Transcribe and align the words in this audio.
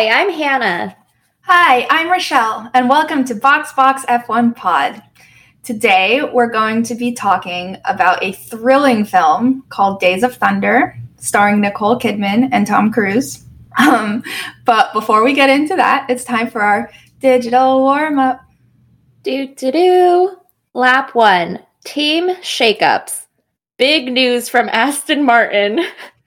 Hi, 0.00 0.22
I'm 0.22 0.30
Hannah. 0.30 0.96
Hi, 1.42 1.86
I'm 1.90 2.10
Rochelle, 2.10 2.70
and 2.72 2.88
welcome 2.88 3.22
to 3.26 3.34
Box 3.34 3.74
Box 3.74 4.02
F1 4.06 4.56
Pod. 4.56 5.02
Today, 5.62 6.22
we're 6.22 6.50
going 6.50 6.82
to 6.84 6.94
be 6.94 7.12
talking 7.12 7.76
about 7.84 8.24
a 8.24 8.32
thrilling 8.32 9.04
film 9.04 9.62
called 9.68 10.00
Days 10.00 10.22
of 10.22 10.34
Thunder, 10.36 10.98
starring 11.18 11.60
Nicole 11.60 11.98
Kidman 11.98 12.48
and 12.50 12.66
Tom 12.66 12.90
Cruise. 12.90 13.44
Um, 13.78 14.24
but 14.64 14.90
before 14.94 15.22
we 15.22 15.34
get 15.34 15.50
into 15.50 15.76
that, 15.76 16.08
it's 16.08 16.24
time 16.24 16.48
for 16.48 16.62
our 16.62 16.90
digital 17.20 17.80
warm 17.80 18.18
up. 18.18 18.40
Do 19.22 19.54
do 19.54 19.70
do. 19.70 20.36
Lap 20.72 21.14
one. 21.14 21.60
Team 21.84 22.30
shakeups. 22.36 23.26
Big 23.76 24.10
news 24.10 24.48
from 24.48 24.70
Aston 24.70 25.24
Martin. 25.26 25.84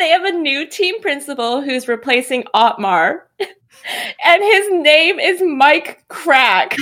they 0.00 0.08
have 0.08 0.24
a 0.24 0.32
new 0.32 0.66
team 0.66 1.00
principal 1.00 1.60
who's 1.60 1.86
replacing 1.86 2.44
Otmar, 2.54 3.28
and 3.38 4.42
his 4.42 4.70
name 4.72 5.20
is 5.20 5.42
Mike 5.42 6.02
Krack. 6.08 6.74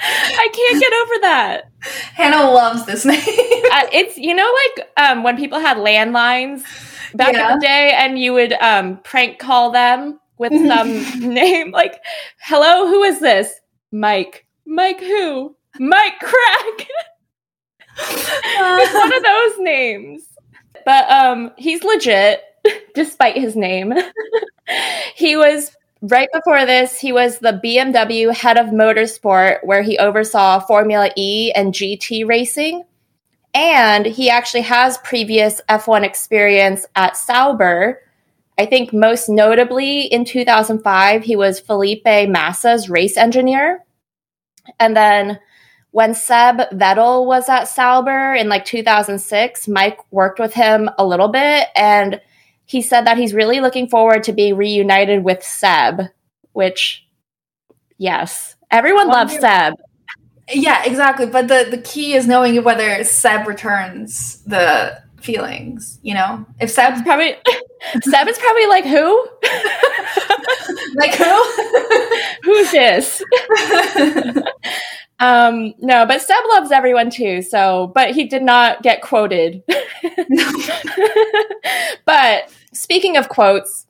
I 0.00 0.48
can't 0.52 0.80
get 0.80 0.92
over 0.92 1.20
that. 1.22 1.70
Hannah 2.14 2.50
loves 2.50 2.86
this 2.86 3.04
name. 3.04 3.18
uh, 3.72 3.86
it's 3.92 4.16
you 4.16 4.34
know 4.34 4.54
like 4.76 4.88
um, 4.96 5.22
when 5.22 5.36
people 5.36 5.58
had 5.58 5.78
landlines 5.78 6.62
back 7.14 7.32
yeah. 7.32 7.52
in 7.52 7.58
the 7.58 7.66
day, 7.66 7.92
and 7.96 8.18
you 8.18 8.32
would 8.34 8.52
um, 8.54 8.98
prank 8.98 9.38
call 9.38 9.70
them 9.72 10.20
with 10.38 10.52
some 10.68 11.34
name 11.34 11.72
like, 11.72 12.00
"Hello, 12.42 12.86
who 12.86 13.02
is 13.02 13.18
this?" 13.20 13.52
Mike. 13.90 14.46
Mike 14.66 15.00
who? 15.00 15.56
Mike 15.80 16.20
Krack. 16.20 16.86
it's 17.96 18.94
one 18.94 19.14
of 19.14 19.22
those 19.22 19.64
names. 19.64 20.27
But 20.88 21.10
um, 21.10 21.52
he's 21.58 21.84
legit, 21.84 22.40
despite 22.94 23.36
his 23.36 23.54
name. 23.54 23.92
he 25.14 25.36
was 25.36 25.76
right 26.00 26.30
before 26.32 26.64
this, 26.64 26.98
he 26.98 27.12
was 27.12 27.40
the 27.40 27.60
BMW 27.62 28.34
head 28.34 28.56
of 28.56 28.68
motorsport, 28.68 29.58
where 29.64 29.82
he 29.82 29.98
oversaw 29.98 30.60
Formula 30.60 31.10
E 31.14 31.52
and 31.54 31.74
GT 31.74 32.26
racing. 32.26 32.84
And 33.52 34.06
he 34.06 34.30
actually 34.30 34.62
has 34.62 34.96
previous 35.04 35.60
F1 35.68 36.04
experience 36.04 36.86
at 36.96 37.18
Sauber. 37.18 38.00
I 38.56 38.64
think 38.64 38.94
most 38.94 39.28
notably 39.28 40.06
in 40.06 40.24
2005, 40.24 41.22
he 41.22 41.36
was 41.36 41.60
Felipe 41.60 42.06
Massa's 42.06 42.88
race 42.88 43.18
engineer. 43.18 43.84
And 44.80 44.96
then 44.96 45.38
when 45.98 46.14
Seb 46.14 46.58
Vettel 46.70 47.26
was 47.26 47.48
at 47.48 47.64
Sauber 47.64 48.32
in 48.32 48.48
like 48.48 48.64
2006, 48.64 49.66
Mike 49.66 49.98
worked 50.12 50.38
with 50.38 50.54
him 50.54 50.88
a 50.96 51.04
little 51.04 51.26
bit 51.26 51.66
and 51.74 52.20
he 52.66 52.82
said 52.82 53.04
that 53.08 53.18
he's 53.18 53.34
really 53.34 53.58
looking 53.58 53.88
forward 53.88 54.22
to 54.22 54.32
being 54.32 54.56
reunited 54.56 55.24
with 55.24 55.42
Seb, 55.42 56.02
which, 56.52 57.04
yes, 57.96 58.54
everyone 58.70 59.08
loves 59.08 59.36
Seb. 59.40 59.74
Yeah, 60.48 60.84
exactly. 60.84 61.26
But 61.26 61.48
the, 61.48 61.66
the 61.68 61.78
key 61.78 62.12
is 62.14 62.28
knowing 62.28 62.62
whether 62.62 63.02
Seb 63.02 63.48
returns 63.48 64.40
the 64.44 65.02
feelings, 65.20 65.98
you 66.02 66.14
know? 66.14 66.46
If 66.60 66.70
Seb's 66.70 67.02
probably 67.02 67.34
Seb 68.02 68.28
is 68.28 68.38
probably 68.38 68.66
like 68.68 68.84
who? 68.84 69.28
like 70.94 71.16
who? 71.16 71.44
Who's 72.44 72.70
this? 72.70 73.20
Um 75.20 75.74
no, 75.78 76.06
but 76.06 76.22
Seb 76.22 76.36
loves 76.50 76.70
everyone 76.70 77.10
too, 77.10 77.42
so 77.42 77.90
but 77.94 78.12
he 78.12 78.24
did 78.24 78.42
not 78.42 78.82
get 78.82 79.02
quoted. 79.02 79.62
but 82.04 82.52
speaking 82.72 83.16
of 83.16 83.28
quotes, 83.28 83.86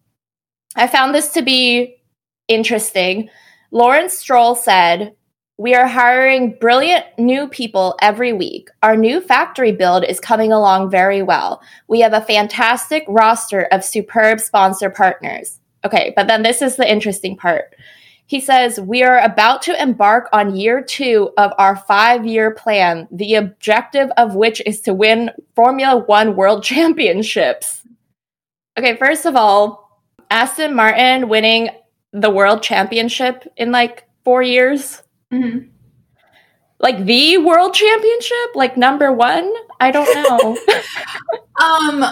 I 0.77 0.87
found 0.87 1.15
this 1.15 1.33
to 1.33 1.43
be 1.43 1.97
interesting. 2.49 3.29
Lawrence 3.71 4.15
Stroll 4.15 4.55
said, 4.55 5.15
we 5.61 5.75
are 5.75 5.89
hiring 5.89 6.57
brilliant 6.61 7.05
new 7.19 7.49
people 7.49 7.99
every 8.01 8.33
week. 8.33 8.71
Our 8.85 8.97
new 8.97 9.21
factory 9.21 9.73
build 9.73 10.05
is 10.05 10.21
coming 10.21 10.53
along 10.53 10.91
very 10.91 11.21
well. 11.21 11.61
We 11.89 11.99
have 12.01 12.13
a 12.13 12.21
fantastic 12.21 13.05
roster 13.09 13.63
of 13.73 13.85
superb 13.85 14.39
sponsor 14.39 14.89
partners. 14.89 15.59
Okay, 15.85 16.13
but 16.15 16.29
then 16.29 16.45
this 16.45 16.63
is 16.63 16.77
the 16.77 16.91
interesting 16.91 17.37
part. 17.37 17.75
He 18.29 18.41
says, 18.41 18.79
We 18.79 19.03
are 19.03 19.19
about 19.19 19.63
to 19.63 19.83
embark 19.83 20.29
on 20.33 20.55
year 20.55 20.81
two 20.81 21.33
of 21.37 21.53
our 21.59 21.75
five 21.75 22.25
year 22.25 22.53
plan, 22.53 23.09
the 23.11 23.35
objective 23.35 24.11
of 24.17 24.37
which 24.37 24.63
is 24.65 24.81
to 24.83 24.95
win 24.95 25.31
Formula 25.57 25.97
One 25.97 26.37
World 26.37 26.63
Championships. 26.63 27.83
Okay, 28.79 28.97
first 28.97 29.27
of 29.27 29.35
all, 29.35 30.01
Aston 30.31 30.77
Martin 30.77 31.29
winning 31.29 31.71
the 32.13 32.31
World 32.31 32.63
Championship 32.63 33.51
in 33.57 33.73
like 33.73 34.07
four 34.23 34.43
years 34.43 35.03
Mm-hmm. 35.33 35.69
Like 36.81 37.05
the 37.05 37.39
world 37.39 37.75
championship, 37.75 38.55
like 38.55 38.77
number 38.77 39.13
one. 39.13 39.53
I 39.81 39.91
don't 39.91 40.13
know. 40.15 40.59
um, 41.61 42.05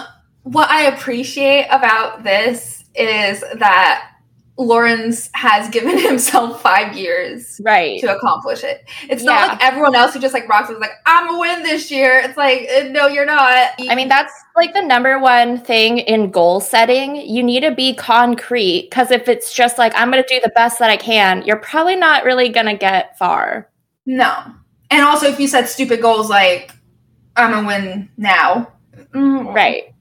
what 0.43 0.69
I 0.69 0.83
appreciate 0.83 1.67
about 1.67 2.23
this 2.23 2.85
is 2.95 3.43
that 3.55 4.11
Lawrence 4.57 5.29
has 5.33 5.69
given 5.69 5.97
himself 5.99 6.61
five 6.61 6.95
years 6.95 7.61
right 7.63 7.99
to 8.01 8.15
accomplish 8.15 8.63
it. 8.63 8.87
It's 9.09 9.23
yeah. 9.23 9.29
not 9.29 9.49
like 9.49 9.63
everyone 9.63 9.95
else 9.95 10.13
who 10.13 10.19
just 10.19 10.33
like 10.33 10.47
rocks 10.49 10.69
is 10.69 10.79
like, 10.79 10.91
I'm 11.05 11.27
gonna 11.27 11.39
win 11.39 11.63
this 11.63 11.91
year. 11.91 12.19
It's 12.19 12.37
like, 12.37 12.67
uh, 12.75 12.89
no, 12.89 13.07
you're 13.07 13.25
not. 13.25 13.71
I 13.89 13.95
mean, 13.95 14.07
that's 14.07 14.33
like 14.55 14.73
the 14.73 14.81
number 14.81 15.19
one 15.19 15.59
thing 15.59 15.99
in 15.99 16.31
goal 16.31 16.59
setting. 16.59 17.15
You 17.15 17.43
need 17.43 17.61
to 17.61 17.71
be 17.71 17.93
concrete 17.93 18.87
because 18.89 19.11
if 19.11 19.27
it's 19.27 19.53
just 19.53 19.77
like, 19.77 19.93
I'm 19.95 20.09
gonna 20.09 20.23
do 20.27 20.39
the 20.43 20.51
best 20.55 20.79
that 20.79 20.89
I 20.89 20.97
can, 20.97 21.43
you're 21.43 21.57
probably 21.57 21.95
not 21.95 22.23
really 22.23 22.49
gonna 22.49 22.77
get 22.77 23.17
far. 23.17 23.69
No. 24.05 24.35
And 24.89 25.03
also 25.03 25.27
if 25.27 25.39
you 25.39 25.47
set 25.47 25.69
stupid 25.69 26.01
goals 26.01 26.29
like 26.29 26.71
I'm 27.35 27.51
gonna 27.51 27.67
win 27.67 28.09
now. 28.17 28.71
Mm, 29.13 29.53
right. 29.53 29.93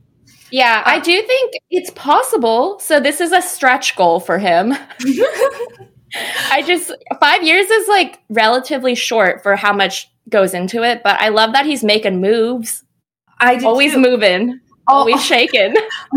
Yeah, 0.50 0.82
I 0.84 1.00
do 1.00 1.22
think 1.22 1.54
it's 1.70 1.90
possible. 1.90 2.78
So 2.78 3.00
this 3.00 3.20
is 3.20 3.32
a 3.32 3.42
stretch 3.42 3.96
goal 3.96 4.20
for 4.20 4.38
him. 4.38 4.74
I 6.50 6.62
just 6.66 6.92
five 7.20 7.42
years 7.42 7.68
is 7.68 7.88
like 7.88 8.20
relatively 8.28 8.94
short 8.94 9.42
for 9.42 9.56
how 9.56 9.72
much 9.72 10.10
goes 10.28 10.54
into 10.54 10.82
it, 10.82 11.02
but 11.02 11.20
I 11.20 11.28
love 11.28 11.52
that 11.52 11.66
he's 11.66 11.84
making 11.84 12.20
moves. 12.20 12.84
I 13.38 13.54
just 13.54 13.66
always 13.66 13.92
too. 13.92 14.00
moving, 14.00 14.60
oh, 14.88 14.94
always 14.94 15.24
shaking. 15.24 15.74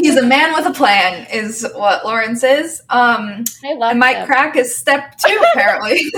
he's 0.00 0.16
a 0.16 0.22
man 0.22 0.54
with 0.54 0.66
a 0.66 0.72
plan, 0.74 1.26
is 1.32 1.66
what 1.74 2.04
Lawrence 2.04 2.42
is. 2.42 2.80
Um, 2.88 3.44
I 3.64 3.74
love. 3.74 3.96
Mike 3.96 4.16
him. 4.16 4.28
Krack 4.28 4.56
is 4.56 4.76
step 4.76 5.18
two, 5.18 5.42
apparently. 5.52 6.10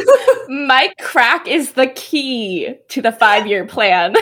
Mike 0.49 0.95
Krack 1.01 1.49
is 1.49 1.73
the 1.73 1.89
key 1.89 2.75
to 2.91 3.03
the 3.03 3.13
five 3.13 3.47
year 3.47 3.67
plan 3.67 4.15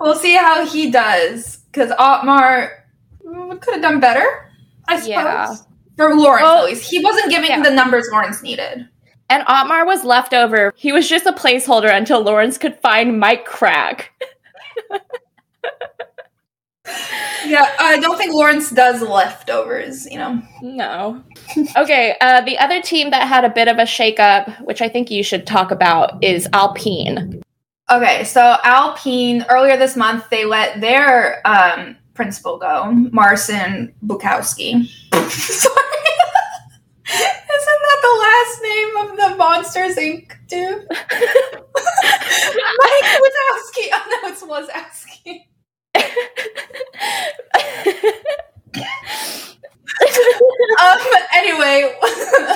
we'll 0.00 0.16
see 0.16 0.34
how 0.34 0.66
he 0.66 0.90
does 0.90 1.58
because 1.72 1.92
Otmar 1.98 2.84
could 3.24 3.74
have 3.74 3.82
done 3.82 4.00
better, 4.00 4.50
I 4.88 4.96
suppose. 4.96 5.08
Yeah. 5.08 5.54
For 5.96 6.14
Lawrence, 6.14 6.42
well, 6.42 6.64
at 6.64 6.64
least. 6.64 6.90
He 6.90 7.02
wasn't 7.02 7.30
giving 7.30 7.50
yeah. 7.50 7.62
the 7.62 7.70
numbers 7.70 8.08
Lawrence 8.10 8.42
needed. 8.42 8.88
And 9.28 9.44
Otmar 9.46 9.86
was 9.86 10.04
left 10.04 10.34
over. 10.34 10.72
He 10.76 10.92
was 10.92 11.08
just 11.08 11.26
a 11.26 11.32
placeholder 11.32 11.94
until 11.94 12.22
Lawrence 12.22 12.58
could 12.58 12.76
find 12.80 13.20
Mike 13.20 13.46
Krack. 13.46 14.06
yeah, 17.46 17.74
I 17.78 17.98
don't 18.00 18.16
think 18.18 18.32
Lawrence 18.32 18.70
does 18.70 19.02
leftovers, 19.02 20.06
you 20.10 20.18
know. 20.18 20.42
No. 20.62 21.22
Okay, 21.76 22.16
uh, 22.20 22.40
the 22.40 22.58
other 22.58 22.80
team 22.82 23.10
that 23.10 23.28
had 23.28 23.44
a 23.44 23.50
bit 23.50 23.68
of 23.68 23.78
a 23.78 23.82
shakeup, 23.82 24.60
which 24.64 24.82
I 24.82 24.88
think 24.88 25.10
you 25.10 25.22
should 25.22 25.46
talk 25.46 25.70
about, 25.70 26.24
is 26.24 26.48
Alpine. 26.52 27.42
Okay, 27.90 28.22
so 28.22 28.56
Alpine 28.62 29.44
earlier 29.48 29.76
this 29.76 29.96
month 29.96 30.30
they 30.30 30.44
let 30.44 30.80
their 30.80 31.44
um, 31.44 31.96
principal 32.14 32.56
go, 32.56 32.92
Marcin 33.10 33.92
Budkowski. 34.06 34.86
Sorry. 35.30 35.74
Isn't 37.10 37.80
that 37.82 38.00
the 38.02 38.14
last 38.20 38.62
name 38.62 38.96
of 38.96 39.16
the 39.16 39.36
Monsters 39.36 39.96
Inc. 39.96 40.30
dude? 40.46 40.86
Mike 42.78 43.10
Wazowski. 43.18 43.88
Oh 43.92 44.04
no, 44.10 44.28
it's 44.28 44.42
Wazowski. 44.44 45.46
um, 50.80 51.00
anyway, 51.34 51.96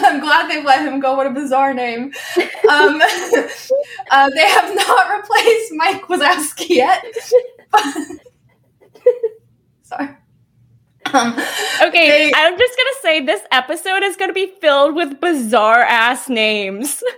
I'm 0.06 0.20
glad 0.20 0.48
they 0.48 0.62
let 0.62 0.86
him 0.86 1.00
go. 1.00 1.16
What 1.16 1.26
a 1.26 1.30
bizarre 1.30 1.74
name. 1.74 2.12
Um, 2.70 3.02
uh, 4.14 4.30
they 4.30 4.48
have 4.48 4.74
not 4.76 5.10
replaced 5.22 5.72
Mike 5.74 6.02
Wazowski 6.02 6.68
yet. 6.70 7.04
Sorry. 9.82 10.08
Um, 11.12 11.32
okay, 11.82 12.08
they, 12.08 12.32
I'm 12.34 12.56
just 12.56 12.76
gonna 12.76 12.90
say 13.02 13.20
this 13.24 13.42
episode 13.50 14.02
is 14.04 14.16
gonna 14.16 14.32
be 14.32 14.52
filled 14.60 14.94
with 14.94 15.20
bizarre 15.20 15.82
ass 15.82 16.28
names. 16.28 17.02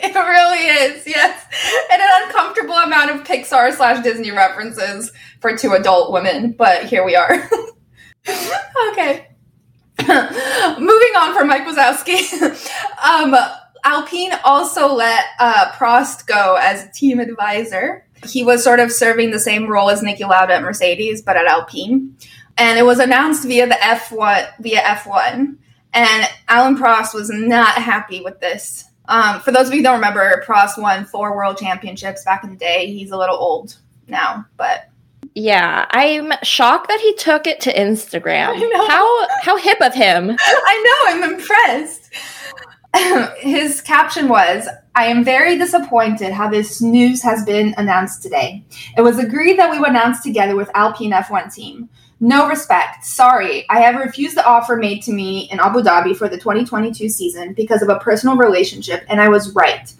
It 0.00 0.14
really 0.14 0.58
is, 0.58 1.04
yes. 1.08 1.44
And 1.90 2.00
an 2.00 2.08
uncomfortable 2.22 2.76
amount 2.76 3.10
of 3.10 3.24
Pixar 3.24 3.74
slash 3.74 4.00
Disney 4.04 4.30
references 4.30 5.10
for 5.40 5.56
two 5.56 5.72
adult 5.72 6.12
women, 6.12 6.52
but 6.52 6.84
here 6.84 7.04
we 7.04 7.16
are. 7.16 7.50
okay. 8.92 9.26
Moving 9.98 11.16
on 11.16 11.34
from 11.36 11.48
Mike 11.48 11.66
Wazowski. 11.66 12.30
um, 13.04 13.34
Alpine 13.84 14.32
also 14.44 14.92
let 14.92 15.24
uh, 15.38 15.70
Prost 15.72 16.26
go 16.26 16.58
as 16.60 16.90
team 16.96 17.20
advisor. 17.20 18.04
He 18.26 18.44
was 18.44 18.64
sort 18.64 18.80
of 18.80 18.90
serving 18.90 19.30
the 19.30 19.38
same 19.38 19.68
role 19.68 19.90
as 19.90 20.02
Niki 20.02 20.20
Lauda 20.20 20.54
at 20.54 20.62
Mercedes, 20.62 21.22
but 21.22 21.36
at 21.36 21.46
Alpine. 21.46 22.16
And 22.56 22.78
it 22.78 22.82
was 22.82 22.98
announced 22.98 23.46
via 23.46 23.66
the 23.66 23.74
F1 23.74 24.48
via 24.60 24.80
F1. 24.80 25.56
And 25.94 26.28
Alain 26.48 26.76
Prost 26.76 27.14
was 27.14 27.30
not 27.30 27.74
happy 27.74 28.20
with 28.20 28.40
this. 28.40 28.84
Um, 29.06 29.40
for 29.40 29.52
those 29.52 29.68
of 29.68 29.72
you 29.72 29.78
who 29.78 29.84
don't 29.84 29.94
remember, 29.94 30.44
Prost 30.46 30.80
won 30.80 31.04
four 31.06 31.34
world 31.34 31.56
championships 31.56 32.24
back 32.24 32.44
in 32.44 32.50
the 32.50 32.56
day. 32.56 32.92
He's 32.92 33.10
a 33.10 33.16
little 33.16 33.36
old 33.36 33.76
now, 34.06 34.44
but 34.56 34.90
yeah, 35.34 35.86
I'm 35.90 36.32
shocked 36.42 36.88
that 36.88 37.00
he 37.00 37.14
took 37.14 37.46
it 37.46 37.60
to 37.60 37.72
Instagram. 37.72 38.58
How 38.88 39.28
how 39.40 39.56
hip 39.56 39.80
of 39.80 39.94
him. 39.94 40.30
I 40.40 41.12
know, 41.14 41.24
I'm 41.24 41.32
impressed. 41.34 42.12
His 43.38 43.80
caption 43.80 44.28
was, 44.28 44.68
I 44.94 45.06
am 45.06 45.24
very 45.24 45.56
disappointed 45.58 46.32
how 46.32 46.48
this 46.48 46.80
news 46.82 47.22
has 47.22 47.44
been 47.44 47.74
announced 47.76 48.22
today. 48.22 48.64
It 48.96 49.02
was 49.02 49.18
agreed 49.18 49.58
that 49.58 49.70
we 49.70 49.78
would 49.78 49.90
announce 49.90 50.22
together 50.22 50.56
with 50.56 50.70
Alpine 50.74 51.12
F1 51.12 51.54
team. 51.54 51.88
No 52.20 52.48
respect. 52.48 53.04
Sorry, 53.04 53.64
I 53.70 53.80
have 53.80 54.00
refused 54.00 54.36
the 54.36 54.44
offer 54.44 54.76
made 54.76 55.02
to 55.02 55.12
me 55.12 55.48
in 55.52 55.60
Abu 55.60 55.82
Dhabi 55.82 56.16
for 56.16 56.28
the 56.28 56.36
2022 56.36 57.08
season 57.08 57.52
because 57.52 57.80
of 57.80 57.88
a 57.88 58.00
personal 58.00 58.36
relationship, 58.36 59.04
and 59.08 59.20
I 59.20 59.28
was 59.28 59.54
right. 59.54 59.92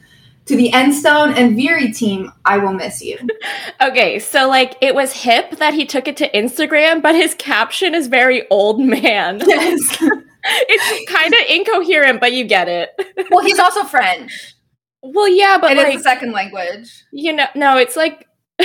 To 0.47 0.57
the 0.57 0.71
Enstone 0.73 1.37
and 1.37 1.57
Viry 1.57 1.95
team, 1.95 2.33
I 2.45 2.59
will 2.59 2.73
miss 2.73 3.03
you. 3.03 3.19
okay, 3.81 4.19
so 4.19 4.49
like 4.49 4.77
it 4.81 4.95
was 4.95 5.13
hip 5.13 5.59
that 5.59 5.75
he 5.75 5.85
took 5.87 6.09
it 6.09 6.17
to 6.17 6.31
Instagram, 6.31 7.03
but 7.03 7.15
his 7.15 7.35
caption 7.35 7.95
is 7.95 8.09
very 8.09 8.49
old 8.49 8.81
man. 8.81 9.41
Yes. 9.47 10.03
it's 10.69 11.11
kind 11.11 11.33
of 11.33 11.41
incoherent, 11.49 12.21
but 12.21 12.33
you 12.33 12.45
get 12.45 12.69
it. 12.69 12.91
well, 13.31 13.45
he's 13.45 13.59
also 13.59 13.85
French. 13.85 14.55
Well, 15.03 15.29
yeah, 15.29 15.59
but 15.61 15.73
it 15.73 15.79
like, 15.79 15.97
is 15.97 16.03
second 16.03 16.33
language. 16.33 17.05
You 17.13 17.35
know, 17.35 17.47
no, 17.55 17.77
it's 17.79 17.97
like 17.97 18.27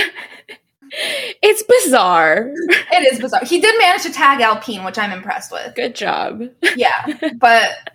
it's 0.90 1.62
bizarre. 1.62 2.50
It 2.92 3.12
is 3.12 3.20
bizarre. 3.20 3.44
He 3.44 3.60
did 3.60 3.78
manage 3.78 4.02
to 4.02 4.12
tag 4.12 4.40
Alpine, 4.40 4.84
which 4.84 4.98
I'm 4.98 5.12
impressed 5.12 5.52
with. 5.52 5.74
Good 5.74 5.94
job. 5.94 6.42
Yeah, 6.76 7.06
but 7.36 7.90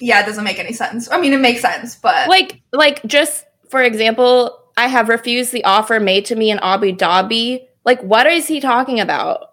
yeah, 0.00 0.22
it 0.22 0.26
doesn't 0.26 0.44
make 0.44 0.58
any 0.58 0.72
sense. 0.72 1.10
I 1.10 1.20
mean, 1.20 1.32
it 1.32 1.40
makes 1.40 1.62
sense, 1.62 1.96
but 1.96 2.28
like, 2.28 2.60
like 2.72 3.04
just 3.06 3.44
for 3.70 3.82
example, 3.82 4.58
I 4.76 4.88
have 4.88 5.08
refused 5.08 5.52
the 5.52 5.64
offer 5.64 5.98
made 5.98 6.26
to 6.26 6.36
me 6.36 6.50
in 6.50 6.58
Abu 6.60 6.92
Dhabi. 6.94 7.66
Like, 7.84 8.00
what 8.02 8.26
is 8.26 8.46
he 8.46 8.60
talking 8.60 9.00
about? 9.00 9.51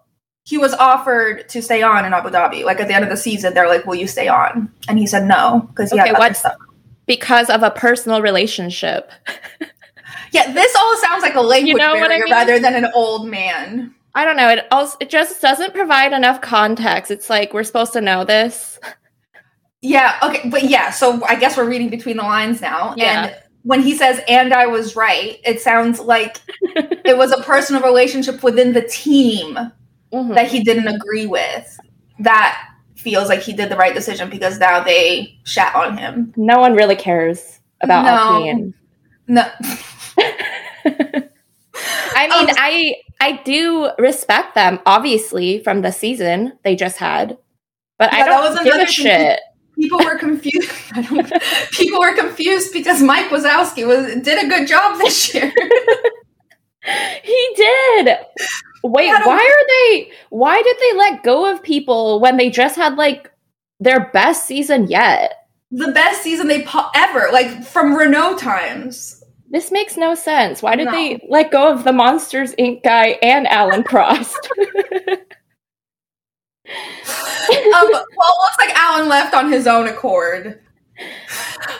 He 0.50 0.58
was 0.58 0.74
offered 0.74 1.48
to 1.50 1.62
stay 1.62 1.80
on 1.80 2.04
in 2.04 2.12
Abu 2.12 2.28
Dhabi. 2.28 2.64
Like 2.64 2.80
at 2.80 2.88
the 2.88 2.94
end 2.94 3.04
of 3.04 3.10
the 3.10 3.16
season, 3.16 3.54
they're 3.54 3.68
like, 3.68 3.86
"Will 3.86 3.94
you 3.94 4.08
stay 4.08 4.26
on?" 4.26 4.68
And 4.88 4.98
he 4.98 5.06
said 5.06 5.24
no 5.24 5.68
because 5.68 5.92
he 5.92 6.00
okay, 6.00 6.08
had 6.08 6.16
other 6.16 6.34
stuff. 6.34 6.56
Because 7.06 7.48
of 7.50 7.62
a 7.62 7.70
personal 7.70 8.20
relationship. 8.20 9.12
Yeah, 10.32 10.52
this 10.52 10.74
all 10.76 10.96
sounds 10.98 11.22
like 11.22 11.34
a 11.34 11.40
language 11.40 11.72
you 11.72 11.78
know 11.78 11.94
barrier 11.94 12.12
I 12.12 12.18
mean? 12.18 12.30
rather 12.30 12.58
than 12.58 12.74
an 12.74 12.90
old 12.94 13.28
man. 13.28 13.94
I 14.14 14.24
don't 14.24 14.36
know. 14.36 14.48
It 14.48 14.66
also 14.70 14.96
it 15.00 15.10
just 15.10 15.40
doesn't 15.40 15.74
provide 15.74 16.12
enough 16.12 16.40
context. 16.40 17.10
It's 17.10 17.30
like 17.30 17.52
we're 17.52 17.64
supposed 17.64 17.92
to 17.94 18.00
know 18.00 18.24
this. 18.24 18.78
Yeah. 19.82 20.18
Okay. 20.22 20.46
But 20.50 20.64
yeah. 20.64 20.90
So 20.90 21.24
I 21.24 21.36
guess 21.36 21.56
we're 21.56 21.66
reading 21.66 21.88
between 21.88 22.18
the 22.18 22.22
lines 22.22 22.60
now. 22.60 22.92
Yeah. 22.98 23.24
And 23.24 23.36
when 23.62 23.80
he 23.80 23.96
says 23.96 24.20
"and 24.28 24.52
I 24.52 24.66
was 24.66 24.94
right," 24.94 25.40
it 25.42 25.62
sounds 25.62 25.98
like 25.98 26.36
it 26.60 27.16
was 27.16 27.32
a 27.32 27.40
personal 27.44 27.80
relationship 27.80 28.42
within 28.42 28.74
the 28.74 28.82
team 28.82 29.58
mm-hmm. 30.12 30.34
that 30.34 30.48
he 30.48 30.62
didn't 30.62 30.88
agree 30.88 31.26
with. 31.26 31.78
That 32.18 32.68
feels 32.96 33.28
like 33.28 33.40
he 33.40 33.52
did 33.52 33.70
the 33.70 33.76
right 33.76 33.94
decision 33.94 34.28
because 34.30 34.58
now 34.58 34.82
they 34.82 35.38
shat 35.44 35.74
on 35.74 35.96
him. 35.96 36.32
No 36.36 36.58
one 36.58 36.74
really 36.74 36.96
cares 36.96 37.60
about 37.80 38.04
no. 38.04 38.72
No. 39.26 39.50
I 42.12 42.28
mean, 42.28 42.50
um, 42.50 42.56
I 42.58 42.96
I 43.20 43.40
do 43.44 43.90
respect 43.98 44.54
them, 44.54 44.80
obviously, 44.86 45.62
from 45.62 45.82
the 45.82 45.92
season 45.92 46.58
they 46.64 46.76
just 46.76 46.98
had, 46.98 47.38
but 47.98 48.12
yeah, 48.12 48.24
I 48.24 48.26
don't 48.26 48.64
give 48.64 48.74
a 48.74 48.86
shit. 48.86 49.40
People 49.76 50.00
were 50.04 50.18
confused. 50.18 50.70
people 51.72 52.00
were 52.00 52.14
confused 52.14 52.72
because 52.72 53.02
Mike 53.02 53.26
Wazowski 53.26 53.86
was 53.86 54.14
did 54.22 54.44
a 54.44 54.48
good 54.48 54.66
job 54.66 54.98
this 54.98 55.34
year. 55.34 55.52
he 57.22 57.52
did. 57.56 58.18
Wait, 58.82 59.08
why 59.08 59.36
are 59.36 59.66
they? 59.68 60.12
Why 60.30 60.60
did 60.62 60.76
they 60.78 60.98
let 60.98 61.22
go 61.22 61.52
of 61.52 61.62
people 61.62 62.20
when 62.20 62.36
they 62.36 62.50
just 62.50 62.76
had 62.76 62.96
like 62.96 63.30
their 63.78 64.10
best 64.10 64.46
season 64.46 64.86
yet? 64.86 65.48
The 65.70 65.92
best 65.92 66.22
season 66.22 66.48
they 66.48 66.62
po- 66.62 66.90
ever, 66.94 67.28
like 67.32 67.62
from 67.64 67.94
Renault 67.94 68.38
times 68.38 69.20
this 69.50 69.72
makes 69.72 69.96
no 69.96 70.14
sense. 70.14 70.62
Why 70.62 70.76
did 70.76 70.86
no. 70.86 70.92
they 70.92 71.20
let 71.28 71.50
go 71.50 71.72
of 71.72 71.82
the 71.82 71.92
Monsters 71.92 72.54
Inc. 72.54 72.84
guy 72.84 73.18
and 73.20 73.48
Alain 73.50 73.82
Prost? 73.82 74.36
um, 74.58 74.66
well, 76.70 77.90
it 77.90 78.40
looks 78.40 78.58
like 78.58 78.70
Alan 78.76 79.08
left 79.08 79.34
on 79.34 79.50
his 79.50 79.66
own 79.66 79.88
accord. 79.88 80.60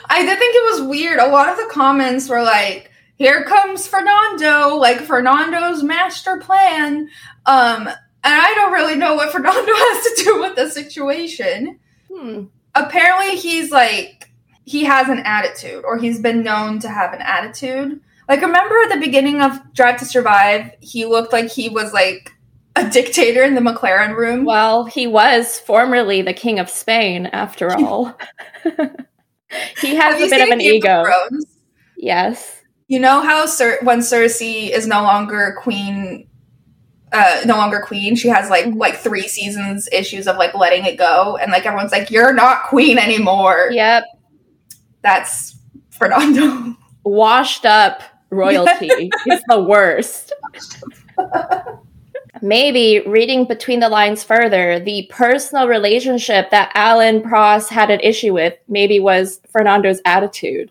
I 0.08 0.24
did 0.24 0.38
think 0.38 0.56
it 0.56 0.72
was 0.72 0.88
weird. 0.88 1.20
A 1.20 1.28
lot 1.28 1.48
of 1.48 1.56
the 1.56 1.68
comments 1.70 2.28
were 2.28 2.42
like, 2.42 2.89
"Here 3.20 3.44
comes 3.44 3.86
Fernando!" 3.86 4.76
Like 4.76 5.02
Fernando's 5.02 5.82
master 5.82 6.38
plan. 6.38 7.10
Um, 7.44 7.86
and 7.86 7.96
I 8.24 8.54
don't 8.54 8.72
really 8.72 8.96
know 8.96 9.14
what 9.14 9.30
Fernando 9.32 9.72
has 9.74 10.04
to 10.04 10.24
do 10.24 10.40
with 10.40 10.56
the 10.56 10.70
situation. 10.70 11.78
Hmm. 12.10 12.44
Apparently, 12.74 13.36
he's 13.36 13.70
like 13.70 14.30
he 14.64 14.84
has 14.84 15.10
an 15.10 15.18
attitude 15.18 15.84
or 15.84 15.98
he's 15.98 16.18
been 16.20 16.42
known 16.42 16.78
to 16.78 16.88
have 16.88 17.12
an 17.12 17.20
attitude. 17.20 18.00
Like 18.26 18.40
remember 18.40 18.74
at 18.84 18.94
the 18.94 19.04
beginning 19.04 19.42
of 19.42 19.60
Drive 19.74 19.98
to 19.98 20.06
Survive, 20.06 20.70
he 20.80 21.04
looked 21.04 21.32
like 21.34 21.50
he 21.50 21.68
was 21.68 21.92
like 21.92 22.32
a 22.76 22.88
dictator 22.88 23.42
in 23.42 23.54
the 23.54 23.60
McLaren 23.60 24.16
room. 24.16 24.46
Well, 24.46 24.84
he 24.84 25.06
was 25.06 25.58
formerly 25.58 26.22
the 26.22 26.32
king 26.32 26.58
of 26.58 26.70
Spain 26.70 27.26
after 27.26 27.70
all. 27.76 28.16
he 28.62 29.96
has 29.96 30.14
have 30.14 30.22
a 30.22 30.30
bit 30.30 30.40
of 30.40 30.48
an 30.48 30.60
ego. 30.62 31.04
Of 31.04 31.44
yes. 31.98 32.59
You 32.90 32.98
know 32.98 33.22
how 33.22 33.46
Cer- 33.46 33.78
when 33.82 34.00
Cersei 34.00 34.70
is 34.70 34.86
no 34.86 35.02
longer 35.02 35.56
queen 35.58 36.26
uh, 37.12 37.40
no 37.44 37.56
longer 37.56 37.80
queen. 37.80 38.14
She 38.14 38.28
has 38.28 38.50
like 38.50 38.66
like 38.74 38.96
three 38.96 39.26
seasons 39.26 39.88
issues 39.90 40.28
of 40.28 40.36
like 40.36 40.54
letting 40.54 40.84
it 40.84 40.96
go, 40.96 41.36
and 41.38 41.50
like 41.50 41.66
everyone's 41.66 41.92
like, 41.92 42.10
"You're 42.10 42.32
not 42.32 42.64
queen 42.64 42.98
anymore." 42.98 43.70
Yep 43.72 44.04
that's 45.02 45.56
Fernando. 45.90 46.76
Washed 47.04 47.64
up 47.64 48.02
royalty 48.30 49.10
is 49.26 49.42
the 49.48 49.60
worst. 49.60 50.32
Maybe 52.42 53.00
reading 53.06 53.46
between 53.46 53.80
the 53.80 53.88
lines 53.88 54.22
further, 54.22 54.78
the 54.80 55.08
personal 55.10 55.68
relationship 55.68 56.50
that 56.50 56.72
Alain 56.74 57.22
Prost 57.22 57.68
had 57.68 57.90
an 57.90 58.00
issue 58.00 58.32
with 58.32 58.54
maybe 58.68 59.00
was 59.00 59.40
Fernando's 59.50 60.00
attitude. 60.04 60.70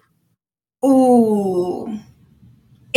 Ooh. 0.86 2.00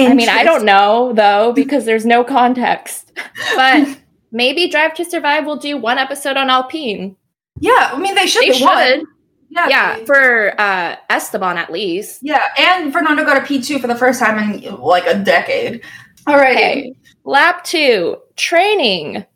I 0.07 0.15
mean, 0.15 0.29
I 0.29 0.45
don't 0.45 0.65
know 0.65 1.13
though 1.15 1.53
because 1.53 1.85
there's 1.85 2.07
no 2.07 2.25
context. 2.25 3.13
But 3.55 3.99
maybe 4.31 4.69
Drive 4.69 4.95
to 4.95 5.05
Survive 5.05 5.45
will 5.47 5.57
do 5.57 5.77
one 5.77 5.99
episode 5.99 6.37
on 6.37 6.49
Alpine. 6.49 7.17
Yeah, 7.61 7.91
I 7.93 7.99
mean 7.99 8.15
they 8.15 8.27
should. 8.27 8.43
They 8.43 8.53
should. 8.53 9.05
Yeah, 9.51 9.69
yeah, 9.69 10.05
for 10.07 10.59
uh, 10.59 10.97
Esteban 11.11 11.59
at 11.59 11.71
least. 11.71 12.21
Yeah, 12.23 12.43
and 12.59 12.93
Fernando 12.93 13.25
got 13.25 13.37
a 13.37 13.47
P 13.47 13.61
two 13.61 13.79
for 13.79 13.87
the 13.87 13.95
first 13.95 14.19
time 14.19 14.39
in 14.39 14.77
like 14.77 15.07
a 15.07 15.19
decade. 15.19 15.85
All 16.27 16.37
right, 16.37 16.57
okay. 16.57 16.95
lap 17.25 17.63
two 17.65 18.17
training. 18.37 19.27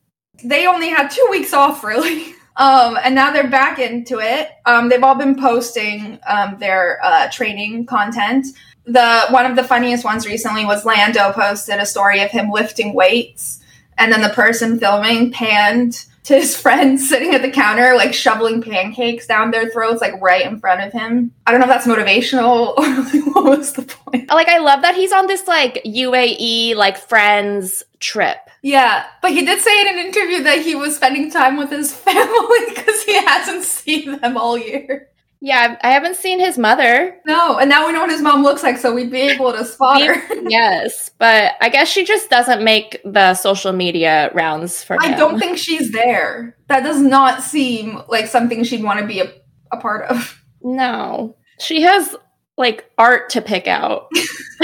They 0.43 0.67
only 0.67 0.89
had 0.89 1.09
two 1.09 1.27
weeks 1.31 1.53
off, 1.53 1.85
really. 1.85 2.35
Um, 2.59 2.99
and 3.05 3.15
now 3.15 3.31
they're 3.33 3.51
back 3.51 3.79
into 3.79 4.19
it. 4.19 4.49
Um, 4.65 4.89
they've 4.89 5.03
all 5.03 5.15
been 5.15 5.37
posting 5.37 6.19
um, 6.27 6.57
their 6.59 6.99
uh, 7.05 7.31
training 7.31 7.85
content. 7.85 8.47
The 8.87 9.27
one 9.31 9.47
of 9.47 9.57
the 9.57 9.65
funniest 9.65 10.05
ones 10.05 10.27
recently 10.27 10.65
was 10.65 10.85
Lando 10.85 11.33
posted 11.33 11.79
a 11.79 11.87
story 11.87 12.21
of 12.23 12.31
him 12.31 12.51
lifting 12.51 12.95
weights, 12.95 13.61
and 13.99 14.13
then 14.13 14.23
the 14.23 14.29
person 14.29 14.79
filming 14.79 15.33
panned 15.33 16.07
to 16.27 16.35
his 16.35 16.57
friends 16.61 17.09
sitting 17.09 17.35
at 17.35 17.43
the 17.43 17.51
counter, 17.51 17.95
like 17.95 18.13
shoveling 18.13 18.61
pancakes 18.63 19.27
down 19.27 19.51
their 19.51 19.71
throats, 19.71 20.01
like 20.01 20.21
right 20.21 20.45
in 20.45 20.59
front 20.59 20.83
of 20.83 20.93
him. 20.93 21.33
I 21.47 21.51
don't 21.51 21.61
know 21.61 21.67
if 21.67 21.71
that's 21.71 21.87
motivational 21.87 22.77
or 22.79 23.33
what 23.33 23.59
was 23.59 23.73
the 23.73 23.83
point. 23.83 24.29
Like, 24.29 24.49
I 24.49 24.59
love 24.59 24.83
that 24.83 24.95
he's 24.95 25.13
on 25.13 25.27
this 25.27 25.47
like 25.47 25.83
UAE, 25.85 26.75
like 26.75 26.97
friends 26.97 27.83
trip. 28.01 28.39
Yeah, 28.63 29.07
but 29.23 29.31
he 29.31 29.45
did 29.45 29.61
say 29.61 29.81
in 29.81 29.89
an 29.99 30.07
interview 30.07 30.43
that 30.43 30.63
he 30.63 30.75
was 30.75 30.97
spending 30.97 31.31
time 31.31 31.57
with 31.57 31.71
his 31.71 31.93
family 31.97 32.59
because 32.69 33.03
he 33.05 33.15
hasn't 33.15 33.65
seen 33.65 34.19
them 34.21 34.37
all 34.37 34.59
year. 34.59 35.09
Yeah, 35.41 35.79
I 35.83 35.91
haven't 35.91 36.17
seen 36.17 36.41
his 36.41 36.57
mother. 36.57 37.17
No, 37.27 37.59
and 37.59 37.69
now 37.69 37.87
we 37.87 37.93
know 37.93 38.01
what 38.01 38.11
his 38.11 38.23
mom 38.23 38.43
looks 38.43 38.63
like, 38.63 38.79
so 38.79 38.95
we'd 38.95 39.11
be 39.11 39.21
able 39.21 39.53
to 39.53 39.65
spot 39.65 40.03
her. 40.03 40.15
yes, 40.49 41.11
but 41.19 41.55
I 41.61 41.69
guess 41.69 41.89
she 41.89 42.05
just 42.05 42.31
doesn't 42.31 42.65
make 42.65 43.01
the 43.05 43.35
social 43.35 43.73
media 43.73 44.31
rounds 44.35 44.83
for 44.83 44.97
I 45.01 45.09
him. 45.09 45.19
don't 45.19 45.39
think 45.39 45.59
she's 45.59 45.93
there. 45.93 46.57
That 46.69 46.83
does 46.83 47.01
not 47.01 47.43
seem 47.43 48.01
like 48.09 48.27
something 48.27 48.65
she'd 48.65 48.83
want 48.83 49.01
to 49.01 49.07
be 49.07 49.21
a, 49.21 49.31
a 49.73 49.77
part 49.77 50.07
of. 50.11 50.43
No, 50.63 51.37
she 51.61 51.83
has 51.83 52.17
like 52.57 52.91
art 52.97 53.29
to 53.31 53.43
pick 53.43 53.69
out. 53.69 54.09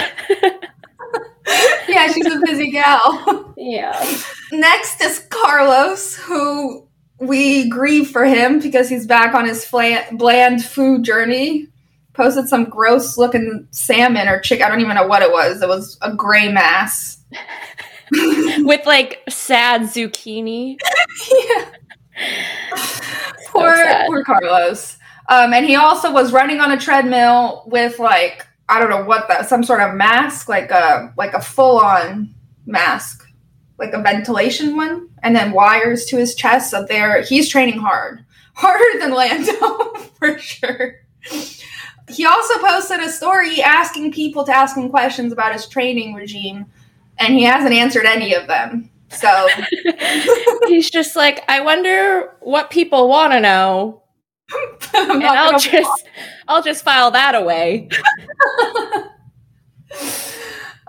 yeah, 1.88 2.10
she's 2.12 2.26
a 2.26 2.40
busy 2.44 2.70
gal. 2.70 3.54
yeah. 3.56 3.92
Next 4.52 5.02
is 5.02 5.26
Carlos, 5.30 6.16
who 6.16 6.88
we 7.22 7.68
grieve 7.68 8.10
for 8.10 8.24
him 8.24 8.58
because 8.58 8.88
he's 8.88 9.06
back 9.06 9.34
on 9.34 9.46
his 9.46 9.66
bland 9.66 10.64
food 10.64 11.04
journey. 11.04 11.68
Posted 12.14 12.48
some 12.48 12.64
gross 12.64 13.16
looking 13.16 13.66
salmon 13.70 14.28
or 14.28 14.40
chicken. 14.40 14.66
I 14.66 14.68
don't 14.68 14.80
even 14.80 14.96
know 14.96 15.06
what 15.06 15.22
it 15.22 15.30
was. 15.30 15.62
It 15.62 15.68
was 15.68 15.96
a 16.02 16.12
gray 16.14 16.52
mass. 16.52 17.22
With 18.58 18.84
like 18.84 19.20
sad 19.28 19.82
zucchini. 19.82 20.76
yeah. 21.48 21.70
poor, 23.48 23.74
poor 24.06 24.24
Carlos. 24.24 24.98
Um, 25.28 25.54
and 25.54 25.64
he 25.64 25.76
also 25.76 26.12
was 26.12 26.32
running 26.32 26.60
on 26.60 26.72
a 26.72 26.76
treadmill 26.78 27.62
with 27.66 27.98
like 27.98 28.46
I 28.68 28.78
don't 28.78 28.90
know 28.90 29.04
what 29.04 29.28
that 29.28 29.48
some 29.48 29.64
sort 29.64 29.80
of 29.80 29.94
mask, 29.94 30.48
like 30.48 30.70
a 30.70 31.14
like 31.16 31.32
a 31.32 31.40
full 31.40 31.78
on 31.78 32.34
mask, 32.66 33.21
like 33.82 33.92
a 33.92 34.00
ventilation 34.00 34.76
one, 34.76 35.08
and 35.22 35.34
then 35.34 35.52
wires 35.52 36.04
to 36.06 36.16
his 36.16 36.34
chest. 36.34 36.70
So 36.70 36.84
there, 36.84 37.22
he's 37.22 37.48
training 37.48 37.78
hard, 37.78 38.24
harder 38.54 38.98
than 38.98 39.12
Lando 39.12 39.94
for 40.18 40.38
sure. 40.38 41.00
He 42.08 42.24
also 42.24 42.58
posted 42.58 43.00
a 43.00 43.08
story 43.08 43.62
asking 43.62 44.12
people 44.12 44.44
to 44.44 44.54
ask 44.54 44.76
him 44.76 44.88
questions 44.90 45.32
about 45.32 45.52
his 45.52 45.66
training 45.66 46.14
regime, 46.14 46.66
and 47.18 47.34
he 47.34 47.44
hasn't 47.44 47.74
answered 47.74 48.06
any 48.06 48.34
of 48.34 48.46
them. 48.46 48.90
So 49.10 49.48
He's 50.68 50.90
just 50.90 51.16
like, 51.16 51.44
I 51.48 51.60
wonder 51.60 52.34
what 52.40 52.70
people 52.70 53.08
want 53.08 53.32
to 53.32 53.40
know. 53.40 54.02
And 54.94 55.24
I'll 55.24 55.58
just 55.58 56.08
I'll 56.48 56.62
just 56.62 56.84
file 56.84 57.10
that 57.12 57.34
away. 57.34 57.88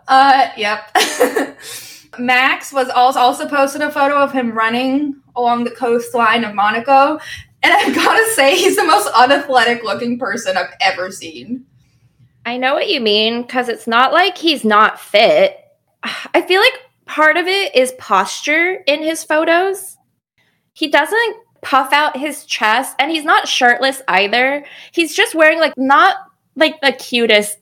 Uh, 0.08 0.50
yep. 0.58 0.96
Max 2.20 2.72
was 2.72 2.90
also 2.90 3.20
also 3.20 3.48
posted 3.48 3.82
a 3.82 3.92
photo 3.92 4.16
of 4.16 4.32
him 4.32 4.52
running 4.52 5.16
along 5.36 5.64
the 5.64 5.72
coastline 5.72 6.44
of 6.44 6.56
Monaco, 6.56 7.20
and 7.62 7.74
I've 7.74 7.96
got 8.04 8.16
to 8.16 8.32
say 8.34 8.56
he's 8.56 8.76
the 8.76 8.84
most 8.84 9.08
unathletic 9.16 9.84
looking 9.84 10.20
person 10.20 10.58
I've 10.58 10.74
ever 10.82 11.12
seen. 11.12 11.66
I 12.46 12.58
know 12.58 12.74
what 12.74 12.90
you 12.90 13.00
mean 13.00 13.42
because 13.42 13.70
it's 13.70 13.88
not 13.88 14.12
like 14.12 14.38
he's 14.38 14.66
not 14.66 15.00
fit. 15.00 15.58
I 16.04 16.42
feel 16.42 16.62
like 16.62 16.74
part 17.06 17.38
of 17.38 17.48
it 17.48 17.76
is 17.76 17.94
posture 17.98 18.84
in 18.86 19.02
his 19.02 19.24
photos. 19.24 19.98
He 20.74 20.88
doesn't 20.88 21.38
puff 21.62 21.94
out 21.94 22.18
his 22.18 22.46
chest 22.46 22.96
and 23.00 23.10
he's 23.10 23.24
not 23.24 23.48
shirtless 23.48 24.02
either. 24.08 24.66
He's 24.92 25.16
just 25.16 25.36
wearing 25.36 25.60
like 25.60 25.74
not 25.78 26.18
like 26.56 26.82
the 26.82 26.92
cutest 26.92 27.58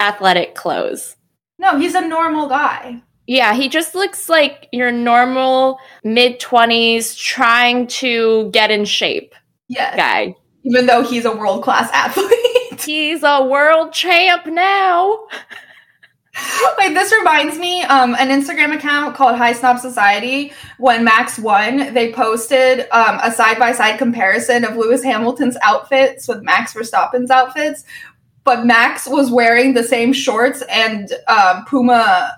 athletic 0.00 0.54
clothes. 0.54 1.16
No, 1.58 1.78
he's 1.78 1.94
a 1.94 2.06
normal 2.06 2.48
guy. 2.48 3.02
Yeah, 3.26 3.54
he 3.54 3.68
just 3.68 3.94
looks 3.94 4.28
like 4.28 4.68
your 4.72 4.92
normal 4.92 5.78
mid 6.02 6.40
20s 6.40 7.16
trying 7.16 7.86
to 7.86 8.50
get 8.52 8.70
in 8.70 8.84
shape 8.84 9.34
Yes. 9.68 9.96
guy. 9.96 10.36
Even 10.64 10.86
though 10.86 11.02
he's 11.02 11.24
a 11.24 11.34
world 11.34 11.62
class 11.62 11.90
athlete. 11.92 12.30
He's 12.84 13.22
a 13.22 13.42
world 13.42 13.92
champ 13.92 14.44
now. 14.46 15.26
Wait, 16.78 16.92
this 16.92 17.12
reminds 17.12 17.56
me, 17.58 17.82
um, 17.84 18.14
an 18.16 18.28
Instagram 18.28 18.74
account 18.74 19.14
called 19.14 19.36
Highsnobiety. 19.38 20.52
When 20.78 21.04
Max 21.04 21.38
won, 21.38 21.94
they 21.94 22.12
posted 22.12 22.80
um, 22.90 23.20
a 23.22 23.30
side 23.30 23.58
by 23.58 23.72
side 23.72 23.98
comparison 23.98 24.64
of 24.64 24.76
Lewis 24.76 25.02
Hamilton's 25.02 25.56
outfits 25.62 26.26
with 26.26 26.42
Max 26.42 26.74
Verstappen's 26.74 27.30
outfits. 27.30 27.84
But 28.42 28.66
Max 28.66 29.06
was 29.08 29.30
wearing 29.30 29.72
the 29.74 29.84
same 29.84 30.12
shorts 30.12 30.62
and 30.68 31.10
um, 31.28 31.64
Puma 31.66 32.36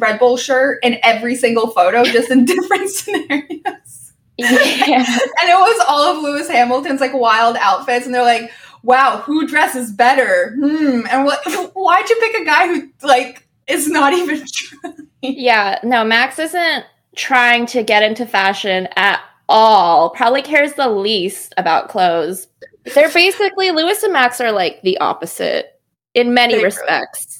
Red 0.00 0.18
Bull 0.18 0.36
shirt 0.36 0.78
in 0.82 0.98
every 1.02 1.36
single 1.36 1.68
photo, 1.68 2.02
just 2.04 2.30
in 2.30 2.44
different 2.46 2.90
scenarios. 2.90 4.12
Yeah. 4.36 5.04
And 5.04 5.48
it 5.48 5.58
was 5.58 5.84
all 5.86 6.16
of 6.16 6.22
Lewis 6.22 6.48
Hamilton's 6.48 7.00
like 7.00 7.12
wild 7.14 7.56
outfits, 7.60 8.06
and 8.06 8.14
they're 8.14 8.22
like, 8.22 8.50
"Wow, 8.82 9.18
who 9.18 9.46
dresses 9.46 9.90
better?" 9.92 10.54
Hmm. 10.58 11.02
And 11.10 11.24
what? 11.24 11.40
Why'd 11.74 12.08
you 12.08 12.16
pick 12.20 12.40
a 12.40 12.44
guy 12.44 12.66
who 12.68 12.88
like 13.06 13.46
is 13.66 13.88
not 13.88 14.12
even? 14.14 14.42
trying? 14.52 15.08
Yeah, 15.22 15.78
no, 15.82 16.04
Max 16.04 16.38
isn't 16.38 16.84
trying 17.16 17.66
to 17.66 17.82
get 17.82 18.02
into 18.02 18.24
fashion 18.24 18.88
at 18.96 19.20
all. 19.48 20.10
Probably 20.10 20.40
cares 20.42 20.72
the 20.74 20.88
least 20.88 21.52
about 21.58 21.88
clothes. 21.90 22.46
They're 22.94 23.12
basically 23.12 23.72
Lewis 23.72 24.02
and 24.02 24.12
Max 24.14 24.40
are 24.40 24.52
like 24.52 24.80
the 24.82 24.96
opposite 24.98 25.78
in 26.14 26.32
many 26.32 26.54
They 26.54 26.58
really- 26.58 26.64
respects. 26.64 27.39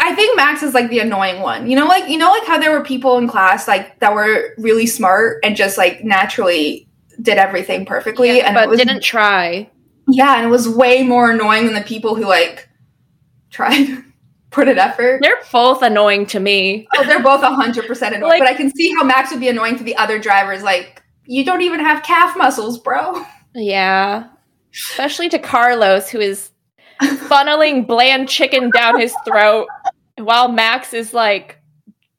I 0.00 0.14
think 0.14 0.36
Max 0.36 0.62
is 0.62 0.74
like 0.74 0.90
the 0.90 1.00
annoying 1.00 1.40
one. 1.40 1.68
You 1.70 1.76
know, 1.76 1.86
like 1.86 2.08
you 2.08 2.18
know, 2.18 2.30
like 2.30 2.46
how 2.46 2.58
there 2.58 2.70
were 2.70 2.84
people 2.84 3.18
in 3.18 3.28
class 3.28 3.66
like 3.68 3.98
that 4.00 4.14
were 4.14 4.54
really 4.58 4.86
smart 4.86 5.38
and 5.42 5.56
just 5.56 5.76
like 5.78 6.04
naturally 6.04 6.88
did 7.20 7.36
everything 7.38 7.84
perfectly, 7.84 8.40
and 8.40 8.54
but 8.54 8.68
was, 8.68 8.78
didn't 8.78 9.02
try. 9.02 9.68
Yeah, 10.08 10.36
and 10.36 10.46
it 10.46 10.50
was 10.50 10.68
way 10.68 11.02
more 11.02 11.30
annoying 11.30 11.66
than 11.66 11.74
the 11.74 11.80
people 11.82 12.14
who 12.14 12.24
like 12.26 12.68
tried 13.50 14.04
put 14.50 14.68
an 14.68 14.78
effort. 14.78 15.20
They're 15.22 15.40
both 15.52 15.82
annoying 15.82 16.26
to 16.26 16.40
me. 16.40 16.86
Oh, 16.96 17.04
they're 17.04 17.22
both 17.22 17.42
hundred 17.42 17.86
percent 17.86 18.14
annoying, 18.14 18.30
Like- 18.30 18.40
but 18.40 18.48
I 18.48 18.54
can 18.54 18.72
see 18.74 18.92
how 18.94 19.04
Max 19.04 19.30
would 19.30 19.40
be 19.40 19.48
annoying 19.48 19.76
to 19.78 19.84
the 19.84 19.96
other 19.96 20.18
drivers. 20.18 20.62
Like, 20.62 21.02
you 21.26 21.44
don't 21.44 21.60
even 21.62 21.80
have 21.80 22.02
calf 22.02 22.36
muscles, 22.36 22.78
bro. 22.78 23.22
Yeah. 23.54 24.28
Especially 24.72 25.28
to 25.30 25.38
Carlos, 25.38 26.08
who 26.08 26.20
is 26.20 26.50
funneling 27.02 27.86
bland 27.86 28.28
chicken 28.28 28.70
down 28.70 28.98
his 29.00 29.14
throat 29.26 29.66
while 30.18 30.48
Max 30.48 30.92
is 30.92 31.14
like 31.14 31.58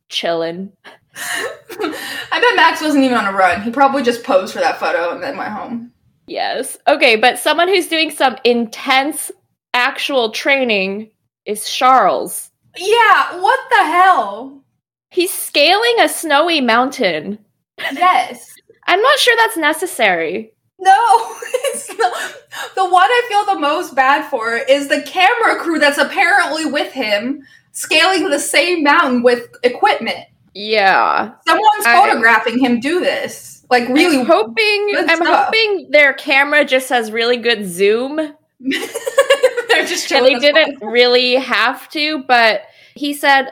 chilling. 0.10 0.72
I 1.15 2.39
bet 2.41 2.56
Max 2.56 2.82
wasn't 2.82 3.03
even 3.03 3.18
on 3.18 3.34
a 3.34 3.38
run. 3.38 3.62
He 3.62 3.72
probably 3.72 4.03
just 4.03 4.24
posed 4.24 4.53
for 4.53 4.60
that 4.60 4.79
photo 4.79 5.12
and 5.12 5.22
then 5.22 5.38
went 5.38 5.51
home. 5.51 5.91
Yes. 6.27 6.77
Okay, 6.88 7.15
but 7.15 7.39
someone 7.39 7.68
who's 7.68 7.88
doing 7.88 8.12
some 8.12 8.38
intense 8.44 9.32
actual 9.74 10.32
training 10.32 11.12
is 11.46 11.70
Charles. 11.70 12.51
Yeah, 12.77 13.41
what 13.41 13.60
the 13.70 13.84
hell? 13.84 14.63
He's 15.10 15.34
scaling 15.34 15.96
a 16.00 16.08
snowy 16.08 16.62
mountain. 16.62 17.39
Yes. 17.79 18.53
I'm 18.88 19.01
not 19.01 19.20
sure 19.20 19.36
that's 19.38 19.58
necessary. 19.58 20.53
No, 20.79 21.36
it's 21.44 21.89
not. 21.98 22.36
The 22.75 22.86
one 22.86 23.03
I 23.03 23.25
feel 23.27 23.53
the 23.53 23.60
most 23.60 23.96
bad 23.96 24.29
for 24.29 24.56
is 24.56 24.88
the 24.88 25.01
camera 25.01 25.58
crew 25.60 25.79
that's 25.79 25.98
apparently 25.98 26.65
with 26.65 26.91
him 26.94 27.44
scaling 27.79 28.29
the 28.29 28.39
same 28.39 28.83
mountain 28.83 29.24
with 29.24 29.48
equipment. 29.63 30.25
Yeah. 30.53 31.31
Someone's 31.48 31.86
I- 31.86 31.95
photographing 31.95 32.59
him 32.59 32.79
do 32.79 33.00
this. 33.00 33.65
Like 33.69 33.88
really 33.88 34.19
I'm 34.19 34.25
hoping 34.25 34.93
I'm 34.98 35.17
stuff. 35.17 35.45
hoping 35.45 35.91
their 35.91 36.13
camera 36.13 36.65
just 36.65 36.89
has 36.89 37.12
really 37.12 37.38
good 37.38 37.67
zoom 37.67 38.15
They're 38.59 39.86
just 39.86 40.12
and 40.12 40.25
they 40.25 40.36
didn't 40.39 40.79
really 40.81 41.36
have 41.36 41.88
to, 41.89 42.24
but 42.24 42.63
he 42.95 43.13
said 43.13 43.51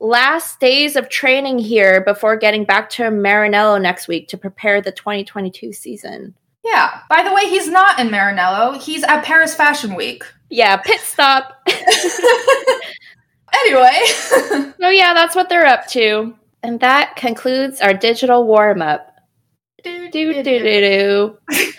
last 0.00 0.58
days 0.58 0.96
of 0.96 1.08
training 1.08 1.58
here 1.60 2.00
before 2.02 2.36
getting 2.36 2.64
back 2.64 2.90
to 2.90 3.04
Maranello 3.04 3.80
next 3.80 4.08
week 4.08 4.26
to 4.28 4.36
prepare 4.36 4.80
the 4.80 4.90
2022 4.90 5.72
season. 5.72 6.34
Yeah. 6.64 7.00
By 7.08 7.22
the 7.22 7.32
way, 7.32 7.42
he's 7.42 7.68
not 7.68 8.00
in 8.00 8.08
Maranello. 8.08 8.80
He's 8.80 9.04
at 9.04 9.22
Paris 9.22 9.54
Fashion 9.54 9.94
Week. 9.94 10.24
Yeah, 10.50 10.76
pit 10.78 11.00
stop. 11.00 11.62
Anyway. 13.54 14.72
So 14.82 14.88
yeah, 14.88 15.14
that's 15.14 15.36
what 15.36 15.48
they're 15.48 15.64
up 15.64 15.86
to. 15.88 16.34
And 16.64 16.80
that 16.80 17.14
concludes 17.14 17.80
our 17.80 17.94
digital 17.94 18.44
warm 18.44 18.82
up. 18.82 19.14
Do 19.84 20.10
do 20.10 20.42
do 20.42 20.42
do 20.42 20.58
do. 20.58 21.38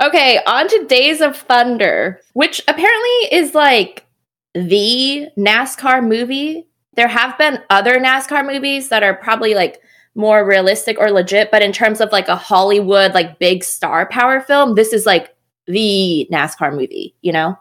Okay, 0.00 0.40
on 0.46 0.66
to 0.66 0.86
Days 0.86 1.20
of 1.20 1.36
Thunder, 1.36 2.20
which 2.32 2.62
apparently 2.66 3.36
is 3.36 3.54
like 3.54 4.06
the 4.54 5.28
NASCAR 5.36 6.06
movie. 6.06 6.66
There 6.94 7.06
have 7.06 7.36
been 7.36 7.58
other 7.68 8.00
NASCAR 8.00 8.46
movies 8.46 8.88
that 8.88 9.02
are 9.02 9.12
probably 9.12 9.54
like 9.54 9.82
more 10.14 10.46
realistic 10.46 10.98
or 10.98 11.10
legit, 11.10 11.50
but 11.50 11.60
in 11.60 11.70
terms 11.70 12.00
of 12.00 12.12
like 12.12 12.28
a 12.28 12.36
Hollywood 12.36 13.12
like 13.12 13.38
big 13.38 13.62
star 13.62 14.08
power 14.08 14.40
film, 14.40 14.74
this 14.74 14.94
is 14.94 15.04
like 15.04 15.34
the 15.66 16.26
NASCAR 16.32 16.72
movie, 16.72 17.14
you 17.20 17.32
know? 17.32 17.58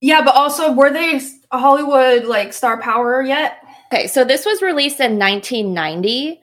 Yeah, 0.00 0.22
but 0.22 0.34
also 0.34 0.72
were 0.72 0.90
they 0.90 1.20
a 1.50 1.58
Hollywood 1.58 2.24
like 2.24 2.52
star 2.52 2.80
power 2.80 3.22
yet? 3.22 3.62
Okay, 3.92 4.06
so 4.06 4.24
this 4.24 4.46
was 4.46 4.62
released 4.62 5.00
in 5.00 5.18
1990, 5.18 6.40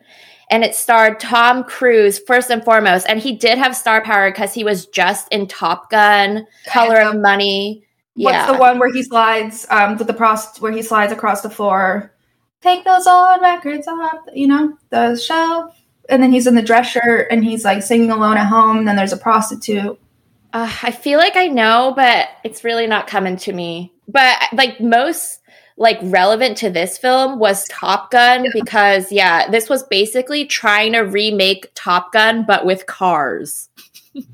and 0.52 0.64
it 0.64 0.76
starred 0.76 1.20
Tom 1.20 1.64
Cruise 1.64 2.20
first 2.20 2.52
and 2.52 2.64
foremost. 2.64 3.06
And 3.10 3.20
he 3.20 3.36
did 3.36 3.58
have 3.58 3.76
star 3.76 4.04
power 4.04 4.30
because 4.30 4.54
he 4.54 4.64
was 4.64 4.86
just 4.88 5.28
in 5.30 5.48
Top 5.48 5.90
Gun, 5.90 6.46
Color 6.68 7.02
of 7.02 7.16
Money. 7.18 7.84
What's 8.16 8.36
yeah. 8.36 8.52
the 8.52 8.58
one 8.58 8.80
where 8.80 8.92
he 8.92 9.04
slides 9.04 9.66
um 9.70 9.98
with 9.98 10.08
the 10.08 10.14
prost 10.14 10.60
where 10.60 10.72
he 10.72 10.82
slides 10.82 11.12
across 11.12 11.42
the 11.42 11.50
floor? 11.50 12.14
Take 12.62 12.84
those 12.84 13.08
old 13.08 13.42
records 13.42 13.88
off, 13.88 14.20
you 14.34 14.48
know, 14.48 14.78
the 14.90 15.16
shelf. 15.16 15.74
And 16.10 16.24
then 16.24 16.32
he's 16.32 16.48
in 16.48 16.56
the 16.56 16.62
dress 16.62 16.88
shirt 16.88 17.28
and 17.30 17.44
he's 17.44 17.66
like 17.66 17.84
singing 17.84 18.12
alone 18.12 18.38
at 18.38 18.48
home. 18.48 18.78
And 18.78 18.88
then 18.88 18.96
there's 18.96 19.14
a 19.14 19.18
prostitute. 19.18 20.00
Uh, 20.54 20.72
I 20.84 20.92
feel 20.92 21.20
like 21.20 21.36
I 21.36 21.48
know, 21.48 21.94
but 21.96 22.30
it's 22.44 22.64
really 22.64 22.88
not 22.88 23.08
coming 23.08 23.38
to 23.38 23.54
me. 23.54 23.94
But 24.08 24.38
like 24.54 24.80
most 24.80 25.40
like 25.80 26.00
relevant 26.02 26.58
to 26.58 26.70
this 26.72 26.98
film 26.98 27.38
was 27.38 27.68
Top 27.68 28.10
Gun 28.12 28.46
Yeah. 28.46 28.52
because 28.54 29.12
yeah, 29.12 29.50
this 29.52 29.70
was 29.70 29.84
basically 29.84 30.46
trying 30.46 30.94
to 30.94 31.02
remake 31.02 31.72
Top 31.76 32.12
Gun 32.14 32.46
but 32.48 32.66
with 32.66 32.86
cars. 32.88 33.70
and 34.16 34.26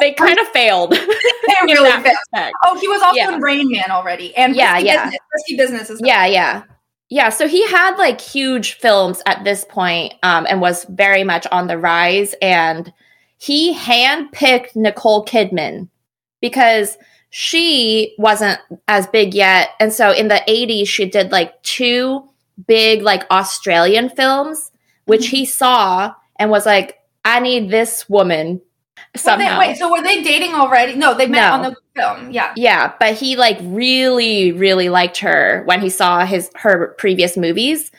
they 0.00 0.12
kind 0.18 0.38
of 0.38 0.46
failed. 0.48 0.90
They 0.92 0.98
really 1.62 1.90
failed. 1.90 2.04
respect. 2.04 2.54
Oh, 2.64 2.78
he 2.78 2.88
was 2.88 3.00
also 3.02 3.16
Yeah. 3.16 3.34
in 3.36 3.40
Rain 3.40 3.70
Man 3.70 3.90
already. 3.90 4.36
And 4.36 4.54
Yeah, 4.54 4.74
Risky 4.74 4.86
yeah. 4.86 5.04
Business. 5.04 5.20
Risky 5.32 5.56
Business 5.56 5.90
is 5.90 6.00
Yeah, 6.04 6.26
yeah. 6.26 6.62
Yeah, 7.08 7.28
so 7.28 7.46
he 7.46 7.66
had 7.68 7.96
like 7.96 8.20
huge 8.20 8.72
films 8.74 9.22
at 9.26 9.44
this 9.44 9.64
point, 9.64 10.14
um, 10.22 10.46
and 10.48 10.60
was 10.60 10.84
very 10.88 11.22
much 11.22 11.46
on 11.52 11.68
the 11.68 11.78
rise. 11.78 12.34
And 12.42 12.92
he 13.44 13.74
handpicked 13.74 14.74
Nicole 14.74 15.22
Kidman 15.22 15.88
because 16.40 16.96
she 17.28 18.14
wasn't 18.16 18.58
as 18.88 19.06
big 19.06 19.34
yet. 19.34 19.68
And 19.78 19.92
so 19.92 20.12
in 20.12 20.28
the 20.28 20.42
80s, 20.48 20.88
she 20.88 21.04
did 21.04 21.30
like 21.30 21.62
two 21.62 22.26
big, 22.66 23.02
like 23.02 23.30
Australian 23.30 24.08
films, 24.08 24.72
which 25.04 25.28
he 25.28 25.42
mm-hmm. 25.42 25.50
saw 25.50 26.14
and 26.36 26.50
was 26.50 26.64
like, 26.64 26.96
I 27.22 27.40
need 27.40 27.68
this 27.68 28.08
woman 28.08 28.62
somehow. 29.14 29.60
they, 29.60 29.68
wait, 29.68 29.76
so 29.76 29.90
were 29.90 30.02
they 30.02 30.22
dating 30.22 30.54
already? 30.54 30.94
No, 30.94 31.12
they 31.12 31.26
met 31.26 31.46
No. 31.46 31.52
on 31.52 31.62
the 31.62 31.76
film. 31.94 32.30
Yeah. 32.30 32.54
Yeah, 32.56 32.94
but 32.98 33.12
he 33.12 33.36
like 33.36 33.58
really, 33.60 34.52
really 34.52 34.88
liked 34.88 35.18
her 35.18 35.64
when 35.66 35.82
he 35.82 35.90
saw 35.90 36.24
his 36.24 36.50
her 36.54 36.94
previous 36.96 37.36
movies. 37.36 37.90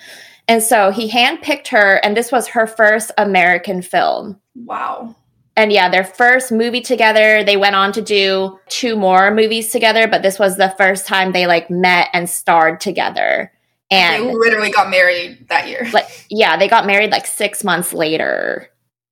And 0.48 0.64
so 0.64 0.90
he 0.90 1.08
handpicked 1.08 1.68
her, 1.68 2.00
and 2.04 2.18
this 2.18 2.32
was 2.32 2.48
her 2.48 2.66
first 2.66 3.12
American 3.16 3.84
film. 3.84 4.40
Wow. 4.56 5.16
And 5.57 5.71
yeah, 5.71 5.89
their 5.89 6.03
first 6.03 6.51
movie 6.51 6.81
together. 6.81 7.43
They 7.43 7.57
went 7.57 7.75
on 7.75 7.93
to 7.93 8.01
do 8.01 8.59
two 8.67 8.95
more 8.95 9.31
movies 9.31 9.71
together, 9.71 10.07
but 10.07 10.21
this 10.21 10.38
was 10.38 10.57
the 10.57 10.74
first 10.77 11.07
time 11.07 11.31
they 11.31 11.47
like 11.47 11.69
met 11.69 12.09
and 12.13 12.29
starred 12.29 12.81
together. 12.81 13.51
And 13.89 14.25
They 14.25 14.33
literally 14.33 14.71
got 14.71 14.89
married 14.89 15.47
that 15.50 15.67
year. 15.67 15.88
like, 15.93 16.07
yeah, 16.29 16.57
they 16.57 16.67
got 16.67 16.85
married 16.85 17.12
like 17.12 17.25
six 17.25 17.63
months 17.63 17.93
later, 17.93 18.69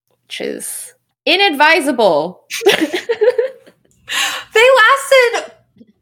which 0.10 0.42
is 0.42 0.94
inadvisable. 1.26 2.46
They 4.54 4.68
lasted 4.76 5.54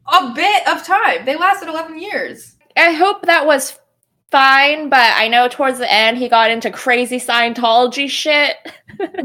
a 0.06 0.32
bit 0.34 0.68
of 0.68 0.84
time. 0.84 1.24
They 1.24 1.36
lasted 1.36 1.68
11 1.68 1.98
years. 1.98 2.56
I 2.76 2.92
hope 2.92 3.26
that 3.26 3.46
was 3.46 3.78
fine, 4.32 4.88
but 4.88 5.12
I 5.14 5.28
know 5.28 5.46
towards 5.46 5.78
the 5.78 5.92
end 5.92 6.16
he 6.18 6.28
got 6.28 6.50
into 6.50 6.70
crazy 6.70 7.18
Scientology 7.18 8.08
shit. 8.10 8.56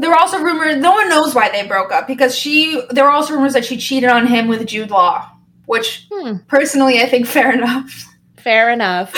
There 0.00 0.10
were 0.10 0.16
also 0.16 0.38
rumors, 0.40 0.76
no 0.76 0.92
one 0.92 1.08
knows 1.08 1.34
why 1.34 1.50
they 1.50 1.64
broke 1.66 1.92
up 1.92 2.06
because 2.08 2.36
she, 2.36 2.82
there 2.90 3.04
were 3.04 3.10
also 3.10 3.34
rumors 3.34 3.52
that 3.52 3.64
she 3.64 3.76
cheated 3.76 4.10
on 4.10 4.26
him 4.26 4.48
with 4.48 4.66
Jude 4.66 4.90
Law, 4.90 5.30
which 5.66 6.06
Hmm. 6.10 6.38
personally 6.48 7.00
I 7.00 7.06
think 7.06 7.26
fair 7.36 7.52
enough. 7.52 8.06
Fair 8.38 8.70
enough. 8.70 9.14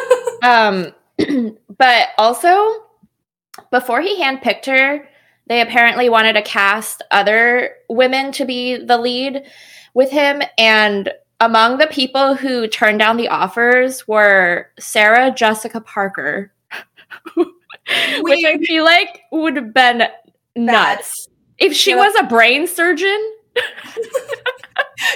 um, 0.42 0.92
but 1.78 2.08
also, 2.18 2.84
before 3.70 4.00
he 4.00 4.20
handpicked 4.20 4.66
her, 4.66 5.08
they 5.46 5.60
apparently 5.60 6.08
wanted 6.08 6.32
to 6.34 6.42
cast 6.42 7.02
other 7.10 7.74
women 7.88 8.32
to 8.32 8.44
be 8.44 8.76
the 8.76 8.96
lead 8.98 9.42
with 9.94 10.10
him. 10.10 10.42
And 10.58 11.12
among 11.42 11.78
the 11.78 11.88
people 11.88 12.34
who 12.34 12.68
turned 12.68 13.00
down 13.00 13.16
the 13.16 13.28
offers 13.28 14.06
were 14.06 14.70
Sarah 14.78 15.32
Jessica 15.32 15.80
Parker, 15.80 16.52
which 17.36 18.44
I 18.44 18.58
feel 18.58 18.84
like 18.84 19.20
would 19.32 19.56
have 19.56 19.74
been 19.74 20.04
nuts. 20.54 21.28
If 21.58 21.74
she 21.74 21.94
was 21.94 22.14
a 22.18 22.24
brain 22.24 22.66
surgeon, 22.66 23.32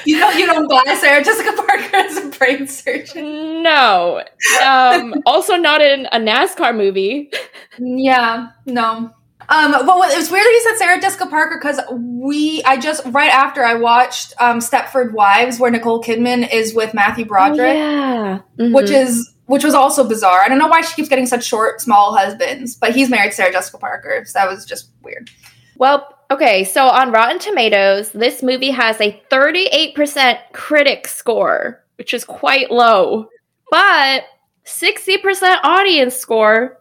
You 0.04 0.18
know, 0.18 0.30
you 0.32 0.46
don't 0.46 0.68
buy 0.68 0.94
Sarah 0.94 1.22
Jessica 1.22 1.52
Parker 1.52 1.96
as 1.96 2.16
a 2.16 2.28
brain 2.36 2.66
surgeon. 2.66 3.62
no. 3.62 4.22
Um, 4.64 5.14
also, 5.26 5.54
not 5.54 5.80
in 5.80 6.06
a 6.06 6.18
NASCAR 6.18 6.76
movie. 6.76 7.30
Yeah, 7.78 8.50
no. 8.66 9.12
Um, 9.48 9.72
what, 9.86 10.12
it 10.12 10.16
was 10.16 10.30
weird 10.30 10.44
that 10.44 10.50
you 10.50 10.60
said 10.70 10.76
Sarah 10.78 11.00
Jessica 11.00 11.26
Parker 11.26 11.58
because 11.60 11.78
we, 11.92 12.62
I 12.64 12.78
just 12.78 13.04
right 13.06 13.30
after 13.30 13.62
I 13.64 13.74
watched 13.74 14.32
um, 14.40 14.58
Stepford 14.58 15.12
Wives, 15.12 15.60
where 15.60 15.70
Nicole 15.70 16.02
Kidman 16.02 16.52
is 16.52 16.74
with 16.74 16.94
Matthew 16.94 17.24
Broderick, 17.26 17.76
yeah. 17.76 18.38
which 18.56 18.88
Mhm. 18.88 19.02
is 19.04 19.32
which 19.46 19.62
was 19.62 19.74
also 19.74 20.02
bizarre. 20.02 20.40
I 20.40 20.48
don't 20.48 20.58
know 20.58 20.66
why 20.66 20.80
she 20.80 20.94
keeps 20.96 21.08
getting 21.08 21.26
such 21.26 21.44
short, 21.44 21.80
small 21.80 22.16
husbands, 22.16 22.74
but 22.74 22.92
he's 22.96 23.08
married 23.08 23.30
to 23.30 23.36
Sarah 23.36 23.52
Jessica 23.52 23.78
Parker, 23.78 24.24
so 24.26 24.36
that 24.40 24.48
was 24.50 24.64
just 24.64 24.90
weird. 25.02 25.30
Well, 25.76 26.18
okay, 26.32 26.64
so 26.64 26.88
on 26.88 27.12
Rotten 27.12 27.38
Tomatoes, 27.38 28.10
this 28.10 28.42
movie 28.42 28.70
has 28.70 29.00
a 29.00 29.22
38% 29.30 30.38
critic 30.52 31.06
score, 31.06 31.84
which 31.96 32.12
is 32.12 32.24
quite 32.24 32.72
low, 32.72 33.28
but 33.70 34.24
60% 34.64 35.58
audience 35.62 36.16
score, 36.16 36.80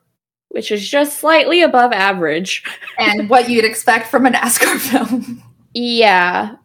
which 0.55 0.71
is 0.71 0.87
just 0.87 1.19
slightly 1.19 1.61
above 1.61 1.91
average. 1.91 2.63
And 2.97 3.29
what 3.29 3.49
you'd 3.49 3.65
expect 3.65 4.07
from 4.07 4.25
a 4.25 4.31
NASCAR 4.31 4.79
film. 4.79 5.43
Yeah. 5.73 6.55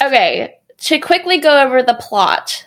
Okay, 0.00 0.54
to 0.78 0.98
quickly 0.98 1.38
go 1.38 1.62
over 1.62 1.82
the 1.82 1.98
plot, 2.00 2.66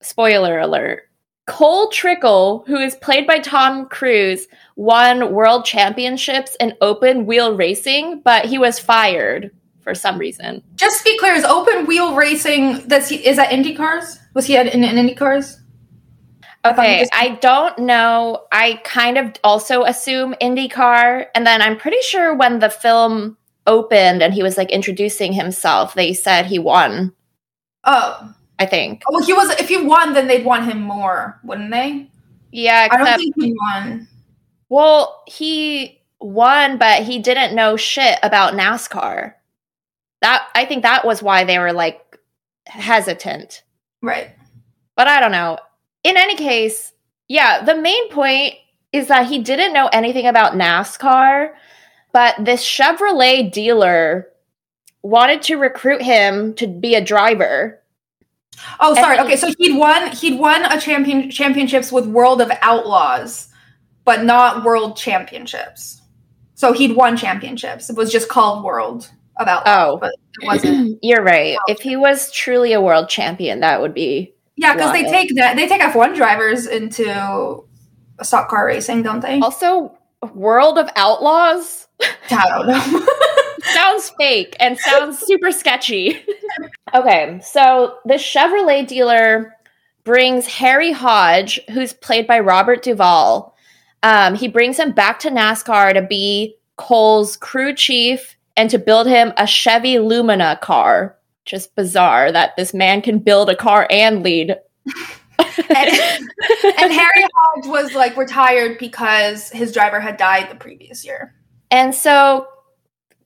spoiler 0.00 0.58
alert. 0.58 1.02
Cole 1.46 1.90
Trickle, 1.90 2.64
who 2.66 2.76
is 2.76 2.94
played 2.96 3.26
by 3.26 3.38
Tom 3.38 3.86
Cruise, 3.86 4.48
won 4.76 5.32
world 5.32 5.66
championships 5.66 6.56
in 6.58 6.74
open 6.80 7.26
wheel 7.26 7.54
racing, 7.54 8.22
but 8.24 8.46
he 8.46 8.56
was 8.56 8.78
fired 8.78 9.50
for 9.82 9.94
some 9.94 10.16
reason. 10.16 10.62
Just 10.76 10.98
to 10.98 11.04
be 11.04 11.18
clear, 11.18 11.34
is 11.34 11.44
open 11.44 11.86
wheel 11.86 12.14
racing? 12.14 12.86
That's 12.86 13.12
is 13.12 13.36
that 13.36 13.52
Indy 13.52 13.74
cars? 13.74 14.18
Was 14.34 14.46
he 14.46 14.56
in, 14.56 14.68
in 14.68 14.84
Indy 14.84 15.14
cars? 15.14 15.60
I 16.42 16.42
thought 16.42 16.57
he 16.57 16.57
Okay, 16.72 17.00
just- 17.00 17.14
I 17.14 17.30
don't 17.40 17.78
know. 17.80 18.44
I 18.52 18.80
kind 18.84 19.18
of 19.18 19.32
also 19.44 19.84
assume 19.84 20.34
IndyCar. 20.40 21.26
And 21.34 21.46
then 21.46 21.62
I'm 21.62 21.76
pretty 21.76 22.00
sure 22.02 22.34
when 22.34 22.58
the 22.58 22.70
film 22.70 23.36
opened 23.66 24.22
and 24.22 24.32
he 24.34 24.42
was 24.42 24.56
like 24.56 24.70
introducing 24.70 25.32
himself, 25.32 25.94
they 25.94 26.12
said 26.14 26.46
he 26.46 26.58
won, 26.58 27.12
Oh, 27.84 28.34
I 28.58 28.66
think. 28.66 29.02
well, 29.08 29.22
he 29.24 29.32
was. 29.32 29.50
If 29.60 29.68
he 29.68 29.76
won, 29.78 30.12
then 30.14 30.26
they'd 30.26 30.44
want 30.44 30.64
him 30.64 30.80
more, 30.80 31.38
wouldn't 31.44 31.70
they? 31.70 32.10
Yeah, 32.50 32.88
I 32.90 32.96
don't 32.96 33.16
think 33.18 33.34
he 33.38 33.54
won. 33.74 34.08
well, 34.68 35.22
he 35.26 36.00
won, 36.20 36.78
but 36.78 37.02
he 37.04 37.18
didn't 37.18 37.54
know 37.54 37.76
shit 37.76 38.18
about 38.22 38.54
NASCAR. 38.54 39.34
That 40.22 40.48
I 40.54 40.64
think 40.64 40.82
that 40.82 41.04
was 41.04 41.22
why 41.22 41.44
they 41.44 41.58
were 41.58 41.72
like 41.72 42.18
hesitant. 42.66 43.62
Right. 44.02 44.30
But 44.96 45.06
I 45.08 45.20
don't 45.20 45.30
know. 45.32 45.58
In 46.08 46.16
any 46.16 46.36
case, 46.36 46.94
yeah, 47.28 47.62
the 47.62 47.74
main 47.76 48.08
point 48.10 48.54
is 48.94 49.08
that 49.08 49.26
he 49.26 49.40
didn't 49.40 49.74
know 49.74 49.88
anything 49.88 50.26
about 50.26 50.54
NASCAR, 50.54 51.50
but 52.14 52.34
this 52.42 52.64
Chevrolet 52.64 53.52
dealer 53.52 54.28
wanted 55.02 55.42
to 55.42 55.56
recruit 55.56 56.00
him 56.00 56.54
to 56.54 56.66
be 56.66 56.94
a 56.94 57.04
driver. 57.04 57.82
Oh, 58.80 58.94
sorry. 58.94 59.18
Okay, 59.18 59.36
so 59.36 59.52
he'd 59.58 59.76
won. 59.76 60.10
He'd 60.12 60.40
won 60.40 60.64
a 60.64 60.80
champion 60.80 61.30
championships 61.30 61.92
with 61.92 62.06
World 62.06 62.40
of 62.40 62.50
Outlaws, 62.62 63.48
but 64.06 64.24
not 64.24 64.64
World 64.64 64.96
Championships. 64.96 66.00
So 66.54 66.72
he'd 66.72 66.96
won 66.96 67.18
championships. 67.18 67.90
It 67.90 67.96
was 67.96 68.10
just 68.10 68.30
called 68.30 68.64
World 68.64 69.10
of 69.36 69.46
Outlaws, 69.46 69.88
Oh. 69.92 69.98
but 69.98 70.14
it 70.40 70.46
wasn't. 70.46 70.98
You're 71.02 71.22
right. 71.22 71.58
If 71.68 71.80
he 71.80 71.96
was 71.96 72.32
truly 72.32 72.72
a 72.72 72.80
world 72.80 73.10
champion, 73.10 73.60
that 73.60 73.82
would 73.82 73.92
be 73.92 74.34
Yeah, 74.58 74.74
because 74.74 74.92
they 74.92 75.04
take 75.04 75.34
that 75.36 75.56
they 75.56 75.68
take 75.68 75.80
F 75.80 75.94
one 75.94 76.14
drivers 76.14 76.66
into 76.66 77.64
stock 78.22 78.48
car 78.48 78.66
racing, 78.66 79.02
don't 79.02 79.20
they? 79.20 79.40
also 79.40 79.96
World 80.34 80.78
of 80.78 80.88
Outlaws. 80.96 81.86
I 82.30 82.48
don't 82.48 82.66
know. 82.66 83.06
sounds 83.74 84.12
fake 84.18 84.56
and 84.60 84.78
sounds 84.78 85.18
super 85.18 85.50
sketchy. 85.50 86.24
okay, 86.94 87.40
so 87.42 87.98
the 88.04 88.14
Chevrolet 88.14 88.86
dealer 88.86 89.54
brings 90.04 90.46
Harry 90.46 90.92
Hodge, 90.92 91.60
who's 91.70 91.92
played 91.92 92.26
by 92.26 92.40
Robert 92.40 92.82
Duvall. 92.82 93.54
Um, 94.02 94.34
he 94.34 94.48
brings 94.48 94.78
him 94.78 94.92
back 94.92 95.18
to 95.20 95.30
NASCAR 95.30 95.92
to 95.94 96.02
be 96.02 96.56
Cole's 96.76 97.36
crew 97.36 97.74
chief 97.74 98.36
and 98.56 98.70
to 98.70 98.78
build 98.78 99.06
him 99.06 99.32
a 99.36 99.46
Chevy 99.46 99.98
Lumina 99.98 100.58
car. 100.62 101.17
Just 101.48 101.74
bizarre 101.74 102.30
that 102.30 102.56
this 102.56 102.74
man 102.74 103.02
can 103.02 103.18
build 103.18 103.48
a 103.48 103.56
car 103.56 103.86
and 103.90 104.22
lead 104.22 104.56
and, 105.38 105.68
and 106.78 106.92
Harry 106.92 107.26
Hodge 107.34 107.66
was 107.66 107.94
like 107.94 108.16
retired 108.16 108.78
because 108.78 109.50
his 109.50 109.72
driver 109.72 110.00
had 110.00 110.16
died 110.16 110.50
the 110.50 110.54
previous 110.54 111.04
year. 111.04 111.34
And 111.70 111.94
so 111.94 112.48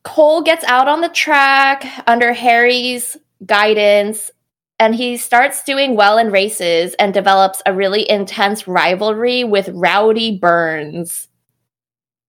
Cole 0.03 0.43
gets 0.43 0.65
out 0.65 0.89
on 0.89 1.01
the 1.01 1.09
track 1.09 1.87
under 2.07 2.33
Harry's 2.33 3.17
guidance 3.45 4.31
and 4.79 4.95
he 4.95 5.17
starts 5.17 5.63
doing 5.63 5.95
well 5.95 6.19
in 6.19 6.31
races 6.31 6.95
and 6.99 7.15
develops 7.15 7.63
a 7.67 7.73
really 7.73 8.09
intense 8.11 8.67
rivalry 8.67 9.45
with 9.45 9.69
Rowdy 9.69 10.39
Burns. 10.39 11.29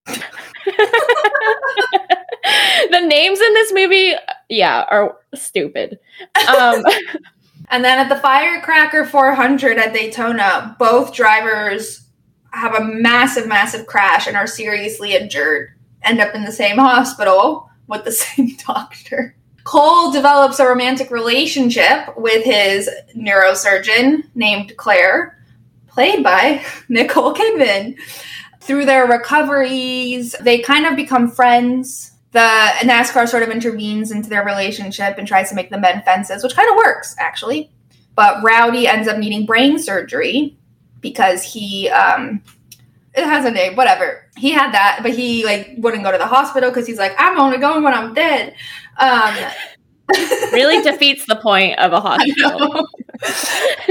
the 2.90 3.00
names 3.00 3.40
in 3.40 3.54
this 3.54 3.72
movie, 3.72 4.14
yeah, 4.48 4.84
are 4.90 5.16
stupid. 5.34 5.98
Um, 6.48 6.84
and 7.70 7.84
then 7.84 7.98
at 7.98 8.08
the 8.08 8.20
Firecracker 8.20 9.06
400 9.06 9.78
at 9.78 9.94
Daytona, 9.94 10.76
both 10.78 11.14
drivers 11.14 12.04
have 12.50 12.74
a 12.74 12.84
massive, 12.84 13.48
massive 13.48 13.86
crash 13.86 14.26
and 14.26 14.36
are 14.36 14.46
seriously 14.46 15.14
injured, 15.14 15.70
end 16.02 16.20
up 16.20 16.34
in 16.34 16.44
the 16.44 16.52
same 16.52 16.78
hospital 16.78 17.68
with 17.86 18.04
the 18.04 18.12
same 18.12 18.56
doctor. 18.66 19.36
Cole 19.64 20.12
develops 20.12 20.58
a 20.60 20.66
romantic 20.66 21.10
relationship 21.10 22.16
with 22.18 22.44
his 22.44 22.90
neurosurgeon 23.16 24.24
named 24.34 24.76
Claire, 24.76 25.42
played 25.86 26.22
by 26.22 26.62
Nicole 26.88 27.34
Kidman. 27.34 27.96
Through 28.60 28.84
their 28.84 29.06
recoveries, 29.06 30.34
they 30.40 30.58
kind 30.58 30.86
of 30.86 30.96
become 30.96 31.30
friends. 31.30 32.12
The 32.34 32.40
NASCAR 32.80 33.28
sort 33.28 33.44
of 33.44 33.50
intervenes 33.50 34.10
into 34.10 34.28
their 34.28 34.44
relationship 34.44 35.18
and 35.18 35.28
tries 35.28 35.50
to 35.50 35.54
make 35.54 35.70
them 35.70 35.82
bend 35.82 36.04
fences, 36.04 36.42
which 36.42 36.56
kind 36.56 36.68
of 36.68 36.74
works, 36.74 37.14
actually. 37.16 37.70
But 38.16 38.42
Rowdy 38.42 38.88
ends 38.88 39.06
up 39.06 39.18
needing 39.18 39.46
brain 39.46 39.78
surgery 39.78 40.56
because 41.00 41.44
he 41.44 41.88
um, 41.90 42.42
it 43.14 43.24
has 43.24 43.44
a 43.44 43.52
name, 43.52 43.76
whatever. 43.76 44.28
He 44.36 44.50
had 44.50 44.72
that, 44.72 44.98
but 45.02 45.12
he 45.12 45.44
like 45.44 45.74
wouldn't 45.78 46.02
go 46.02 46.10
to 46.10 46.18
the 46.18 46.26
hospital 46.26 46.70
because 46.70 46.88
he's 46.88 46.98
like, 46.98 47.14
I'm 47.18 47.38
only 47.38 47.58
going 47.58 47.84
when 47.84 47.94
I'm 47.94 48.14
dead. 48.14 48.56
Um, 48.98 49.32
really 50.52 50.82
defeats 50.82 51.24
the 51.26 51.36
point 51.36 51.78
of 51.78 51.92
a 51.92 52.00
hospital. 52.00 52.88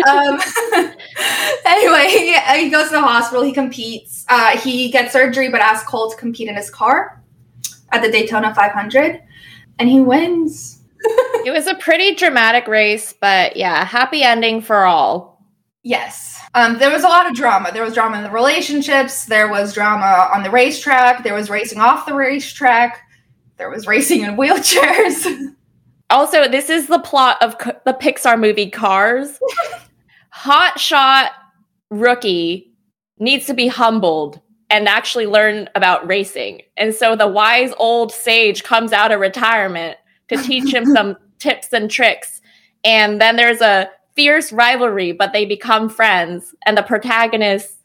um, 0.05 0.39
anyway, 1.65 2.07
he, 2.09 2.37
he, 2.61 2.69
goes 2.69 2.87
to 2.87 2.95
the 2.95 3.01
hospital. 3.01 3.41
He 3.41 3.53
competes. 3.53 4.25
Uh, 4.27 4.57
he 4.57 4.91
gets 4.91 5.13
surgery, 5.13 5.47
but 5.47 5.61
asks 5.61 5.87
Cole 5.87 6.11
to 6.11 6.17
compete 6.17 6.49
in 6.49 6.57
his 6.57 6.69
car 6.69 7.22
at 7.93 8.01
the 8.01 8.11
Daytona 8.11 8.53
500, 8.53 9.21
and 9.79 9.87
he 9.87 10.01
wins. 10.01 10.81
it 11.45 11.53
was 11.53 11.67
a 11.67 11.75
pretty 11.75 12.15
dramatic 12.15 12.67
race, 12.67 13.13
but 13.13 13.55
yeah, 13.55 13.85
happy 13.85 14.23
ending 14.23 14.61
for 14.61 14.85
all. 14.85 15.41
Yes. 15.83 16.39
Um, 16.55 16.77
there 16.77 16.91
was 16.91 17.03
a 17.03 17.07
lot 17.07 17.27
of 17.27 17.35
drama. 17.35 17.71
There 17.73 17.83
was 17.83 17.93
drama 17.93 18.17
in 18.17 18.23
the 18.23 18.29
relationships. 18.31 19.25
There 19.25 19.49
was 19.49 19.73
drama 19.73 20.29
on 20.33 20.43
the 20.43 20.51
racetrack. 20.51 21.23
There 21.23 21.33
was 21.33 21.49
racing 21.49 21.79
off 21.79 22.05
the 22.05 22.13
racetrack. 22.13 23.01
There 23.57 23.69
was 23.69 23.87
racing 23.87 24.21
in 24.21 24.35
wheelchairs. 24.35 25.53
Also, 26.09 26.47
this 26.47 26.69
is 26.69 26.85
the 26.87 26.99
plot 26.99 27.41
of 27.41 27.55
C- 27.59 27.71
the 27.85 27.93
Pixar 27.93 28.39
movie 28.39 28.69
Cars. 28.69 29.39
Hot 30.29 30.79
shot 30.79 31.31
rookie 31.89 32.71
needs 33.17 33.47
to 33.47 33.55
be 33.55 33.67
humbled 33.67 34.39
and 34.73 34.89
actually 34.89 35.27
learn 35.27 35.69
about 35.75 36.05
racing. 36.07 36.63
And 36.77 36.95
so 36.95 37.15
the 37.15 37.27
wise 37.27 37.71
old 37.77 38.11
sage 38.11 38.63
comes 38.63 38.91
out 38.91 39.11
of 39.11 39.19
retirement 39.19 39.97
to 40.29 40.37
teach 40.37 40.73
him 40.73 40.85
some 40.95 41.15
tips 41.37 41.71
and 41.71 41.91
tricks. 41.91 42.41
And 42.83 43.21
then 43.21 43.35
there's 43.35 43.61
a 43.61 43.87
fierce 44.15 44.51
rivalry, 44.51 45.11
but 45.11 45.31
they 45.31 45.45
become 45.45 45.89
friends, 45.89 46.55
and 46.65 46.75
the 46.75 46.81
protagonist 46.81 47.75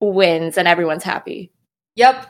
wins, 0.00 0.58
and 0.58 0.68
everyone's 0.68 1.02
happy. 1.02 1.50
Yep. 1.94 2.26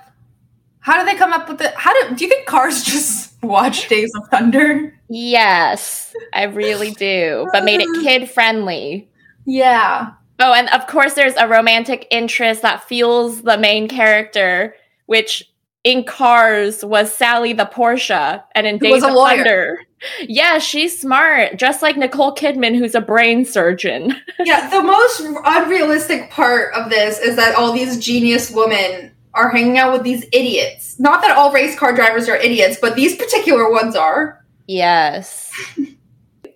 How 0.79 1.01
do 1.01 1.05
they 1.05 1.17
come 1.17 1.33
up 1.33 1.49
with 1.49 1.61
it? 1.61 1.75
How 1.75 1.93
do 1.93 2.15
do 2.15 2.25
you 2.25 2.31
think 2.31 2.47
Cars 2.47 2.83
just 2.85 3.43
watch 3.43 3.89
Days 3.89 4.13
of 4.15 4.29
Thunder? 4.29 4.97
Yes, 5.09 6.15
I 6.33 6.45
really 6.45 6.93
do, 6.93 7.49
but 7.53 7.65
made 7.65 7.81
it 7.81 7.89
kid 8.05 8.31
friendly. 8.31 9.11
Yeah. 9.47 10.13
Oh, 10.39 10.53
and 10.53 10.69
of 10.71 10.87
course, 10.87 11.15
there's 11.15 11.37
a 11.37 11.49
romantic 11.49 12.07
interest 12.11 12.63
that 12.63 12.85
fuels 12.85 13.43
the 13.43 13.57
main 13.59 13.89
character, 13.89 14.75
which 15.07 15.51
in 15.85 16.05
Cars 16.05 16.85
was 16.85 17.15
Sally 17.15 17.53
the 17.53 17.65
Porsche, 17.65 18.43
and 18.55 18.67
in 18.67 18.79
Days 18.79 19.03
of 19.03 19.13
lawyer. 19.13 19.37
Thunder, 19.37 19.79
yeah, 20.21 20.59
she's 20.59 20.99
smart, 20.99 21.57
just 21.57 21.81
like 21.81 21.97
Nicole 21.97 22.35
Kidman, 22.35 22.77
who's 22.77 22.95
a 22.95 23.01
brain 23.01 23.45
surgeon. 23.45 24.15
yeah, 24.45 24.69
the 24.69 24.83
most 24.83 25.21
unrealistic 25.45 26.31
part 26.31 26.75
of 26.75 26.91
this 26.91 27.19
is 27.19 27.37
that 27.37 27.55
all 27.55 27.73
these 27.73 27.99
genius 27.99 28.51
women 28.51 29.13
are 29.33 29.51
hanging 29.51 29.79
out 29.79 29.93
with 29.93 30.03
these 30.03 30.25
idiots. 30.33 30.99
Not 30.99 31.23
that 31.23 31.37
all 31.37 31.53
race 31.53 31.79
car 31.79 31.95
drivers 31.95 32.29
are 32.29 32.37
idiots, 32.37 32.79
but 32.81 32.97
these 32.97 33.17
particular 33.17 33.71
ones 33.71 33.95
are. 33.95 34.45
Yes. 34.67 35.53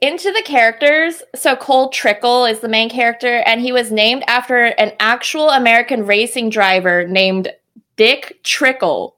Into 0.00 0.32
the 0.32 0.42
characters, 0.42 1.22
so 1.34 1.54
Cole 1.56 1.90
Trickle 1.90 2.46
is 2.46 2.60
the 2.60 2.68
main 2.68 2.88
character, 2.88 3.42
and 3.44 3.60
he 3.60 3.70
was 3.70 3.92
named 3.92 4.24
after 4.26 4.64
an 4.64 4.92
actual 4.98 5.50
American 5.50 6.06
racing 6.06 6.48
driver 6.48 7.06
named 7.06 7.48
Dick 7.96 8.40
Trickle. 8.42 9.16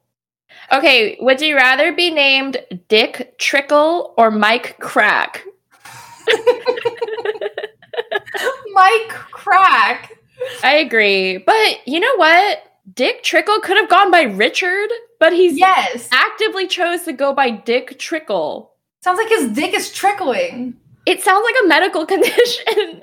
Okay, 0.72 1.18
would 1.20 1.40
you 1.40 1.54
rather 1.54 1.92
be 1.92 2.10
named 2.10 2.56
Dick 2.88 3.36
Trickle 3.38 4.12
or 4.16 4.32
Mike 4.32 4.76
Krack? 4.80 5.42
Mike 8.72 9.12
Krack. 9.32 10.10
I 10.64 10.76
agree. 10.76 11.38
But 11.38 11.86
you 11.86 12.00
know 12.00 12.16
what? 12.16 12.64
Dick 12.92 13.22
Trickle 13.22 13.60
could 13.60 13.76
have 13.76 13.88
gone 13.88 14.10
by 14.10 14.22
Richard, 14.22 14.90
but 15.20 15.32
he's 15.32 15.56
yes. 15.56 16.08
actively 16.10 16.66
chose 16.66 17.02
to 17.02 17.12
go 17.12 17.32
by 17.32 17.50
Dick 17.50 17.98
Trickle. 18.00 18.71
Sounds 19.02 19.18
like 19.18 19.28
his 19.28 19.52
dick 19.52 19.74
is 19.74 19.92
trickling. 19.92 20.76
It 21.06 21.22
sounds 21.22 21.44
like 21.44 21.64
a 21.64 21.68
medical 21.68 22.06
condition. 22.14 22.32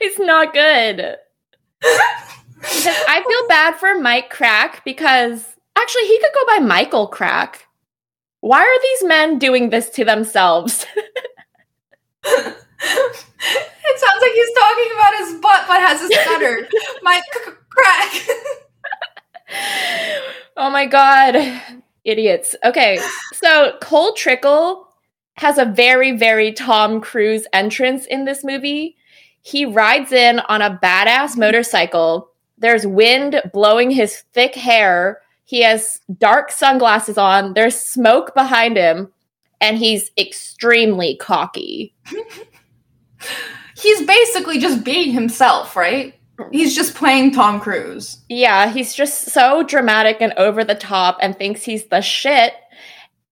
it's 0.00 0.18
not 0.18 0.52
good. 0.52 1.16
I 1.82 3.24
feel 3.26 3.48
bad 3.48 3.76
for 3.76 3.98
Mike 4.00 4.32
Krack 4.32 4.82
because 4.84 5.54
Actually, 5.78 6.06
he 6.08 6.18
could 6.18 6.32
go 6.34 6.44
by 6.46 6.58
Michael 6.58 7.08
Krack. 7.08 7.60
Why 8.40 8.60
are 8.62 8.82
these 8.82 9.04
men 9.08 9.38
doing 9.38 9.70
this 9.70 9.90
to 9.90 10.04
themselves? 10.04 10.84
it 12.24 12.56
sounds 13.96 14.20
like 14.20 14.32
he's 14.32 14.54
talking 14.58 14.90
about 14.94 15.18
his 15.18 15.34
butt 15.40 15.64
but 15.68 15.80
has 15.80 16.02
a 16.02 16.08
stutter. 16.08 16.68
Mike 17.02 17.22
Krack. 17.70 18.28
oh 20.56 20.70
my 20.70 20.86
god. 20.86 21.84
Idiots. 22.08 22.54
Okay, 22.64 22.98
so 23.32 23.76
Cole 23.80 24.12
Trickle 24.14 24.88
has 25.34 25.58
a 25.58 25.64
very, 25.64 26.16
very 26.16 26.52
Tom 26.52 27.00
Cruise 27.00 27.46
entrance 27.52 28.06
in 28.06 28.24
this 28.24 28.44
movie. 28.44 28.96
He 29.42 29.64
rides 29.64 30.12
in 30.12 30.40
on 30.40 30.62
a 30.62 30.78
badass 30.82 31.36
motorcycle. 31.36 32.30
There's 32.58 32.86
wind 32.86 33.40
blowing 33.52 33.90
his 33.90 34.24
thick 34.32 34.54
hair 34.54 35.20
he 35.48 35.62
has 35.62 35.98
dark 36.18 36.52
sunglasses 36.52 37.16
on. 37.16 37.54
There's 37.54 37.74
smoke 37.74 38.34
behind 38.34 38.76
him, 38.76 39.10
and 39.62 39.78
he's 39.78 40.10
extremely 40.18 41.16
cocky. 41.16 41.94
he's 43.74 44.06
basically 44.06 44.58
just 44.58 44.84
being 44.84 45.10
himself, 45.10 45.74
right? 45.74 46.12
He's 46.52 46.74
just 46.74 46.94
playing 46.94 47.32
Tom 47.32 47.60
Cruise. 47.60 48.18
Yeah, 48.28 48.70
he's 48.70 48.94
just 48.94 49.26
so 49.26 49.62
dramatic 49.62 50.18
and 50.20 50.32
over 50.34 50.64
the 50.64 50.74
top 50.74 51.18
and 51.20 51.36
thinks 51.36 51.62
he's 51.62 51.86
the 51.86 52.00
shit. 52.00 52.54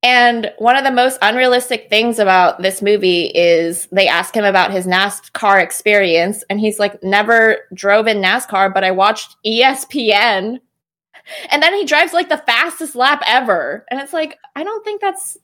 And 0.03 0.53
one 0.59 0.77
of 0.77 0.85
the 0.85 0.91
most 0.91 1.19
unrealistic 1.23 1.89
things 1.89 2.19
about 2.19 2.63
this 2.63 2.83
movie 2.83 3.27
is 3.35 3.87
they 3.91 4.07
ask 4.07 4.37
him 4.37 4.45
about 4.45 4.71
his 4.71 4.87
NASCAR 4.87 5.63
experience, 5.63 6.45
and 6.51 6.61
he's 6.61 6.79
like, 6.79 7.03
never 7.03 7.59
drove 7.75 8.07
in 8.07 8.19
NASCAR, 8.19 8.73
but 8.73 8.85
I 8.85 8.91
watched 8.91 9.37
ESPN 9.45 10.61
and 11.51 11.63
then 11.63 11.75
he 11.75 11.85
drives 11.85 12.13
like 12.13 12.29
the 12.29 12.39
fastest 12.39 12.95
lap 12.95 13.23
ever. 13.27 13.85
And 13.91 14.01
it's 14.01 14.13
like, 14.13 14.39
I 14.55 14.65
don't 14.65 14.85
think 14.85 15.01
that's 15.01 15.37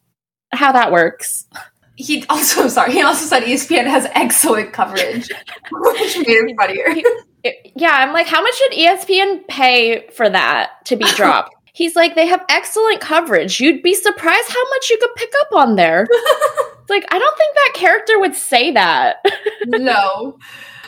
how 0.52 0.72
that 0.72 0.92
works. 0.92 1.46
He 1.96 2.24
also, 2.28 2.68
sorry, 2.68 2.92
he 2.92 3.02
also 3.02 3.26
said 3.26 3.42
ESPN 3.42 3.86
has 3.86 4.06
excellent 4.12 4.72
coverage, 4.72 5.28
which 5.70 6.16
made 6.18 6.28
it 6.28 6.56
funnier. 6.56 7.02
Yeah, 7.44 7.92
I'm 7.92 8.12
like, 8.12 8.26
how 8.26 8.42
much 8.42 8.54
did 8.58 8.72
ESPN 8.72 9.46
pay 9.48 10.08
for 10.08 10.28
that 10.28 10.84
to 10.86 10.96
be 10.96 11.04
dropped? 11.16 11.54
He's 11.74 11.96
like, 11.96 12.14
they 12.14 12.26
have 12.26 12.44
excellent 12.48 13.00
coverage. 13.00 13.58
You'd 13.58 13.82
be 13.82 13.94
surprised 13.94 14.48
how 14.48 14.70
much 14.70 14.90
you 14.90 14.98
could 14.98 15.14
pick 15.16 15.32
up 15.40 15.52
on 15.52 15.76
there. 15.76 16.06
it's 16.10 16.90
like, 16.90 17.06
I 17.10 17.18
don't 17.18 17.38
think 17.38 17.54
that 17.54 17.72
character 17.74 18.20
would 18.20 18.34
say 18.34 18.72
that. 18.72 19.24
no. 19.66 20.38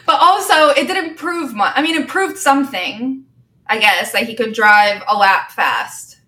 But 0.04 0.20
also, 0.20 0.68
it 0.78 0.86
didn't 0.86 1.16
prove 1.16 1.54
much. 1.54 1.72
I 1.74 1.80
mean, 1.80 2.00
it 2.00 2.06
proved 2.06 2.36
something. 2.36 3.24
I 3.66 3.78
guess 3.78 4.12
that 4.12 4.24
he 4.24 4.34
could 4.34 4.52
drive 4.52 5.02
a 5.08 5.16
lap 5.16 5.50
fast. 5.50 6.20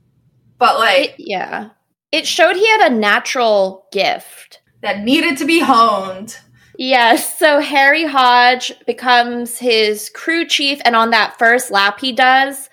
But 0.58 0.78
like, 0.78 1.10
it, 1.10 1.14
yeah, 1.18 1.68
it 2.12 2.26
showed 2.26 2.56
he 2.56 2.66
had 2.66 2.90
a 2.90 2.94
natural 2.94 3.86
gift 3.92 4.62
that 4.80 5.04
needed 5.04 5.36
to 5.38 5.44
be 5.44 5.60
honed. 5.60 6.38
Yes, 6.78 7.38
so 7.38 7.60
Harry 7.60 8.04
Hodge 8.04 8.72
becomes 8.86 9.58
his 9.58 10.10
crew 10.10 10.46
chief, 10.46 10.80
and 10.84 10.94
on 10.94 11.10
that 11.10 11.38
first 11.38 11.70
lap 11.70 12.00
he 12.00 12.12
does, 12.12 12.68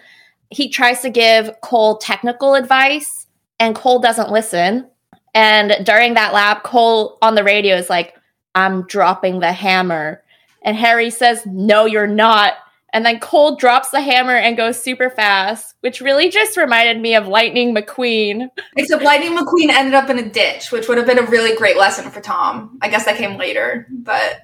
he 0.50 0.70
tries 0.70 1.02
to 1.02 1.10
give 1.10 1.50
Cole 1.62 1.98
technical 1.98 2.56
advice, 2.56 3.28
and 3.60 3.76
Cole 3.76 4.00
doesn't 4.00 4.32
listen. 4.32 4.88
And 5.34 5.86
during 5.86 6.14
that 6.14 6.34
lap, 6.34 6.64
Cole 6.64 7.18
on 7.22 7.36
the 7.36 7.44
radio 7.44 7.76
is 7.76 7.90
like, 7.90 8.16
I'm 8.56 8.86
dropping 8.88 9.40
the 9.40 9.52
hammer. 9.52 10.22
And 10.64 10.78
Harry 10.78 11.10
says, 11.10 11.46
No, 11.46 11.86
you're 11.86 12.08
not. 12.08 12.54
And 12.94 13.04
then 13.04 13.20
Cole 13.20 13.56
drops 13.56 13.90
the 13.90 14.00
hammer 14.00 14.36
and 14.36 14.56
goes 14.56 14.82
super 14.82 15.10
fast, 15.10 15.76
which 15.82 16.00
really 16.00 16.30
just 16.30 16.56
reminded 16.56 17.02
me 17.02 17.16
of 17.16 17.28
Lightning 17.28 17.74
McQueen. 17.76 18.50
Except 18.78 19.04
Lightning 19.04 19.36
McQueen 19.36 19.70
ended 19.70 19.96
up 19.96 20.12
in 20.12 20.20
a 20.20 20.30
ditch, 20.30 20.72
which 20.72 20.88
would 20.88 21.00
have 21.00 21.08
been 21.08 21.18
a 21.18 21.26
really 21.26 21.58
great 21.58 21.76
lesson 21.76 22.10
for 22.12 22.22
Tom. 22.22 22.78
I 22.84 22.90
guess 22.90 23.06
that 23.06 23.18
came 23.18 23.38
later, 23.38 23.88
but. 23.90 24.42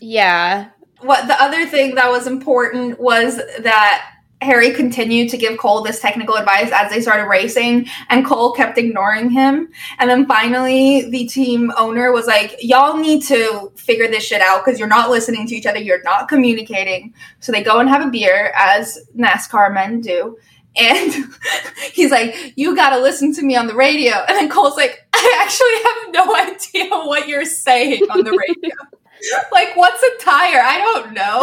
Yeah. 0.00 0.68
What 1.00 1.26
the 1.26 1.42
other 1.42 1.66
thing 1.66 1.96
that 1.96 2.08
was 2.08 2.28
important 2.28 3.00
was 3.00 3.36
that 3.36 4.10
Harry 4.40 4.72
continued 4.72 5.30
to 5.30 5.36
give 5.36 5.58
Cole 5.58 5.82
this 5.82 6.00
technical 6.00 6.36
advice 6.36 6.70
as 6.72 6.90
they 6.90 7.00
started 7.00 7.24
racing, 7.24 7.88
and 8.08 8.24
Cole 8.24 8.52
kept 8.52 8.78
ignoring 8.78 9.30
him. 9.30 9.68
And 9.98 10.08
then 10.08 10.26
finally, 10.26 11.10
the 11.10 11.26
team 11.26 11.72
owner 11.76 12.12
was 12.12 12.26
like, 12.26 12.56
Y'all 12.60 12.96
need 12.96 13.22
to 13.24 13.72
figure 13.76 14.06
this 14.06 14.24
shit 14.24 14.40
out 14.40 14.64
because 14.64 14.78
you're 14.78 14.88
not 14.88 15.10
listening 15.10 15.46
to 15.48 15.56
each 15.56 15.66
other, 15.66 15.78
you're 15.78 16.02
not 16.02 16.28
communicating. 16.28 17.14
So 17.40 17.50
they 17.50 17.62
go 17.62 17.80
and 17.80 17.88
have 17.88 18.06
a 18.06 18.10
beer, 18.10 18.52
as 18.56 18.98
NASCAR 19.16 19.74
men 19.74 20.00
do. 20.00 20.38
And 20.76 21.14
he's 21.92 22.12
like, 22.12 22.52
You 22.56 22.76
gotta 22.76 23.00
listen 23.00 23.34
to 23.34 23.42
me 23.42 23.56
on 23.56 23.66
the 23.66 23.74
radio. 23.74 24.14
And 24.28 24.36
then 24.36 24.48
Cole's 24.48 24.76
like, 24.76 25.06
I 25.12 25.42
actually 25.42 26.22
have 26.22 26.26
no 26.26 26.36
idea 26.52 27.06
what 27.06 27.28
you're 27.28 27.44
saying 27.44 28.02
on 28.10 28.22
the 28.22 28.30
radio. 28.30 28.76
like, 29.52 29.76
what's 29.76 30.02
a 30.02 30.24
tire? 30.24 30.60
I 30.62 30.78
don't 30.78 31.12
know. 31.12 31.42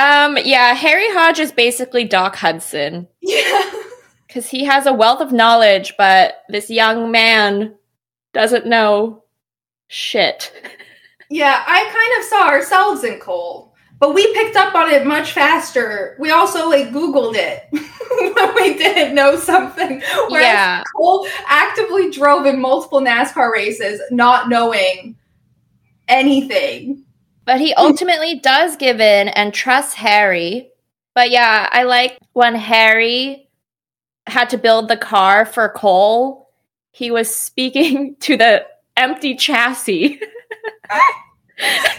Um, 0.00 0.38
yeah, 0.44 0.72
Harry 0.72 1.08
Hodge 1.10 1.38
is 1.38 1.52
basically 1.52 2.04
Doc 2.04 2.36
Hudson. 2.36 3.06
Yeah. 3.20 3.70
Because 4.26 4.48
he 4.48 4.62
has 4.64 4.86
a 4.86 4.92
wealth 4.92 5.20
of 5.20 5.32
knowledge, 5.32 5.94
but 5.98 6.44
this 6.48 6.70
young 6.70 7.10
man 7.10 7.74
doesn't 8.32 8.64
know 8.64 9.24
shit. 9.88 10.52
Yeah, 11.28 11.64
I 11.66 11.82
kind 11.82 12.20
of 12.20 12.28
saw 12.28 12.48
ourselves 12.48 13.02
in 13.02 13.18
Cole, 13.18 13.74
but 13.98 14.14
we 14.14 14.32
picked 14.32 14.54
up 14.54 14.72
on 14.76 14.88
it 14.88 15.04
much 15.04 15.32
faster. 15.32 16.16
We 16.20 16.30
also 16.30 16.68
like 16.68 16.90
Googled 16.90 17.34
it 17.34 17.64
when 17.72 18.54
we 18.54 18.78
didn't 18.78 19.16
know 19.16 19.34
something. 19.34 20.00
Whereas 20.28 20.44
Yeah. 20.44 20.84
Cole 20.96 21.26
actively 21.48 22.12
drove 22.12 22.46
in 22.46 22.60
multiple 22.60 23.00
NASCAR 23.00 23.50
races, 23.52 24.00
not 24.12 24.48
knowing 24.48 25.16
anything. 26.06 27.04
But 27.50 27.60
he 27.60 27.72
hmm. 27.76 27.84
ultimately 27.84 28.38
does 28.38 28.76
give 28.76 29.00
in 29.00 29.26
and 29.26 29.52
trusts 29.52 29.94
Harry. 29.94 30.70
But 31.16 31.32
yeah, 31.32 31.68
I 31.72 31.82
like 31.82 32.16
when 32.32 32.54
Harry 32.54 33.48
had 34.28 34.50
to 34.50 34.56
build 34.56 34.86
the 34.86 34.96
car 34.96 35.44
for 35.44 35.68
Cole, 35.68 36.48
he 36.92 37.10
was 37.10 37.34
speaking 37.34 38.14
to 38.20 38.36
the 38.36 38.64
empty 38.96 39.34
chassis. 39.34 40.20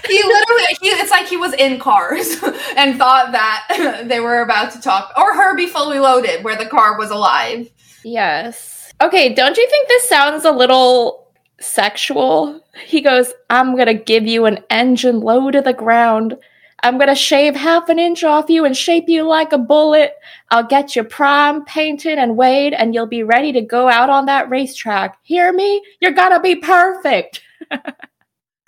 He 0.08 0.24
literally, 0.24 0.64
he, 0.82 0.88
it's 0.88 1.12
like 1.12 1.28
he 1.28 1.36
was 1.36 1.54
in 1.56 1.80
cars 1.80 2.42
and 2.78 2.98
thought 2.98 3.34
that 3.34 4.06
they 4.08 4.22
were 4.22 4.44
about 4.44 4.72
to 4.72 4.80
talk, 4.80 5.12
or 5.18 5.34
Herbie 5.34 5.68
fully 5.68 6.00
loaded, 6.00 6.46
where 6.46 6.56
the 6.56 6.66
car 6.66 6.98
was 6.98 7.12
alive. 7.12 7.70
yes. 8.06 8.94
Okay, 9.02 9.34
don't 9.34 9.58
you 9.58 9.68
think 9.70 9.90
this 9.90 10.08
sounds 10.08 10.46
a 10.46 10.52
little 10.52 11.20
sexual? 11.62 12.62
He 12.86 13.02
goes, 13.02 13.32
I'm 13.50 13.76
gonna 13.76 13.93
give 13.93 14.26
you 14.28 14.45
an 14.45 14.60
engine 14.69 15.19
low 15.21 15.52
to 15.52 15.62
the 15.62 15.74
ground. 15.74 16.38
I'm 16.84 16.97
gonna 16.97 17.15
shave 17.15 17.56
half 17.56 17.89
an 17.89 18.00
inch 18.00 18.24
off 18.24 18.50
you 18.50 18.65
and 18.65 18.76
shape 18.76 19.06
you 19.08 19.24
like 19.24 19.54
a 19.54 19.58
bullet. 19.58 20.13
I'll 20.50 20.65
get 20.65 20.95
you 20.95 21.04
prime, 21.04 21.63
painted, 21.65 22.17
and 22.17 22.36
weighed, 22.38 22.74
and 22.74 22.93
you'll 22.93 23.06
be 23.06 23.24
ready 23.24 23.52
to 23.54 23.62
go 23.62 23.88
out 23.88 24.10
on 24.10 24.26
that 24.26 24.50
racetrack. 24.50 25.17
Hear 25.24 25.54
me? 25.54 25.82
You're 26.00 26.12
gonna 26.12 26.41
be 26.41 26.56
perfect. 26.56 27.41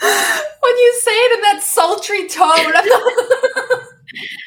When 0.03 0.77
you 0.77 0.93
say 1.01 1.11
it 1.11 1.35
in 1.35 1.41
that 1.41 1.61
sultry 1.63 2.27
tone, 2.27 2.47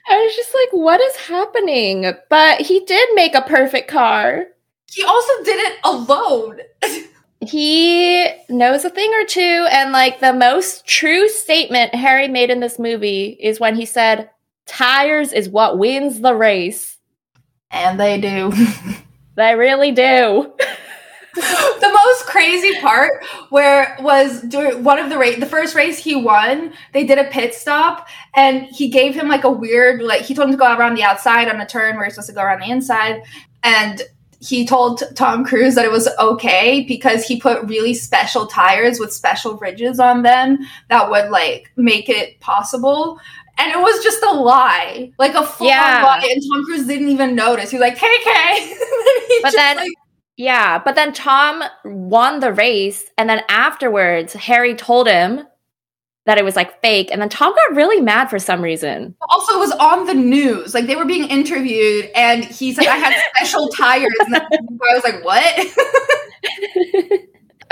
I 0.08 0.22
was 0.22 0.36
just 0.36 0.54
like, 0.54 0.68
what 0.72 1.00
is 1.00 1.16
happening? 1.16 2.12
But 2.30 2.60
he 2.60 2.80
did 2.84 3.08
make 3.14 3.34
a 3.34 3.42
perfect 3.42 3.88
car. 3.88 4.46
he 4.90 5.02
also 5.02 5.32
did 5.44 5.58
it 5.58 5.78
alone. 5.84 6.58
He 7.46 8.28
knows 8.48 8.84
a 8.84 8.90
thing 8.90 9.12
or 9.14 9.24
two, 9.26 9.66
and 9.70 9.92
like 9.92 10.20
the 10.20 10.32
most 10.32 10.86
true 10.86 11.28
statement 11.28 11.94
Harry 11.94 12.28
made 12.28 12.50
in 12.50 12.60
this 12.60 12.78
movie 12.78 13.36
is 13.40 13.60
when 13.60 13.76
he 13.76 13.86
said, 13.86 14.30
Tires 14.66 15.32
is 15.32 15.48
what 15.48 15.78
wins 15.78 16.20
the 16.20 16.34
race. 16.34 16.98
And 17.70 17.98
they 17.98 18.20
do. 18.20 18.52
They 19.36 19.54
really 19.54 19.92
do. 19.92 20.52
the 21.34 21.90
most 21.92 22.24
crazy 22.24 22.80
part 22.80 23.22
where 23.50 23.96
was 24.00 24.40
during 24.42 24.82
one 24.82 24.98
of 24.98 25.10
the 25.10 25.18
race 25.18 25.38
the 25.38 25.44
first 25.44 25.74
race 25.74 25.98
he 25.98 26.16
won 26.16 26.72
they 26.94 27.04
did 27.04 27.18
a 27.18 27.24
pit 27.24 27.52
stop 27.52 28.08
and 28.34 28.62
he 28.62 28.88
gave 28.88 29.14
him 29.14 29.28
like 29.28 29.44
a 29.44 29.50
weird 29.50 30.00
like 30.00 30.22
he 30.22 30.34
told 30.34 30.48
him 30.48 30.52
to 30.52 30.56
go 30.56 30.74
around 30.74 30.94
the 30.94 31.02
outside 31.02 31.50
on 31.50 31.60
a 31.60 31.66
turn 31.66 31.96
where 31.96 32.06
he's 32.06 32.14
supposed 32.14 32.30
to 32.30 32.34
go 32.34 32.40
around 32.40 32.60
the 32.60 32.70
inside 32.70 33.22
and 33.62 34.00
he 34.40 34.66
told 34.66 35.02
tom 35.14 35.44
cruise 35.44 35.74
that 35.74 35.84
it 35.84 35.90
was 35.90 36.08
okay 36.18 36.84
because 36.86 37.24
he 37.24 37.40
put 37.40 37.62
really 37.68 37.94
special 37.94 38.46
tires 38.46 38.98
with 39.00 39.12
special 39.12 39.56
ridges 39.58 39.98
on 39.98 40.22
them 40.22 40.58
that 40.90 41.10
would 41.10 41.30
like 41.30 41.70
make 41.76 42.08
it 42.08 42.38
possible. 42.40 43.18
And 43.58 43.72
it 43.72 43.78
was 43.78 44.04
just 44.04 44.22
a 44.22 44.32
lie, 44.34 45.10
like 45.18 45.34
a 45.34 45.42
full 45.42 45.66
Yeah. 45.66 46.02
lie, 46.04 46.28
and 46.30 46.42
Tom 46.52 46.64
Cruise 46.66 46.86
didn't 46.86 47.08
even 47.08 47.34
notice. 47.34 47.70
He 47.70 47.78
was 47.78 47.80
like, 47.80 47.96
"KK," 47.96 48.58
He 49.28 49.40
But 49.42 49.54
then- 49.54 49.76
like, 49.78 49.88
Yeah, 50.36 50.78
but 50.78 50.94
then 50.94 51.14
Tom 51.14 51.62
won 51.86 52.40
the 52.40 52.52
race, 52.52 53.04
and 53.16 53.30
then 53.30 53.40
afterwards, 53.48 54.34
Harry 54.34 54.74
told 54.74 55.08
him 55.08 55.44
that 56.26 56.38
it 56.38 56.44
was 56.44 56.54
like 56.56 56.80
fake, 56.82 57.08
and 57.10 57.20
then 57.22 57.28
Tom 57.28 57.54
got 57.54 57.76
really 57.76 58.00
mad 58.00 58.26
for 58.28 58.38
some 58.38 58.60
reason. 58.60 59.14
Also, 59.30 59.54
it 59.54 59.58
was 59.60 59.72
on 59.72 60.06
the 60.06 60.14
news. 60.14 60.74
Like 60.74 60.86
they 60.86 60.96
were 60.96 61.04
being 61.04 61.28
interviewed, 61.28 62.10
and 62.14 62.44
he's 62.44 62.76
like, 62.78 62.88
"I 62.88 62.96
had 62.96 63.14
special 63.36 63.68
tires." 63.68 64.12
And 64.26 64.36
I 64.36 64.46
was 64.94 65.04
like, 65.04 65.24
"What?" 65.24 65.66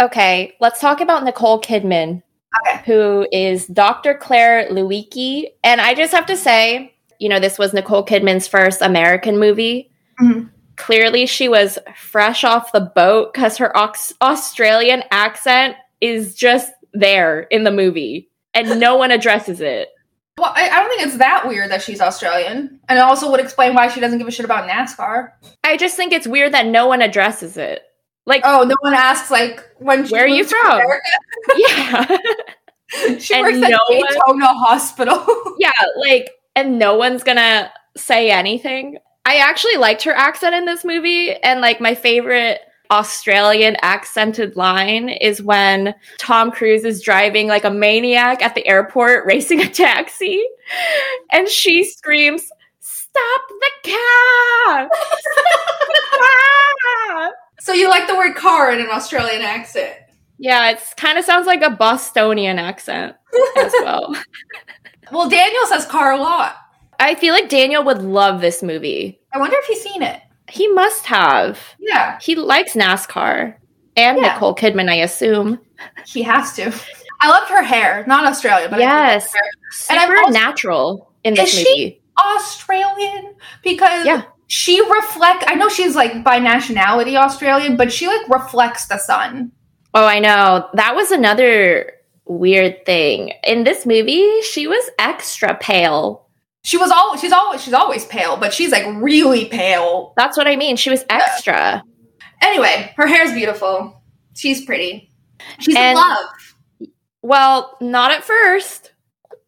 Okay, 0.01 0.55
let's 0.61 0.81
talk 0.81 1.01
about 1.01 1.23
Nicole 1.23 1.61
Kidman, 1.61 2.21
Okay. 2.67 2.83
who 2.85 3.29
is 3.31 3.67
Dr. 3.69 4.15
Claire 4.15 4.69
Lewicki. 4.69 5.45
And 5.63 5.81
I 5.81 5.95
just 5.95 6.13
have 6.13 6.27
to 6.27 6.37
say, 6.37 6.93
you 7.21 7.29
know, 7.29 7.39
this 7.39 7.59
was 7.61 7.73
Nicole 7.73 8.05
Kidman's 8.05 8.49
first 8.49 8.83
American 8.83 9.39
movie. 9.39 9.89
Mhm. 10.21 10.51
Clearly, 10.75 11.27
she 11.27 11.49
was 11.49 11.79
fresh 11.97 12.43
off 12.43 12.73
the 12.73 12.81
boat 12.81 13.33
because 13.33 13.57
her 13.59 13.71
Aux- 13.77 13.93
Australian 14.21 15.05
accent 15.13 15.77
is 16.01 16.35
just 16.35 16.73
there 16.93 17.43
in 17.43 17.63
the 17.63 17.71
movie, 17.71 18.29
and 18.55 18.79
no 18.81 18.97
one 18.97 19.11
addresses 19.11 19.61
it. 19.61 19.89
Well, 20.37 20.53
I, 20.55 20.69
I 20.69 20.81
don't 20.81 20.89
think 20.89 21.03
it's 21.07 21.19
that 21.19 21.47
weird 21.47 21.71
that 21.71 21.83
she's 21.83 22.01
Australian, 22.01 22.81
and 22.89 22.99
it 22.99 23.03
also 23.03 23.31
would 23.31 23.41
explain 23.41 23.75
why 23.75 23.89
she 23.89 24.01
doesn't 24.01 24.19
give 24.19 24.27
a 24.27 24.33
shit 24.33 24.45
about 24.45 24.69
NASCAR. 24.69 25.31
I 25.63 25.77
just 25.77 25.97
think 25.97 26.13
it's 26.13 26.27
weird 26.27 26.53
that 26.55 26.67
no 26.67 26.87
one 26.89 27.03
addresses 27.03 27.57
it. 27.57 27.83
Like, 28.27 28.43
Oh, 28.45 28.65
no 28.65 28.75
one 28.81 28.95
asks 28.95 29.31
like 29.31 29.63
when 29.79 30.07
Where 30.09 30.25
are 30.25 30.29
you 30.29 30.45
from? 30.45 30.81
Yeah. 31.57 32.17
She 33.19 33.35
And 33.35 33.43
works 33.45 33.63
at 33.63 33.71
no 33.71 33.79
one- 34.27 34.41
Hospital. 34.41 35.25
yeah, 35.59 35.71
like, 35.99 36.31
and 36.57 36.79
no 36.79 36.97
one's 36.97 37.23
gonna 37.25 37.71
say 37.97 38.31
anything. 38.31 38.99
I 39.25 39.37
actually 39.37 39.77
liked 39.77 40.03
her 40.05 40.13
accent 40.13 40.55
in 40.55 40.65
this 40.65 40.85
movie, 40.85 41.33
and 41.35 41.61
like 41.61 41.81
my 41.81 41.95
favorite 41.95 42.61
Australian 42.95 43.77
accented 43.83 44.55
line 44.55 45.09
is 45.09 45.43
when 45.43 45.97
Tom 46.19 46.53
Cruise 46.53 46.85
is 46.85 47.03
driving 47.03 47.49
like 47.49 47.65
a 47.65 47.71
maniac 47.71 48.41
at 48.41 48.55
the 48.55 48.65
airport 48.69 49.27
racing 49.27 49.61
a 49.61 49.69
taxi, 49.69 50.47
and 51.33 51.49
she 51.49 51.83
screams, 51.85 52.49
Stop 52.79 53.43
the 53.49 53.91
car! 53.91 54.89
Stop 54.91 55.89
the 55.89 56.19
car! 57.09 57.31
so 57.61 57.73
you 57.73 57.89
like 57.89 58.07
the 58.07 58.15
word 58.15 58.37
car 58.37 58.73
in 58.73 58.81
an 58.81 58.89
Australian 58.93 59.43
accent? 59.43 59.97
Yeah, 60.39 60.71
it's 60.71 60.95
kind 60.95 61.19
of 61.19 61.25
sounds 61.25 61.47
like 61.49 61.63
a 61.63 61.71
Bostonian 61.71 62.61
accent 62.61 63.17
as 63.57 63.73
well. 63.83 64.15
Well, 65.11 65.29
Daniel 65.29 65.67
says 65.67 65.85
car 65.87 66.13
a 66.13 66.17
lot. 66.17 66.57
I 67.01 67.17
feel 67.17 67.35
like 67.35 67.49
Daniel 67.49 67.83
would 67.85 68.03
love 68.03 68.41
this 68.41 68.63
movie. 68.63 69.21
I 69.33 69.39
wonder 69.39 69.57
if 69.59 69.65
he's 69.65 69.83
seen 69.83 70.03
it. 70.03 70.21
He 70.49 70.69
must 70.69 71.07
have. 71.07 71.59
Yeah, 71.79 72.19
He 72.21 72.35
likes 72.37 72.75
NASCAR 72.75 73.55
and 73.97 74.19
Yeah. 74.19 74.33
Nicole 74.35 74.55
Kidman, 74.55 74.91
I 74.91 74.97
assume. 74.97 75.59
he 76.07 76.23
has 76.23 76.55
to. 76.57 76.73
I 77.21 77.29
love 77.31 77.49
her 77.49 77.63
hair, 77.63 78.05
not 78.07 78.27
Australian, 78.27 78.71
but 78.71 78.81
I 78.81 78.83
Yes. 78.83 79.25
love 79.25 79.33
her 79.33 79.39
hair. 79.39 79.51
Super 79.71 79.93
And 80.01 80.13
I'm 80.13 80.25
also- 80.25 80.39
natural 80.39 81.11
in 81.25 81.35
this 81.35 81.53
Is 81.55 81.61
she? 81.61 81.69
movie. 81.85 82.01
Australian 82.19 83.35
because 83.63 84.05
Yeah. 84.07 84.23
she 84.47 84.81
reflect. 84.81 85.45
I 85.47 85.55
know 85.55 85.69
she's 85.69 85.97
like 85.97 86.23
by 86.23 86.39
nationality 86.39 87.17
Australian, 87.17 87.77
but 87.77 87.93
she 87.93 88.07
like 88.07 88.29
reflects 88.29 88.87
the 88.87 88.99
sun. 88.99 89.51
Oh, 89.95 90.05
I 90.07 90.19
know. 90.21 90.69
That 90.75 90.95
was 90.95 91.11
another 91.11 91.93
weird 92.27 92.85
thing. 92.87 93.33
In 93.45 93.65
this 93.65 93.85
movie, 93.87 94.43
she 94.43 94.67
was 94.67 94.91
extra 94.99 95.55
pale. 95.55 96.24
She 96.65 96.77
was 96.77 96.91
all 96.91 97.17
she's 97.17 97.31
always 97.33 97.63
she's 97.63 97.75
always 97.75 98.05
pale, 98.07 98.37
but 98.37 98.53
she's 98.53 98.73
like 98.73 98.85
really 98.97 99.45
pale. 99.45 100.13
That's 100.17 100.37
what 100.37 100.49
I 100.49 100.57
mean. 100.57 100.77
She 100.77 100.91
was 100.91 101.05
extra. 101.11 101.83
Anyway, 102.43 102.93
her 102.97 103.07
hair's 103.07 103.33
beautiful. 103.33 104.03
She's 104.35 104.65
pretty. 104.65 105.11
She's 105.61 105.77
And- 105.77 105.91
in 105.91 105.95
love. 105.97 106.27
Well, 107.23 107.77
not 107.81 108.11
at 108.11 108.25
first. 108.25 108.93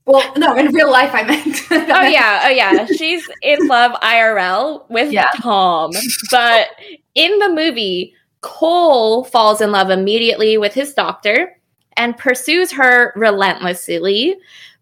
Well, 0.07 0.33
no, 0.37 0.55
in 0.57 0.73
real 0.73 0.91
life 0.91 1.11
I 1.13 1.25
meant. 1.25 1.61
Oh 1.71 2.03
yeah, 2.07 2.43
oh 2.45 2.49
yeah. 2.51 2.87
She's 2.87 3.29
in 3.43 3.67
love 3.67 3.93
IRL 4.03 4.89
with 4.89 5.11
Yeah. 5.13 5.31
Tom. 5.41 5.91
But 6.31 6.69
in 7.15 7.39
the 7.41 7.49
movie, 7.49 8.15
Cole 8.43 9.25
falls 9.25 9.61
in 9.61 9.73
love 9.73 9.91
immediately 9.91 10.59
with 10.59 10.75
his 10.75 10.95
doctor 10.95 11.59
and 11.97 12.17
pursues 12.17 12.71
her 12.73 13.13
relentlessly. 13.17 14.37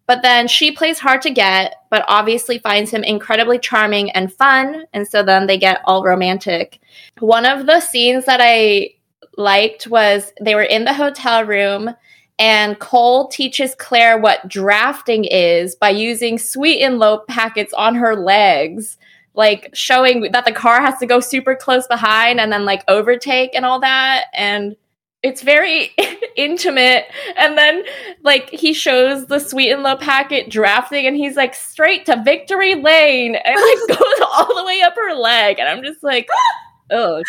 But 0.07 0.21
then 0.21 0.47
she 0.47 0.71
plays 0.71 0.99
hard 0.99 1.21
to 1.23 1.31
get, 1.31 1.77
but 1.89 2.05
obviously 2.07 2.59
finds 2.59 2.91
him 2.91 3.03
incredibly 3.03 3.57
charming 3.57 4.11
and 4.11 4.31
fun. 4.31 4.85
And 4.93 5.07
so 5.07 5.23
then 5.23 5.47
they 5.47 5.57
get 5.57 5.81
all 5.85 6.03
romantic. 6.03 6.79
One 7.19 7.45
of 7.45 7.65
the 7.65 7.79
scenes 7.79 8.25
that 8.25 8.39
I 8.41 8.91
liked 9.37 9.87
was 9.87 10.31
they 10.39 10.55
were 10.55 10.63
in 10.63 10.85
the 10.85 10.93
hotel 10.93 11.43
room 11.43 11.95
and 12.37 12.77
Cole 12.79 13.27
teaches 13.29 13.75
Claire 13.75 14.17
what 14.17 14.47
drafting 14.47 15.23
is 15.23 15.75
by 15.75 15.89
using 15.89 16.37
sweet 16.37 16.81
and 16.81 16.99
low 16.99 17.19
packets 17.19 17.73
on 17.73 17.95
her 17.95 18.15
legs, 18.15 18.97
like 19.35 19.69
showing 19.73 20.31
that 20.33 20.45
the 20.45 20.51
car 20.51 20.81
has 20.81 20.99
to 20.99 21.05
go 21.05 21.19
super 21.19 21.55
close 21.55 21.87
behind 21.87 22.39
and 22.41 22.51
then 22.51 22.65
like 22.65 22.83
overtake 22.87 23.51
and 23.55 23.65
all 23.65 23.79
that. 23.79 24.25
And 24.33 24.75
it's 25.23 25.41
very 25.41 25.93
intimate. 26.35 27.05
And 27.35 27.57
then 27.57 27.83
like 28.23 28.49
he 28.49 28.73
shows 28.73 29.27
the 29.27 29.39
sweet 29.39 29.71
and 29.71 29.83
low 29.83 29.95
packet 29.95 30.49
drafting 30.49 31.05
and 31.05 31.15
he's 31.15 31.35
like 31.35 31.55
straight 31.55 32.05
to 32.05 32.21
victory 32.23 32.75
lane 32.75 33.35
and 33.35 33.55
like 33.55 33.87
goes 33.99 34.27
all 34.31 34.55
the 34.55 34.63
way 34.65 34.81
up 34.81 34.95
her 34.95 35.13
leg. 35.15 35.59
And 35.59 35.67
I'm 35.67 35.83
just 35.83 36.03
like, 36.03 36.27
oh. 36.91 37.21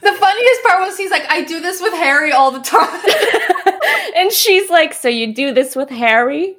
the 0.00 0.12
funniest 0.12 0.62
part 0.64 0.80
was 0.80 0.96
he's 0.96 1.10
like, 1.10 1.26
I 1.28 1.44
do 1.44 1.60
this 1.60 1.80
with 1.80 1.94
Harry 1.94 2.32
all 2.32 2.50
the 2.50 2.60
time. 2.60 3.02
and 4.16 4.32
she's 4.32 4.70
like, 4.70 4.94
So 4.94 5.08
you 5.08 5.34
do 5.34 5.52
this 5.52 5.76
with 5.76 5.90
Harry? 5.90 6.56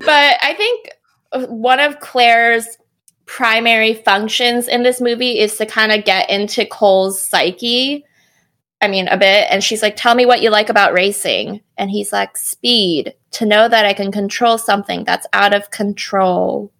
but 0.00 0.36
I 0.42 0.54
think 0.58 0.90
one 1.48 1.80
of 1.80 2.00
Claire's 2.00 2.78
primary 3.26 3.94
functions 3.94 4.66
in 4.68 4.82
this 4.82 5.00
movie 5.00 5.38
is 5.38 5.56
to 5.58 5.66
kind 5.66 5.92
of 5.92 6.04
get 6.04 6.30
into 6.30 6.64
Cole's 6.66 7.20
psyche. 7.20 8.04
I 8.80 8.88
mean, 8.88 9.08
a 9.08 9.16
bit. 9.16 9.46
And 9.50 9.62
she's 9.64 9.82
like, 9.82 9.96
Tell 9.96 10.14
me 10.14 10.24
what 10.26 10.40
you 10.42 10.50
like 10.50 10.68
about 10.68 10.92
racing. 10.92 11.60
And 11.76 11.90
he's 11.90 12.12
like, 12.12 12.36
Speed, 12.36 13.14
to 13.32 13.46
know 13.46 13.68
that 13.68 13.84
I 13.84 13.92
can 13.92 14.12
control 14.12 14.56
something 14.58 15.04
that's 15.04 15.26
out 15.32 15.52
of 15.54 15.70
control. 15.70 16.72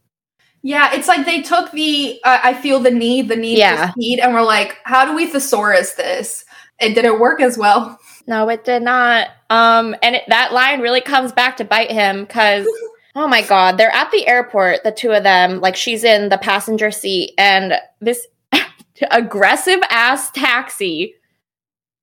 yeah, 0.62 0.94
it's 0.94 1.08
like 1.08 1.24
they 1.26 1.42
took 1.42 1.70
the 1.72 2.20
uh, 2.24 2.38
I 2.42 2.54
feel 2.54 2.80
the 2.80 2.90
need, 2.90 3.28
the 3.28 3.36
need 3.36 3.58
Yeah. 3.58 3.86
for 3.88 3.92
speed, 3.92 4.18
and 4.20 4.32
we're 4.34 4.42
like, 4.42 4.76
how 4.84 5.04
do 5.04 5.14
we 5.14 5.26
thesaurus 5.26 5.92
this? 5.94 6.44
And 6.80 6.94
did 6.94 7.04
it 7.04 7.18
work 7.18 7.40
as 7.40 7.58
well? 7.58 7.98
No, 8.26 8.48
it 8.48 8.64
did 8.64 8.82
not. 8.82 9.28
Um, 9.50 9.96
and 10.02 10.14
it, 10.16 10.22
that 10.28 10.52
line 10.52 10.80
really 10.80 11.00
comes 11.00 11.32
back 11.32 11.56
to 11.56 11.64
bite 11.64 11.90
him 11.90 12.24
because, 12.24 12.66
oh 13.16 13.26
my 13.26 13.42
god, 13.42 13.76
they're 13.78 13.90
at 13.94 14.10
the 14.12 14.26
airport, 14.28 14.84
the 14.84 14.92
two 14.92 15.10
of 15.12 15.22
them. 15.24 15.60
Like 15.60 15.74
she's 15.76 16.04
in 16.04 16.28
the 16.28 16.38
passenger 16.38 16.90
seat, 16.90 17.32
and 17.38 17.74
this 18.00 18.26
aggressive 19.10 19.80
ass 19.90 20.30
taxi 20.30 21.14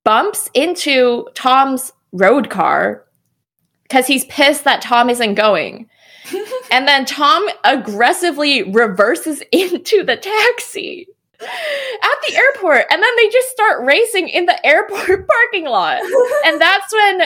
bumps 0.05 0.49
into 0.53 1.27
Tom's 1.33 1.91
road 2.13 2.49
car 2.49 3.03
because 3.83 4.07
he's 4.07 4.23
pissed 4.25 4.63
that 4.63 4.81
Tom 4.81 5.09
isn't 5.09 5.35
going. 5.35 5.89
and 6.71 6.87
then 6.87 7.05
Tom 7.05 7.47
aggressively 7.65 8.63
reverses 8.63 9.43
into 9.51 10.03
the 10.03 10.15
taxi 10.15 11.07
at 11.41 12.17
the 12.27 12.35
airport. 12.35 12.85
And 12.89 13.03
then 13.03 13.15
they 13.17 13.29
just 13.29 13.49
start 13.49 13.85
racing 13.85 14.29
in 14.29 14.45
the 14.45 14.65
airport 14.65 15.27
parking 15.27 15.65
lot. 15.65 16.01
And 16.45 16.61
that's 16.61 16.93
when 16.93 17.21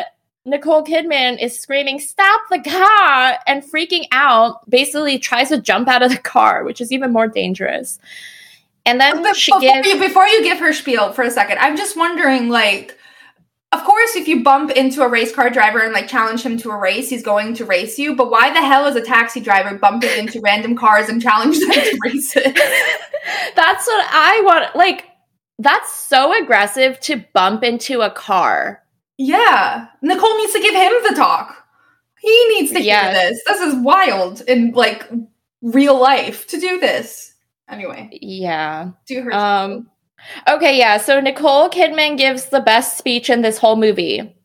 nicole 0.45 0.83
kidman 0.83 1.39
is 1.39 1.59
screaming 1.59 1.99
stop 1.99 2.41
the 2.49 2.59
car! 2.61 3.37
and 3.45 3.61
freaking 3.61 4.05
out 4.11 4.67
basically 4.69 5.19
tries 5.19 5.49
to 5.49 5.61
jump 5.61 5.87
out 5.87 6.01
of 6.01 6.09
the 6.09 6.17
car 6.17 6.63
which 6.63 6.79
is 6.79 6.93
even 6.93 7.11
more 7.11 7.27
dangerous 7.27 7.99
and 8.89 8.99
then 9.01 9.23
But 9.23 9.35
she 9.35 9.51
before, 9.51 9.61
gives 9.61 9.87
you, 9.87 9.99
before 9.99 10.27
you 10.27 10.43
give 10.43 10.59
her 10.59 10.73
spiel 10.73 11.13
for 11.13 11.23
a 11.23 11.31
second, 11.31 11.59
I'm 11.59 11.77
just 11.77 11.95
wondering, 11.97 12.49
like, 12.49 12.97
of 13.71 13.83
course, 13.83 14.15
if 14.15 14.27
you 14.27 14.43
bump 14.43 14.71
into 14.71 15.03
a 15.03 15.07
race 15.07 15.33
car 15.33 15.49
driver 15.49 15.79
and 15.79 15.93
like 15.93 16.07
challenge 16.07 16.41
him 16.41 16.57
to 16.59 16.71
a 16.71 16.77
race, 16.77 17.09
he's 17.09 17.23
going 17.23 17.53
to 17.55 17.65
race 17.65 17.99
you. 17.99 18.15
But 18.15 18.31
why 18.31 18.51
the 18.51 18.61
hell 18.61 18.85
is 18.87 18.95
a 18.95 19.01
taxi 19.01 19.39
driver 19.41 19.77
bumping 19.77 20.17
into 20.17 20.41
random 20.43 20.75
cars 20.75 21.09
and 21.09 21.21
challenge 21.21 21.59
them 21.59 21.71
to 21.71 21.99
race 22.03 22.33
it? 22.35 22.55
that's 23.55 23.85
what 23.85 24.07
i 24.11 24.41
want 24.43 24.75
like 24.75 25.05
that's 25.59 25.93
so 25.93 26.41
aggressive 26.41 26.99
to 27.01 27.23
bump 27.33 27.63
into 27.63 28.01
a 28.01 28.09
car 28.09 28.81
Yeah, 29.17 29.87
Nicole 30.01 30.37
needs 30.37 30.53
to 30.53 30.61
give 30.61 30.73
him 30.73 30.93
the 31.09 31.15
talk. 31.15 31.65
He 32.21 32.47
needs 32.49 32.71
to 32.71 32.81
Yeah. 32.81 33.11
hear 33.11 33.29
this. 33.29 33.41
This 33.45 33.59
is 33.61 33.75
wild 33.83 34.41
in 34.47 34.71
like 34.71 35.07
real 35.61 35.99
life 35.99 36.47
to 36.47 36.59
do 36.59 36.79
this. 36.79 37.28
Anyway, 37.69 38.09
yeah 38.21 38.91
do 39.05 39.21
her. 39.21 39.33
Um, 39.33 39.89
okay, 40.47 40.77
yeah. 40.77 40.97
So 40.97 41.19
Nicole 41.19 41.69
Kidman 41.69 42.17
gives 42.17 42.45
the 42.49 42.61
best 42.61 42.97
speech 42.97 43.29
in 43.29 43.41
this 43.41 43.57
whole 43.57 43.75
movie 43.75 44.35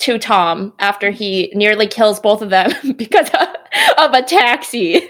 to 0.00 0.18
Tom 0.18 0.72
after 0.78 1.10
he 1.10 1.52
nearly 1.54 1.86
kills 1.86 2.18
both 2.20 2.42
of 2.42 2.50
them 2.50 2.70
because 2.96 3.28
of, 3.28 3.48
of 3.98 4.14
a 4.14 4.22
taxi. 4.22 5.08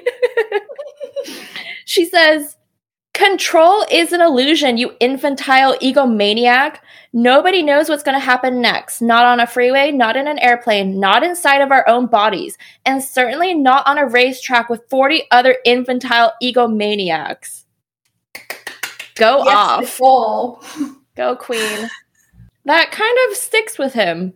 she 1.85 2.05
says, 2.05 2.57
Control 3.23 3.87
is 3.89 4.13
an 4.13 4.21
illusion, 4.21 4.79
you 4.79 4.97
infantile 4.99 5.79
egomaniac. 5.79 6.79
Nobody 7.13 7.63
knows 7.63 7.89
what's 7.89 8.03
going 8.03 8.19
to 8.19 8.25
happen 8.25 8.61
next. 8.61 9.01
Not 9.01 9.25
on 9.25 9.39
a 9.39 9.47
freeway, 9.47 9.93
not 9.93 10.17
in 10.17 10.27
an 10.27 10.41
airplane, 10.41 10.99
not 10.99 11.23
inside 11.23 11.61
of 11.61 11.71
our 11.71 11.89
own 11.89 12.07
bodies, 12.07 12.59
and 12.85 13.01
certainly 13.01 13.55
not 13.55 13.87
on 13.87 13.97
a 13.97 14.09
racetrack 14.09 14.69
with 14.69 14.83
40 14.91 15.23
other 15.31 15.57
infantile 15.65 16.33
egomaniacs. 16.43 17.63
Go 19.15 19.45
Yes, 19.45 20.01
off. 20.01 20.77
Go, 21.15 21.37
Queen. 21.37 21.89
That 22.65 22.91
kind 22.91 23.19
of 23.31 23.37
sticks 23.37 23.79
with 23.79 23.93
him. 23.93 24.35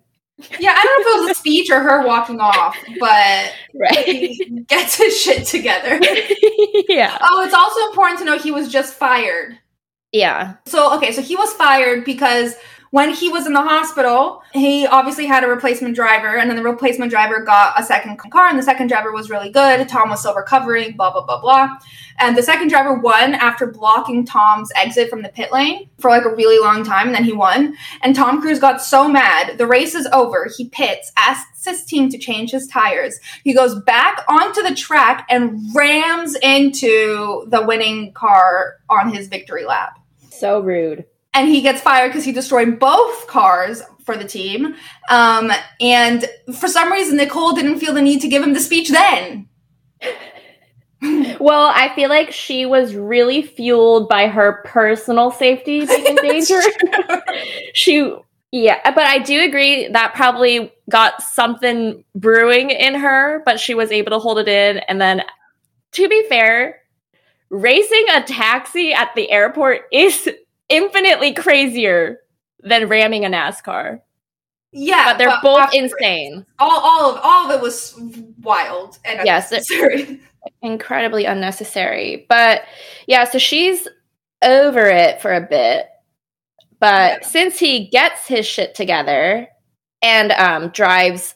Yeah, 0.59 0.75
I 0.77 0.83
don't 0.85 1.01
know 1.01 1.13
if 1.13 1.17
it 1.17 1.29
was 1.29 1.31
a 1.31 1.41
speech 1.41 1.71
or 1.71 1.81
her 1.81 2.07
walking 2.07 2.41
off, 2.41 2.77
but 3.01 3.53
Right. 3.75 4.05
he 4.07 4.65
gets 4.69 4.95
his 4.97 5.19
shit 5.19 5.47
together. 5.47 5.99
yeah. 6.89 7.17
Oh, 7.23 7.43
it's 7.45 7.55
also 7.55 7.87
important 7.89 8.19
to 8.19 8.25
know 8.27 8.39
he 8.39 8.51
was 8.53 8.71
just 8.71 8.95
fired. 8.95 9.59
Yeah. 10.13 10.55
So, 10.67 10.95
okay, 10.97 11.13
so 11.13 11.23
he 11.23 11.37
was 11.37 11.53
fired 11.55 12.05
because 12.05 12.55
when 12.91 13.13
he 13.13 13.29
was 13.29 13.47
in 13.47 13.53
the 13.53 13.63
hospital, 13.63 14.43
he 14.53 14.87
obviously 14.87 15.27
had 15.27 15.45
a 15.45 15.49
replacement 15.49 15.95
driver, 15.95 16.39
and 16.39 16.49
then 16.49 16.57
the 16.57 16.63
replacement 16.63 17.11
driver 17.11 17.41
got 17.41 17.79
a 17.79 17.83
second 17.83 18.17
car, 18.19 18.49
and 18.49 18.59
the 18.59 18.63
second 18.63 18.89
driver 18.89 19.13
was 19.13 19.31
really 19.31 19.51
good. 19.51 19.89
Tom 19.89 20.11
was 20.11 20.21
still 20.21 20.35
recovering, 20.35 20.97
blah, 20.97 21.13
blah, 21.13 21.25
blah, 21.25 21.41
blah. 21.41 21.77
And 22.19 22.37
the 22.37 22.43
second 22.43 22.69
driver 22.69 22.95
won 22.95 23.35
after 23.35 23.67
blocking 23.67 24.25
Tom's 24.25 24.71
exit 24.75 25.11
from 25.11 25.23
the 25.23 25.29
pit 25.29 25.53
lane 25.53 25.91
for 25.99 26.11
like 26.11 26.25
a 26.25 26.35
really 26.35 26.59
long 26.59 26.85
time, 26.85 27.07
and 27.07 27.15
then 27.15 27.25
he 27.25 27.33
won. 27.33 27.77
And 28.03 28.15
Tom 28.15 28.41
Cruise 28.41 28.59
got 28.59 28.83
so 28.83 29.09
mad. 29.09 29.59
The 29.59 29.67
race 29.67 29.95
is 29.95 30.07
over. 30.13 30.49
He 30.57 30.69
pits, 30.69 31.13
asks 31.17 31.65
his 31.65 31.85
team 31.85 32.09
to 32.11 32.19
change 32.19 32.51
his 32.53 32.67
tires. 32.69 33.19
He 33.45 33.53
goes 33.53 33.81
back 33.83 34.25
onto 34.29 34.63
the 34.63 34.75
track 34.75 35.27
and 35.29 35.75
rams 35.75 36.37
into 36.43 37.47
the 37.49 37.63
winning 37.63 38.13
car 38.13 38.77
on 38.89 39.13
his 39.13 39.29
victory 39.29 39.65
lap 39.65 39.99
So 40.31 40.61
rude. 40.61 41.07
And 41.37 41.49
he 41.49 41.61
gets 41.61 41.83
fired 41.83 42.09
because 42.09 42.25
he 42.25 42.33
destroyed 42.33 42.79
both 42.79 43.27
cars 43.27 43.83
for 44.05 44.17
the 44.17 44.25
team. 44.25 44.75
Um, 45.11 45.53
and 45.81 46.25
for 46.59 46.67
some 46.67 46.91
reason, 46.91 47.19
Nicole 47.19 47.53
didn't 47.53 47.79
feel 47.79 47.93
the 47.93 48.01
need 48.01 48.23
to 48.23 48.29
give 48.29 48.43
him 48.43 48.55
the 48.55 48.61
speech 48.61 48.91
then. 48.91 49.49
Well, 51.39 51.71
I 51.73 51.95
feel 51.95 52.09
like 52.09 52.33
she 52.33 52.65
was 52.65 52.97
really 52.97 53.43
fueled 53.43 54.09
by 54.09 54.29
her 54.29 54.63
personal 54.65 55.31
safety 55.31 55.85
being 55.87 56.07
in 56.07 56.17
danger. 56.17 56.59
she, 57.75 58.13
yeah, 58.51 58.81
but 58.83 59.05
I 59.05 59.19
do 59.19 59.43
agree 59.43 59.89
that 59.89 60.15
probably 60.15 60.73
got 60.91 61.23
something 61.23 62.03
brewing 62.15 62.71
in 62.71 62.95
her, 62.95 63.43
but 63.45 63.61
she 63.61 63.75
was 63.75 63.93
able 63.93 64.11
to 64.13 64.19
hold 64.19 64.39
it 64.39 64.49
in. 64.49 64.79
And 64.89 64.99
then, 64.99 65.23
to 65.93 66.09
be 66.09 66.27
fair, 66.29 66.81
racing 67.51 68.07
a 68.15 68.23
taxi 68.23 68.95
at 68.95 69.15
the 69.15 69.31
airport 69.31 69.83
is 69.93 70.29
infinitely 70.69 71.33
crazier 71.35 72.19
than 72.61 72.89
ramming 72.89 73.25
a 73.25 73.29
NASCAR. 73.29 74.01
Yeah, 74.73 75.13
But 75.13 75.19
they're 75.19 75.39
both 75.43 75.71
insane. 75.73 76.45
All, 76.59 76.81
all 76.81 77.15
of 77.15 77.21
all 77.23 77.51
of 77.51 77.59
it 77.59 77.63
was 77.63 77.99
wild 78.43 78.99
and 79.05 79.21
Yes, 79.25 79.53
incredibly 80.63 81.25
unnecessary. 81.25 82.27
But 82.29 82.63
yeah, 83.07 83.25
so 83.25 83.39
she's 83.39 83.89
over 84.43 84.87
it 84.87 85.23
for 85.23 85.33
a 85.33 85.41
bit. 85.41 85.87
But 86.79 87.21
Yeah. 87.23 87.27
since 87.29 87.59
he 87.59 87.89
gets 87.89 88.27
his 88.27 88.47
shit 88.47 88.75
together 88.75 89.49
and 90.03 90.33
um, 90.33 90.69
drives 90.69 91.35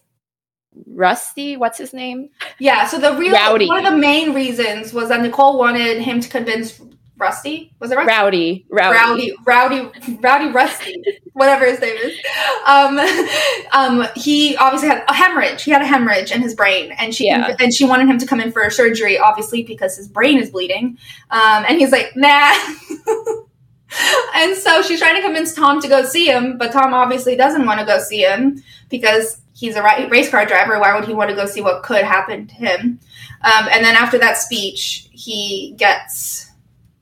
Rusty, 0.87 1.57
what's 1.57 1.79
his 1.79 1.95
name? 1.95 2.29
Yeah, 2.59 2.87
so 2.87 2.99
the 2.99 3.15
real 3.17 3.33
Rowdy. 3.33 3.67
one 3.69 3.87
of 3.87 3.93
the 3.93 3.99
main 3.99 4.35
reasons 4.35 4.93
was 4.93 5.09
that 5.09 5.23
Nicole 5.23 5.59
wanted 5.59 6.03
him 6.03 6.21
to 6.21 6.29
convince 6.29 6.81
Rusty. 7.21 7.73
Was 7.79 7.91
it 7.91 7.97
Rusty? 7.97 8.09
Rowdy. 8.11 8.67
Rowdy. 8.71 8.97
Rowdy, 8.97 9.35
Rowdy, 9.47 10.17
Rowdy 10.21 10.51
Rusty, 10.51 11.03
whatever 11.35 11.67
his 11.67 11.81
name 11.81 11.97
is. 11.97 12.19
Um, 12.67 12.99
um, 13.73 14.09
he 14.17 14.57
obviously 14.57 14.89
had 14.89 15.05
a 15.09 15.13
hemorrhage. 15.15 15.63
He 15.63 15.71
had 15.71 15.83
a 15.83 15.87
hemorrhage 15.87 16.33
in 16.33 16.41
his 16.41 16.55
brain, 16.55 16.93
and 16.99 17.15
she 17.15 17.27
Yeah. 17.27 17.55
and 17.61 17.73
she 17.75 17.85
wanted 17.85 18.09
him 18.09 18.19
to 18.19 18.27
come 18.27 18.41
in 18.41 18.51
for 18.51 18.69
surgery, 18.71 19.19
obviously 19.19 19.63
because 19.63 19.97
his 19.97 20.09
brain 20.09 20.39
is 20.39 20.51
bleeding. 20.51 20.99
Um, 21.31 21.65
and 21.69 21.79
he's 21.79 21.93
like, 21.93 22.13
nah. 22.17 22.53
and 24.35 24.57
so 24.57 24.83
she's 24.83 25.01
trying 25.01 25.17
to 25.17 25.23
convince 25.23 25.55
Tom 25.55 25.81
to 25.83 25.89
go 25.89 26.05
see 26.05 26.27
him, 26.27 26.59
but 26.59 26.73
Tom 26.73 26.95
obviously 26.95 27.37
doesn't 27.37 27.67
want 27.67 27.81
to 27.81 27.87
go 27.87 27.99
see 27.99 28.23
him 28.23 28.63
because 28.89 29.41
he's 29.53 29.77
a 29.77 29.83
race 29.83 30.31
car 30.31 30.47
driver. 30.47 30.79
Why 30.79 30.95
would 30.99 31.07
he 31.07 31.15
want 31.15 31.31
to 31.31 31.37
go 31.37 31.47
see 31.47 31.61
what 31.61 31.83
could 31.83 32.05
happen 32.05 32.47
to 32.47 32.55
him? 32.55 33.01
Um, 33.43 33.69
and 33.71 33.85
then 33.85 33.97
after 33.97 34.19
that 34.19 34.37
speech, 34.37 35.09
he 35.13 35.75
gets 35.77 36.50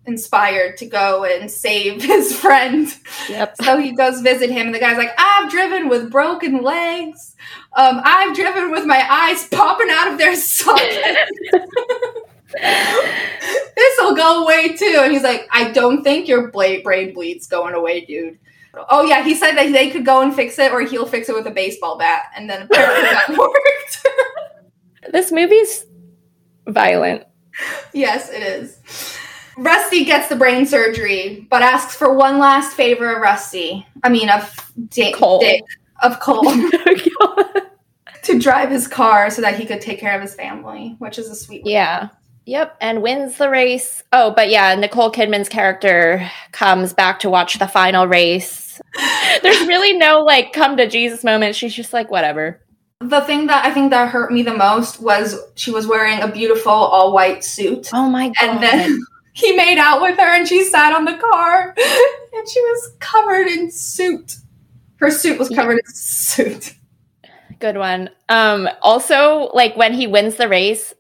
inspired 0.08 0.76
to 0.78 0.86
go 0.86 1.24
and 1.24 1.50
save 1.50 2.02
his 2.14 2.36
friend. 2.36 2.92
Yep. 3.28 3.56
So 3.62 3.78
he 3.78 3.92
goes 3.92 4.20
visit 4.20 4.50
him, 4.50 4.66
and 4.66 4.74
the 4.74 4.80
guy's 4.80 4.98
like, 4.98 5.12
I've 5.16 5.50
driven 5.50 5.88
with 5.88 6.10
broken 6.10 6.62
legs. 6.62 7.36
Um, 7.76 8.00
I've 8.02 8.34
driven 8.34 8.72
with 8.72 8.86
my 8.86 9.06
eyes 9.08 9.46
popping 9.48 9.88
out 9.90 10.10
of 10.10 10.18
their 10.18 10.34
sockets. 10.34 11.30
this 12.52 13.98
will 13.98 14.16
go 14.16 14.42
away 14.42 14.74
too. 14.74 15.00
And 15.02 15.12
he's 15.12 15.22
like, 15.22 15.46
I 15.52 15.70
don't 15.70 16.02
think 16.02 16.26
your 16.26 16.48
brain 16.50 17.12
bleed's 17.12 17.46
going 17.46 17.74
away, 17.74 18.06
dude. 18.06 18.38
Oh 18.88 19.02
yeah, 19.02 19.22
he 19.22 19.34
said 19.34 19.52
that 19.52 19.72
they 19.72 19.90
could 19.90 20.04
go 20.04 20.22
and 20.22 20.34
fix 20.34 20.58
it, 20.58 20.72
or 20.72 20.80
he'll 20.82 21.06
fix 21.06 21.28
it 21.28 21.34
with 21.34 21.46
a 21.46 21.50
baseball 21.50 21.98
bat, 21.98 22.26
and 22.36 22.48
then 22.48 22.62
apparently 22.62 23.02
that 23.02 23.28
worked. 23.36 24.06
This 25.12 25.32
movie's 25.32 25.84
violent. 26.66 27.24
yes, 27.92 28.30
it 28.30 28.42
is. 28.42 28.78
Rusty 29.58 30.04
gets 30.04 30.28
the 30.28 30.36
brain 30.36 30.66
surgery, 30.66 31.46
but 31.50 31.62
asks 31.62 31.94
for 31.96 32.14
one 32.14 32.38
last 32.38 32.74
favor 32.74 33.14
of 33.16 33.20
Rusty. 33.22 33.86
I 34.04 34.08
mean, 34.08 34.30
of 34.30 34.72
Dick, 34.88 35.14
Cole. 35.14 35.40
Dick 35.40 35.64
of 36.02 36.20
Cole 36.20 36.44
oh 36.46 37.60
to 38.22 38.38
drive 38.38 38.70
his 38.70 38.86
car 38.86 39.30
so 39.30 39.42
that 39.42 39.58
he 39.58 39.64
could 39.66 39.80
take 39.80 39.98
care 39.98 40.14
of 40.14 40.22
his 40.22 40.34
family, 40.34 40.94
which 40.98 41.18
is 41.18 41.28
a 41.28 41.34
sweet. 41.34 41.66
yeah. 41.66 42.08
Yep. 42.46 42.78
And 42.80 43.02
wins 43.02 43.36
the 43.36 43.50
race. 43.50 44.02
Oh, 44.10 44.32
but 44.34 44.48
yeah, 44.48 44.74
Nicole 44.74 45.12
Kidman's 45.12 45.50
character 45.50 46.26
comes 46.52 46.94
back 46.94 47.20
to 47.20 47.28
watch 47.28 47.58
the 47.58 47.68
final 47.68 48.06
race. 48.06 48.80
There's 49.42 49.60
really 49.66 49.98
no 49.98 50.20
like 50.22 50.54
come 50.54 50.78
to 50.78 50.88
Jesus 50.88 51.22
moment. 51.24 51.56
She's 51.56 51.74
just 51.74 51.92
like, 51.92 52.10
whatever. 52.10 52.58
The 53.00 53.20
thing 53.20 53.48
that 53.48 53.66
I 53.66 53.70
think 53.74 53.90
that 53.90 54.08
hurt 54.08 54.32
me 54.32 54.42
the 54.42 54.56
most 54.56 54.98
was 55.02 55.38
she 55.56 55.70
was 55.70 55.86
wearing 55.86 56.20
a 56.20 56.28
beautiful 56.32 56.72
all 56.72 57.12
white 57.12 57.44
suit, 57.44 57.90
Oh 57.92 58.08
my 58.08 58.28
God. 58.28 58.48
and 58.48 58.62
then 58.62 58.98
he 59.38 59.52
made 59.52 59.78
out 59.78 60.02
with 60.02 60.18
her, 60.18 60.34
and 60.34 60.48
she 60.48 60.64
sat 60.64 60.92
on 60.92 61.04
the 61.04 61.16
car, 61.16 61.72
and 61.76 62.48
she 62.48 62.60
was 62.60 62.92
covered 62.98 63.46
in 63.46 63.70
soot. 63.70 64.36
Her 64.96 65.12
suit 65.12 65.38
was 65.38 65.48
covered 65.48 65.78
in 65.78 65.94
soot. 65.94 66.74
Good 67.60 67.76
one. 67.76 68.10
Um, 68.28 68.68
also, 68.82 69.50
like 69.54 69.76
when 69.76 69.94
he 69.94 70.08
wins 70.08 70.34
the 70.36 70.48
race, 70.48 70.92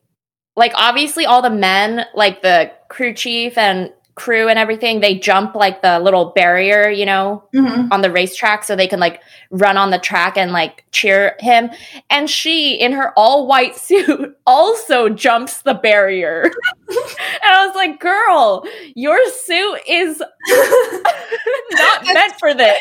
like 0.54 0.72
obviously 0.76 1.26
all 1.26 1.42
the 1.42 1.50
men, 1.50 2.06
like 2.14 2.42
the 2.42 2.70
crew 2.88 3.12
chief 3.12 3.58
and 3.58 3.92
crew 4.18 4.48
and 4.48 4.58
everything, 4.58 5.00
they 5.00 5.18
jump 5.18 5.54
like 5.54 5.80
the 5.80 5.98
little 6.00 6.32
barrier, 6.34 6.88
you 6.90 7.06
know, 7.06 7.44
Mm-hmm. 7.54 7.92
on 7.92 8.02
the 8.02 8.10
racetrack 8.10 8.64
so 8.64 8.76
they 8.76 8.86
can 8.88 9.00
like 9.00 9.22
run 9.50 9.76
on 9.78 9.90
the 9.90 9.98
track 9.98 10.36
and 10.36 10.52
like 10.52 10.84
cheer 10.90 11.36
him. 11.38 11.70
And 12.10 12.28
she, 12.28 12.74
in 12.74 12.92
her 12.92 13.12
all 13.16 13.46
white 13.46 13.76
suit, 13.86 14.36
also 14.46 15.08
jumps 15.08 15.62
the 15.62 15.74
barrier. 15.74 16.42
and 16.88 17.50
I 17.50 17.66
was 17.66 17.74
like, 17.76 18.00
girl, 18.00 18.64
your 18.94 19.18
suit 19.30 19.80
is 19.88 20.20
not 21.72 22.04
meant 22.12 22.34
for 22.38 22.52
this. 22.54 22.78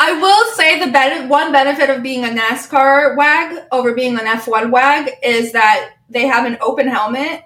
I 0.00 0.18
will 0.20 0.52
say 0.56 0.84
the 0.84 0.90
ben- 0.90 1.28
one 1.28 1.52
benefit 1.52 1.88
of 1.90 2.02
being 2.02 2.24
a 2.24 2.28
NASCAR 2.28 3.16
wag 3.16 3.64
over 3.70 3.94
being 3.94 4.14
an 4.18 4.26
F1 4.26 4.70
wag 4.72 5.10
is 5.22 5.52
that 5.52 5.90
they 6.08 6.26
have 6.26 6.46
an 6.46 6.56
open 6.60 6.88
helmet. 6.88 7.42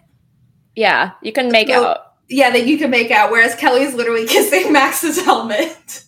Yeah, 0.75 1.13
you 1.23 1.33
can 1.33 1.51
make 1.53 1.69
So- 1.69 1.85
out. 1.85 2.08
Yeah, 2.29 2.51
that 2.51 2.67
you 2.67 2.79
can 2.79 2.91
make 2.91 3.11
out, 3.11 3.31
whereas 3.31 3.55
Kelly's 3.55 3.95
literally 3.95 4.27
kissing 4.29 4.73
Max's 4.73 5.23
helmet. 5.23 6.05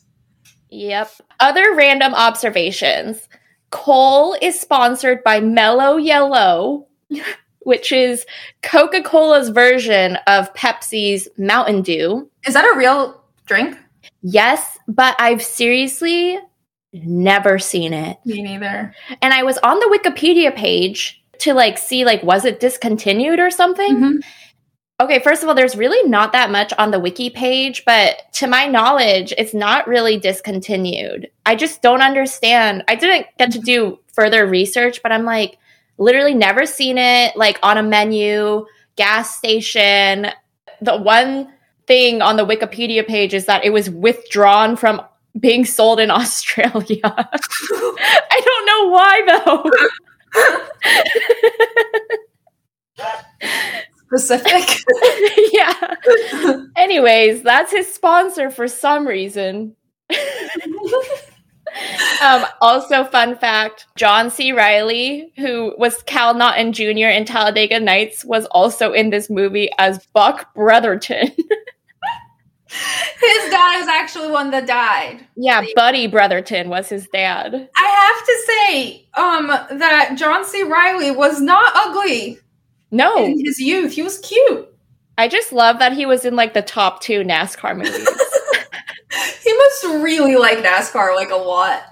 Yep. 0.70 1.10
Other 1.40 1.74
random 1.74 2.14
observations. 2.14 3.28
Cole 3.70 4.36
is 4.42 4.58
sponsored 4.58 5.22
by 5.24 5.40
Mellow 5.40 5.96
Yellow, 5.96 6.86
which 7.60 7.92
is 7.92 8.26
Coca 8.62 9.02
Cola's 9.02 9.48
version 9.48 10.16
of 10.26 10.52
Pepsi's 10.54 11.28
Mountain 11.38 11.82
Dew. 11.82 12.28
Is 12.46 12.54
that 12.54 12.64
a 12.64 12.76
real 12.76 13.22
drink? 13.46 13.78
Yes, 14.22 14.78
but 14.86 15.16
I've 15.18 15.42
seriously 15.42 16.38
never 16.92 17.58
seen 17.58 17.92
it. 17.92 18.18
Me 18.24 18.42
neither. 18.42 18.94
And 19.22 19.32
I 19.32 19.42
was 19.42 19.58
on 19.58 19.78
the 19.78 19.98
Wikipedia 19.98 20.54
page 20.54 21.22
to 21.40 21.54
like 21.54 21.78
see 21.78 22.04
like 22.04 22.22
was 22.22 22.44
it 22.44 22.60
discontinued 22.60 23.40
or 23.40 23.50
something? 23.50 23.96
Mm-hmm. 23.96 24.18
Okay, 25.00 25.18
first 25.18 25.42
of 25.42 25.48
all, 25.48 25.54
there's 25.54 25.76
really 25.76 26.06
not 26.10 26.32
that 26.32 26.50
much 26.50 26.74
on 26.76 26.90
the 26.90 27.00
wiki 27.00 27.30
page, 27.30 27.86
but 27.86 28.30
to 28.34 28.46
my 28.46 28.66
knowledge, 28.66 29.32
it's 29.38 29.54
not 29.54 29.88
really 29.88 30.18
discontinued. 30.18 31.30
I 31.46 31.54
just 31.54 31.80
don't 31.80 32.02
understand. 32.02 32.84
I 32.86 32.96
didn't 32.96 33.26
get 33.38 33.50
to 33.52 33.60
do 33.60 33.98
further 34.12 34.46
research, 34.46 35.02
but 35.02 35.10
I'm 35.10 35.24
like 35.24 35.56
literally 35.96 36.34
never 36.34 36.66
seen 36.66 36.98
it 36.98 37.34
like 37.34 37.58
on 37.62 37.78
a 37.78 37.82
menu, 37.82 38.66
gas 38.96 39.34
station. 39.34 40.26
The 40.82 40.98
one 40.98 41.50
thing 41.86 42.20
on 42.20 42.36
the 42.36 42.44
Wikipedia 42.44 43.06
page 43.06 43.32
is 43.32 43.46
that 43.46 43.64
it 43.64 43.70
was 43.70 43.88
withdrawn 43.88 44.76
from 44.76 45.00
being 45.38 45.64
sold 45.64 45.98
in 45.98 46.10
Australia. 46.10 47.00
I 47.04 48.40
don't 48.44 48.66
know 48.66 48.88
why 48.90 49.22
though. 49.46 49.64
Specific. 54.12 54.84
yeah. 55.52 55.94
Anyways, 56.76 57.42
that's 57.42 57.70
his 57.70 57.92
sponsor 57.92 58.50
for 58.50 58.66
some 58.66 59.06
reason. 59.06 59.76
um, 62.20 62.44
also, 62.60 63.04
fun 63.04 63.36
fact 63.36 63.86
John 63.94 64.30
C. 64.30 64.50
Reilly, 64.50 65.32
who 65.36 65.74
was 65.78 66.02
Cal 66.02 66.34
Naughton 66.34 66.72
Jr. 66.72 67.08
in 67.08 67.24
Talladega 67.24 67.78
Nights, 67.78 68.24
was 68.24 68.46
also 68.46 68.92
in 68.92 69.10
this 69.10 69.30
movie 69.30 69.70
as 69.78 70.04
Buck 70.12 70.52
Brotherton. 70.54 71.30
His 72.72 73.50
dad 73.50 73.80
is 73.80 73.88
actually 73.88 74.30
one 74.30 74.50
that 74.52 74.66
died. 74.66 75.26
yeah, 75.36 75.64
Buddy 75.74 76.06
Brotherton 76.06 76.68
was 76.68 76.88
his 76.88 77.08
dad. 77.08 77.52
I 77.76 78.12
have 78.14 78.26
to 78.26 78.38
say, 78.46 79.08
um, 79.14 79.48
that 79.80 80.14
John 80.16 80.44
C. 80.44 80.62
Reilly 80.62 81.10
was 81.10 81.40
not 81.40 81.72
ugly 81.74 82.38
No, 82.90 83.24
in 83.24 83.44
his 83.44 83.58
youth. 83.58 83.92
He 83.92 84.02
was 84.02 84.18
cute. 84.18 84.68
I 85.18 85.28
just 85.28 85.52
love 85.52 85.78
that 85.80 85.92
he 85.92 86.06
was 86.06 86.24
in 86.24 86.34
like 86.34 86.54
the 86.54 86.62
top 86.62 87.02
two 87.02 87.20
NASCAR 87.22 87.76
movies. 87.76 88.08
He 89.42 89.52
must 89.52 89.84
really 90.04 90.36
like 90.36 90.58
NASCAR 90.58 91.14
like 91.16 91.30
a 91.30 91.36
lot. 91.36 91.82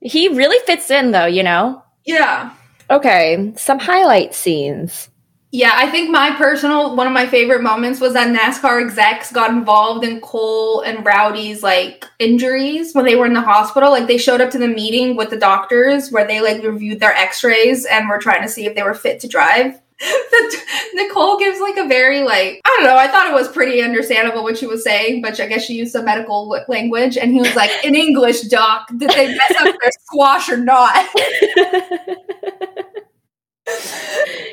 he 0.00 0.28
really 0.28 0.58
fits 0.66 0.90
in 0.90 1.12
though, 1.12 1.26
you 1.26 1.42
know? 1.42 1.82
Yeah. 2.04 2.52
Okay, 2.90 3.54
some 3.56 3.78
highlight 3.78 4.34
scenes. 4.34 5.08
Yeah, 5.50 5.70
I 5.72 5.88
think 5.88 6.10
my 6.10 6.32
personal 6.32 6.96
one 6.96 7.06
of 7.06 7.12
my 7.12 7.26
favorite 7.26 7.62
moments 7.62 8.00
was 8.00 8.12
that 8.14 8.36
NASCAR 8.36 8.82
execs 8.82 9.32
got 9.32 9.50
involved 9.52 10.04
in 10.04 10.20
Cole 10.20 10.80
and 10.80 11.06
Rowdy's 11.06 11.62
like 11.62 12.04
injuries 12.18 12.92
when 12.92 13.04
they 13.04 13.14
were 13.14 13.26
in 13.26 13.34
the 13.34 13.40
hospital. 13.40 13.90
Like 13.90 14.06
they 14.08 14.18
showed 14.18 14.40
up 14.40 14.50
to 14.50 14.58
the 14.58 14.68
meeting 14.68 15.16
with 15.16 15.30
the 15.30 15.38
doctors 15.38 16.10
where 16.10 16.26
they 16.26 16.40
like 16.40 16.62
reviewed 16.62 17.00
their 17.00 17.14
x-rays 17.14 17.86
and 17.86 18.08
were 18.08 18.18
trying 18.18 18.42
to 18.42 18.48
see 18.48 18.66
if 18.66 18.74
they 18.74 18.82
were 18.82 18.94
fit 18.94 19.20
to 19.20 19.28
drive. 19.28 19.80
The- 20.00 20.62
Nicole 20.94 21.38
gives 21.38 21.60
like 21.60 21.76
a 21.76 21.86
very 21.86 22.22
like 22.22 22.60
I 22.64 22.76
don't 22.76 22.84
know. 22.84 22.96
I 22.96 23.08
thought 23.08 23.30
it 23.30 23.34
was 23.34 23.48
pretty 23.48 23.82
understandable 23.82 24.42
what 24.42 24.58
she 24.58 24.66
was 24.66 24.84
saying, 24.84 25.22
but 25.22 25.38
I 25.40 25.46
guess 25.46 25.64
she 25.64 25.74
used 25.74 25.92
some 25.92 26.04
medical 26.04 26.48
w- 26.50 26.64
language. 26.68 27.16
And 27.16 27.32
he 27.32 27.40
was 27.40 27.54
like, 27.56 27.70
"In 27.84 27.94
English, 27.94 28.42
doc, 28.42 28.88
did 28.96 29.10
they 29.10 29.28
mess 29.28 29.52
up 29.60 29.74
their 29.80 29.90
squash 30.02 30.48
or 30.48 30.56
not?" 30.56 31.06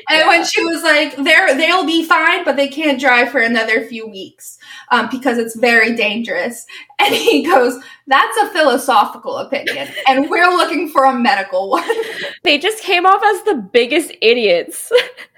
And 0.08 0.26
when 0.26 0.44
she 0.44 0.64
was 0.64 0.82
like, 0.82 1.16
"They're 1.16 1.54
they'll 1.56 1.84
be 1.86 2.04
fine, 2.04 2.44
but 2.44 2.56
they 2.56 2.68
can't 2.68 3.00
drive 3.00 3.30
for 3.30 3.40
another 3.40 3.84
few 3.84 4.06
weeks 4.08 4.58
um, 4.90 5.08
because 5.10 5.38
it's 5.38 5.56
very 5.56 5.94
dangerous," 5.94 6.66
and 6.98 7.14
he 7.14 7.44
goes, 7.44 7.78
"That's 8.06 8.36
a 8.38 8.48
philosophical 8.50 9.36
opinion, 9.38 9.88
and 10.08 10.30
we're 10.30 10.50
looking 10.50 10.88
for 10.88 11.04
a 11.04 11.14
medical 11.14 11.70
one." 11.70 11.88
they 12.42 12.58
just 12.58 12.82
came 12.82 13.06
off 13.06 13.22
as 13.22 13.42
the 13.44 13.54
biggest 13.54 14.12
idiots. 14.20 14.90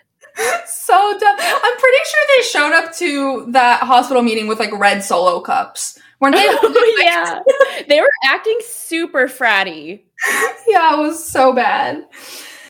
so 0.67 1.19
dumb. 1.19 1.37
I'm 1.39 1.77
pretty 1.79 1.99
sure 2.07 2.21
they 2.37 2.43
showed 2.43 2.73
up 2.73 2.95
to 2.97 3.47
that 3.53 3.83
hospital 3.83 4.23
meeting 4.23 4.47
with 4.47 4.59
like 4.59 4.73
red 4.73 5.03
solo 5.03 5.41
cups, 5.41 5.99
Weren't 6.21 6.37
they? 6.37 6.47
Oh, 6.49 7.03
yeah. 7.03 7.41
they 7.89 8.01
were 8.01 8.11
acting 8.25 8.59
super 8.65 9.27
fratty. 9.27 10.01
yeah, 10.67 10.95
it 10.95 10.99
was 10.99 11.25
so 11.25 11.53
bad. 11.53 12.05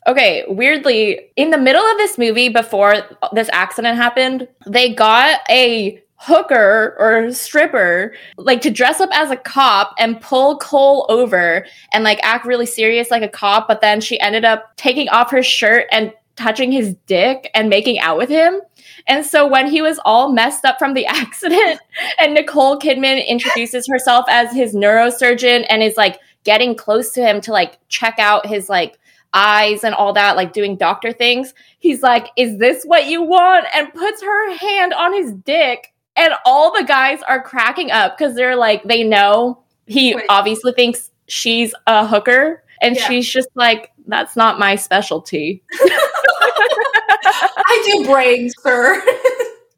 Okay, 0.07 0.43
weirdly, 0.47 1.19
in 1.35 1.49
the 1.49 1.57
middle 1.57 1.83
of 1.83 1.97
this 1.97 2.17
movie, 2.17 2.49
before 2.49 2.95
this 3.33 3.49
accident 3.51 3.97
happened, 3.97 4.47
they 4.67 4.93
got 4.93 5.39
a 5.49 5.99
hooker 6.17 6.95
or 6.97 7.31
stripper 7.31 8.13
like 8.37 8.61
to 8.61 8.69
dress 8.69 8.99
up 9.01 9.09
as 9.13 9.29
a 9.31 9.35
cop 9.35 9.93
and 9.99 10.19
pull 10.21 10.57
Cole 10.57 11.05
over 11.09 11.65
and 11.91 12.03
like 12.03 12.19
act 12.23 12.45
really 12.45 12.65
serious 12.65 13.11
like 13.11 13.23
a 13.23 13.27
cop, 13.27 13.67
but 13.67 13.81
then 13.81 13.99
she 14.01 14.19
ended 14.19 14.45
up 14.45 14.75
taking 14.77 15.09
off 15.09 15.31
her 15.31 15.43
shirt 15.43 15.85
and 15.91 16.13
touching 16.35 16.71
his 16.71 16.95
dick 17.05 17.49
and 17.53 17.69
making 17.69 17.99
out 17.99 18.17
with 18.17 18.29
him. 18.29 18.61
And 19.07 19.25
so 19.25 19.47
when 19.47 19.67
he 19.67 19.81
was 19.81 19.99
all 20.05 20.31
messed 20.31 20.65
up 20.65 20.77
from 20.79 20.93
the 20.93 21.05
accident 21.05 21.79
and 22.19 22.33
Nicole 22.33 22.79
Kidman 22.79 23.25
introduces 23.27 23.87
herself 23.87 24.25
as 24.29 24.53
his 24.53 24.73
neurosurgeon 24.73 25.65
and 25.69 25.81
is 25.81 25.97
like 25.97 26.19
getting 26.43 26.75
close 26.75 27.11
to 27.11 27.21
him 27.21 27.41
to 27.41 27.51
like 27.51 27.77
check 27.87 28.15
out 28.19 28.45
his 28.45 28.69
like 28.69 28.97
eyes 29.35 29.83
and 29.83 29.93
all 29.93 30.13
that, 30.13 30.35
like 30.35 30.53
doing 30.53 30.77
doctor 30.77 31.11
things, 31.11 31.53
he's 31.77 32.01
like, 32.01 32.29
Is 32.37 32.57
this 32.57 32.83
what 32.85 33.07
you 33.07 33.21
want? 33.21 33.65
And 33.75 33.93
puts 33.93 34.23
her 34.23 34.57
hand 34.57 34.93
on 34.93 35.13
his 35.13 35.31
dick. 35.33 35.91
And 36.15 36.33
all 36.45 36.71
the 36.73 36.85
guys 36.85 37.19
are 37.27 37.43
cracking 37.43 37.91
up 37.91 38.17
because 38.17 38.35
they're 38.35 38.55
like, 38.55 38.83
they 38.85 39.03
know 39.03 39.61
he 39.85 40.15
Wait. 40.15 40.25
obviously 40.29 40.71
thinks 40.71 41.11
she's 41.27 41.75
a 41.85 42.07
hooker. 42.07 42.63
And 42.81 42.95
Yeah. 42.95 43.07
she's 43.07 43.29
just 43.29 43.49
like, 43.55 43.91
That's 44.07 44.35
not 44.35 44.59
my 44.59 44.75
specialty. 44.75 45.63
I 47.27 47.91
do 47.91 48.05
brains, 48.05 48.53
sir. 48.61 49.01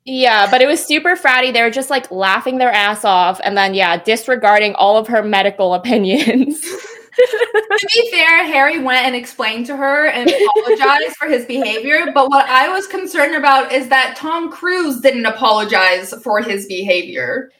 Yeah, 0.06 0.50
but 0.50 0.62
it 0.62 0.68
was 0.68 0.84
super 0.86 1.16
fratty. 1.16 1.52
They 1.52 1.62
were 1.62 1.70
just 1.70 1.90
like 1.90 2.10
laughing 2.12 2.58
their 2.58 2.72
ass 2.72 3.04
off 3.04 3.40
and 3.44 3.58
then, 3.58 3.74
yeah, 3.74 3.98
disregarding 4.02 4.74
all 4.76 4.98
of 4.98 5.08
her 5.08 5.22
medical 5.24 5.74
opinions. 5.82 6.62
to 6.62 7.88
be 7.94 8.12
fair, 8.12 8.46
Harry 8.46 8.80
went 8.80 9.06
and 9.06 9.16
explained 9.16 9.66
to 9.66 9.76
her 9.76 10.08
and 10.08 10.30
apologized 10.30 11.16
for 11.18 11.28
his 11.28 11.46
behavior. 11.46 12.12
But 12.14 12.30
what 12.30 12.48
I 12.48 12.70
was 12.70 12.88
concerned 12.88 13.36
about 13.36 13.72
is 13.74 13.90
that 13.90 14.16
Tom 14.16 14.52
Cruise 14.52 15.02
didn't 15.02 15.26
apologize 15.26 16.14
for 16.24 16.42
his 16.42 16.66
behavior. 16.68 17.52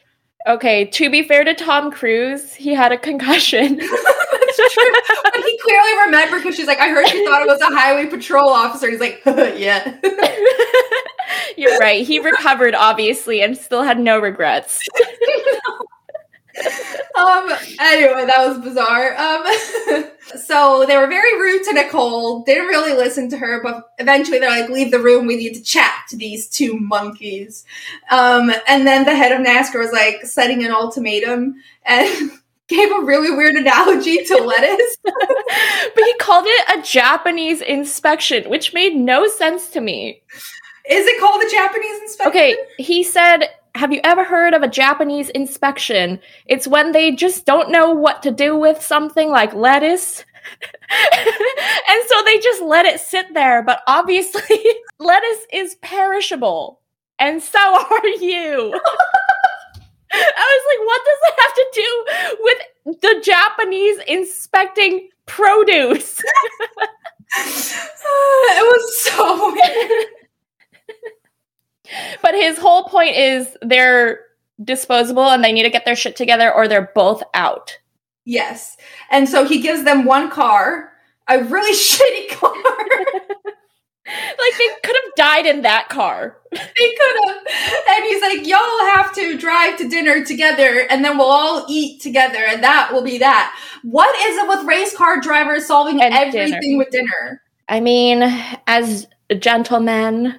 okay, 0.46 0.84
to 0.86 1.10
be 1.10 1.22
fair 1.24 1.44
to 1.44 1.54
Tom 1.54 1.90
Cruise, 1.90 2.54
he 2.54 2.72
had 2.72 2.92
a 2.92 2.98
concussion. 2.98 3.80
True. 4.70 4.92
But 5.24 5.44
he 5.44 5.58
clearly 5.58 6.06
remembered 6.06 6.42
because 6.42 6.56
she's 6.56 6.66
like, 6.66 6.78
I 6.80 6.88
heard 6.88 7.08
you 7.12 7.24
thought 7.26 7.42
it 7.42 7.48
was 7.48 7.60
a 7.60 7.66
highway 7.66 8.06
patrol 8.06 8.50
officer. 8.50 8.90
He's 8.90 9.00
like, 9.00 9.22
yeah. 9.26 9.96
You're 11.56 11.78
right. 11.78 12.06
He 12.06 12.20
recovered, 12.20 12.74
obviously, 12.74 13.42
and 13.42 13.56
still 13.56 13.82
had 13.82 13.98
no 13.98 14.18
regrets. 14.18 14.80
um 17.16 17.50
anyway 17.80 18.26
that 18.26 18.44
was 18.48 18.58
bizarre 18.58 19.16
um 19.16 19.44
so 20.40 20.84
they 20.88 20.96
were 20.96 21.06
very 21.06 21.40
rude 21.40 21.62
to 21.62 21.72
nicole 21.72 22.42
didn't 22.42 22.66
really 22.66 22.92
listen 22.94 23.28
to 23.30 23.36
her 23.36 23.62
but 23.62 23.84
eventually 23.98 24.40
they're 24.40 24.50
like 24.50 24.68
leave 24.68 24.90
the 24.90 24.98
room 24.98 25.26
we 25.26 25.36
need 25.36 25.54
to 25.54 25.62
chat 25.62 25.92
to 26.08 26.16
these 26.16 26.48
two 26.48 26.76
monkeys 26.78 27.64
um 28.10 28.50
and 28.66 28.86
then 28.86 29.04
the 29.04 29.14
head 29.14 29.30
of 29.30 29.46
nascar 29.46 29.78
was 29.78 29.92
like 29.92 30.24
setting 30.24 30.64
an 30.64 30.72
ultimatum 30.72 31.54
and 31.84 32.32
gave 32.68 32.90
a 32.90 33.00
really 33.00 33.30
weird 33.30 33.54
analogy 33.54 34.24
to 34.24 34.36
lettuce 34.36 34.96
but 35.04 36.04
he 36.04 36.14
called 36.18 36.44
it 36.46 36.78
a 36.78 36.82
Japanese 36.82 37.60
inspection, 37.60 38.48
which 38.48 38.74
made 38.74 38.94
no 38.94 39.26
sense 39.26 39.68
to 39.70 39.80
me. 39.80 40.22
is 40.88 41.06
it 41.06 41.20
called 41.20 41.42
a 41.42 41.50
japanese 41.50 42.00
inspection 42.02 42.30
Okay, 42.30 42.56
he 42.78 43.02
said, 43.02 43.44
Have 43.74 43.92
you 43.92 44.00
ever 44.04 44.24
heard 44.24 44.54
of 44.54 44.62
a 44.62 44.68
Japanese 44.68 45.30
inspection? 45.30 46.20
It's 46.46 46.68
when 46.68 46.92
they 46.92 47.12
just 47.12 47.46
don't 47.46 47.70
know 47.70 47.90
what 47.90 48.22
to 48.22 48.30
do 48.30 48.56
with 48.56 48.82
something 48.82 49.30
like 49.30 49.54
lettuce. 49.54 50.24
and 50.90 52.02
so 52.06 52.22
they 52.24 52.38
just 52.38 52.62
let 52.62 52.86
it 52.86 53.00
sit 53.00 53.34
there, 53.34 53.62
but 53.62 53.80
obviously, 53.86 54.64
lettuce 54.98 55.46
is 55.52 55.76
perishable. 55.76 56.80
And 57.18 57.42
so 57.42 57.58
are 57.58 58.06
you. 58.06 58.80
I 60.12 60.60
was 60.60 60.64
like, 60.70 60.82
what 60.86 61.02
does 61.04 61.20
it 61.24 61.34
have 61.42 61.54
to 61.54 61.66
do 61.74 61.90
with 62.40 62.58
the 63.02 63.20
Japanese 63.24 63.98
inspecting 64.08 65.08
produce? 65.26 66.22
it 67.36 68.64
was 68.64 69.02
so 69.02 69.52
weird 69.52 70.06
But 72.22 72.34
his 72.34 72.58
whole 72.58 72.84
point 72.84 73.16
is 73.16 73.56
they're 73.62 74.20
disposable 74.62 75.24
and 75.28 75.44
they 75.44 75.52
need 75.52 75.62
to 75.64 75.70
get 75.70 75.84
their 75.84 75.96
shit 75.96 76.16
together 76.16 76.52
or 76.52 76.66
they're 76.68 76.90
both 76.94 77.22
out. 77.34 77.78
yes 78.24 78.76
and 79.10 79.28
so 79.28 79.44
he 79.44 79.60
gives 79.60 79.84
them 79.84 80.04
one 80.04 80.30
car 80.30 80.92
a 81.28 81.42
really 81.44 81.72
shitty 81.76 82.28
car 82.36 82.52
Like 84.08 84.58
they 84.58 84.68
could 84.82 84.96
have 85.04 85.14
died 85.16 85.46
in 85.46 85.62
that 85.62 85.88
car. 85.88 86.36
They 86.50 86.58
could 86.58 87.28
have. 87.28 87.36
And 87.90 88.04
he's 88.06 88.22
like, 88.22 88.46
y'all 88.46 88.86
have 88.92 89.12
to 89.14 89.36
drive 89.36 89.76
to 89.78 89.88
dinner 89.88 90.24
together 90.24 90.86
and 90.90 91.04
then 91.04 91.18
we'll 91.18 91.26
all 91.26 91.66
eat 91.68 92.00
together 92.00 92.38
and 92.48 92.62
that 92.64 92.90
will 92.92 93.02
be 93.02 93.18
that. 93.18 93.54
What 93.82 94.14
is 94.28 94.36
it 94.36 94.48
with 94.48 94.66
race 94.66 94.96
car 94.96 95.20
drivers 95.20 95.66
solving 95.66 96.00
And 96.02 96.14
everything 96.14 96.58
dinner. 96.60 96.78
with 96.78 96.90
dinner? 96.90 97.42
I 97.68 97.80
mean, 97.80 98.22
as 98.66 99.06
gentlemen, 99.38 100.34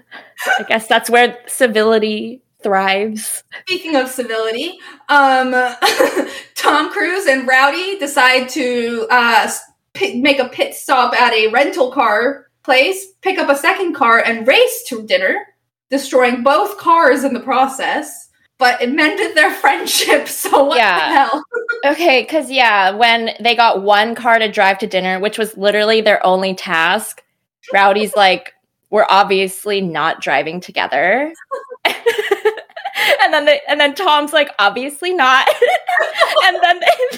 I 0.58 0.64
guess 0.64 0.88
that's 0.88 1.10
where 1.10 1.38
civility 1.48 2.42
thrives. 2.64 3.44
Speaking 3.68 3.96
of 3.96 4.10
civility, 4.10 4.80
um, 5.10 5.52
Tom 6.56 6.92
Cruise 6.92 7.28
and 7.28 7.48
Rowdy 7.48 8.00
decide 8.00 8.50
to 8.50 9.08
uh, 9.12 9.50
pi- 9.94 10.16
make 10.16 10.40
a 10.40 10.50
pit 10.50 10.74
stop 10.74 11.14
at 11.14 11.34
a 11.34 11.48
rental 11.52 11.92
car 11.92 12.48
place, 12.64 13.14
pick 13.22 13.38
up 13.40 13.50
a 13.50 13.56
second 13.56 13.94
car, 13.94 14.20
and 14.20 14.48
race 14.48 14.84
to 14.88 15.04
dinner, 15.06 15.36
destroying 15.90 16.44
both 16.44 16.78
cars 16.78 17.24
in 17.24 17.34
the 17.34 17.40
process. 17.40 18.28
But 18.58 18.82
it 18.82 18.92
mended 18.92 19.36
their 19.38 19.52
friendship, 19.62 20.28
so 20.28 20.66
what 20.66 20.78
Yeah. 20.78 20.98
the 20.98 21.16
hell? 21.16 21.44
Okay, 21.86 22.24
because 22.24 22.52
yeah, 22.52 22.92
when 22.92 23.30
they 23.40 23.56
got 23.56 23.84
one 23.84 24.14
car 24.14 24.38
to 24.38 24.52
drive 24.52 24.80
to 24.80 24.88
dinner, 24.88 25.18
which 25.20 25.38
was 25.38 25.56
literally 25.56 26.02
their 26.02 26.24
only 26.26 26.54
task, 26.54 27.24
Rowdy's 27.72 28.16
like, 28.18 28.54
we're 28.90 29.06
obviously 29.10 29.80
not 29.80 30.20
driving 30.22 30.60
together. 30.60 31.32
and 33.24 33.34
then 33.34 33.46
they, 33.46 33.62
and 33.68 33.80
then 33.80 33.96
Tom's 33.96 34.34
like, 34.34 34.50
obviously 34.60 35.14
not. 35.14 35.48
and 36.46 36.58
then 36.62 36.80
they, 36.80 37.18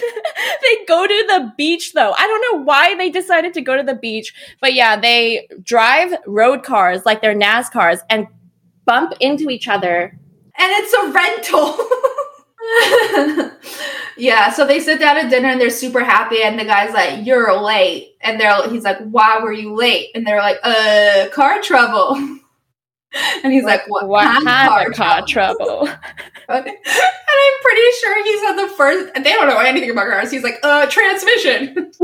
they 0.62 0.84
go 0.86 1.06
to 1.06 1.24
the 1.28 1.52
beach 1.56 1.92
though. 1.92 2.12
I 2.16 2.26
don't 2.26 2.52
know 2.52 2.64
why 2.64 2.94
they 2.96 3.10
decided 3.10 3.54
to 3.54 3.60
go 3.60 3.76
to 3.76 3.82
the 3.82 3.94
beach, 3.94 4.34
but 4.60 4.74
yeah, 4.74 4.98
they 4.98 5.48
drive 5.62 6.14
road 6.26 6.62
cars 6.62 7.04
like 7.04 7.20
they're 7.20 7.34
NASCARs 7.34 8.00
and 8.10 8.26
bump 8.84 9.14
into 9.20 9.50
each 9.50 9.68
other. 9.68 10.18
and 10.58 10.72
it's 10.72 10.92
a 10.92 11.10
rental. 11.12 11.78
yeah, 14.16 14.50
so 14.50 14.66
they 14.66 14.80
sit 14.80 15.00
down 15.00 15.16
at 15.16 15.30
dinner 15.30 15.48
and 15.48 15.60
they're 15.60 15.70
super 15.70 16.04
happy, 16.04 16.42
and 16.42 16.58
the 16.58 16.64
guy's 16.64 16.92
like, 16.92 17.26
"You're 17.26 17.60
late," 17.60 18.16
and 18.20 18.40
they're 18.40 18.68
he's 18.70 18.84
like, 18.84 18.98
"Why 18.98 19.40
were 19.40 19.52
you 19.52 19.74
late?" 19.74 20.10
And 20.14 20.26
they're 20.26 20.40
like, 20.40 20.58
"Uh, 20.62 21.28
car 21.32 21.60
trouble." 21.60 22.38
And 23.44 23.52
he's 23.52 23.64
like, 23.64 23.82
"What, 23.88 24.08
What 24.08 24.24
kind, 24.24 24.44
kind 24.46 24.86
of 24.86 24.92
of 24.92 24.96
car 24.96 25.22
trouble? 25.26 25.86
and 26.48 26.66
I'm 26.66 27.62
pretty 27.62 27.90
sure 28.00 28.24
he 28.24 28.38
said 28.38 28.56
the 28.56 28.68
first. 28.76 29.14
They 29.14 29.32
don't 29.32 29.48
know 29.48 29.58
anything 29.58 29.90
about 29.90 30.08
cars. 30.08 30.30
He's 30.30 30.42
like, 30.42 30.58
"Uh, 30.62 30.86
transmission." 30.86 31.92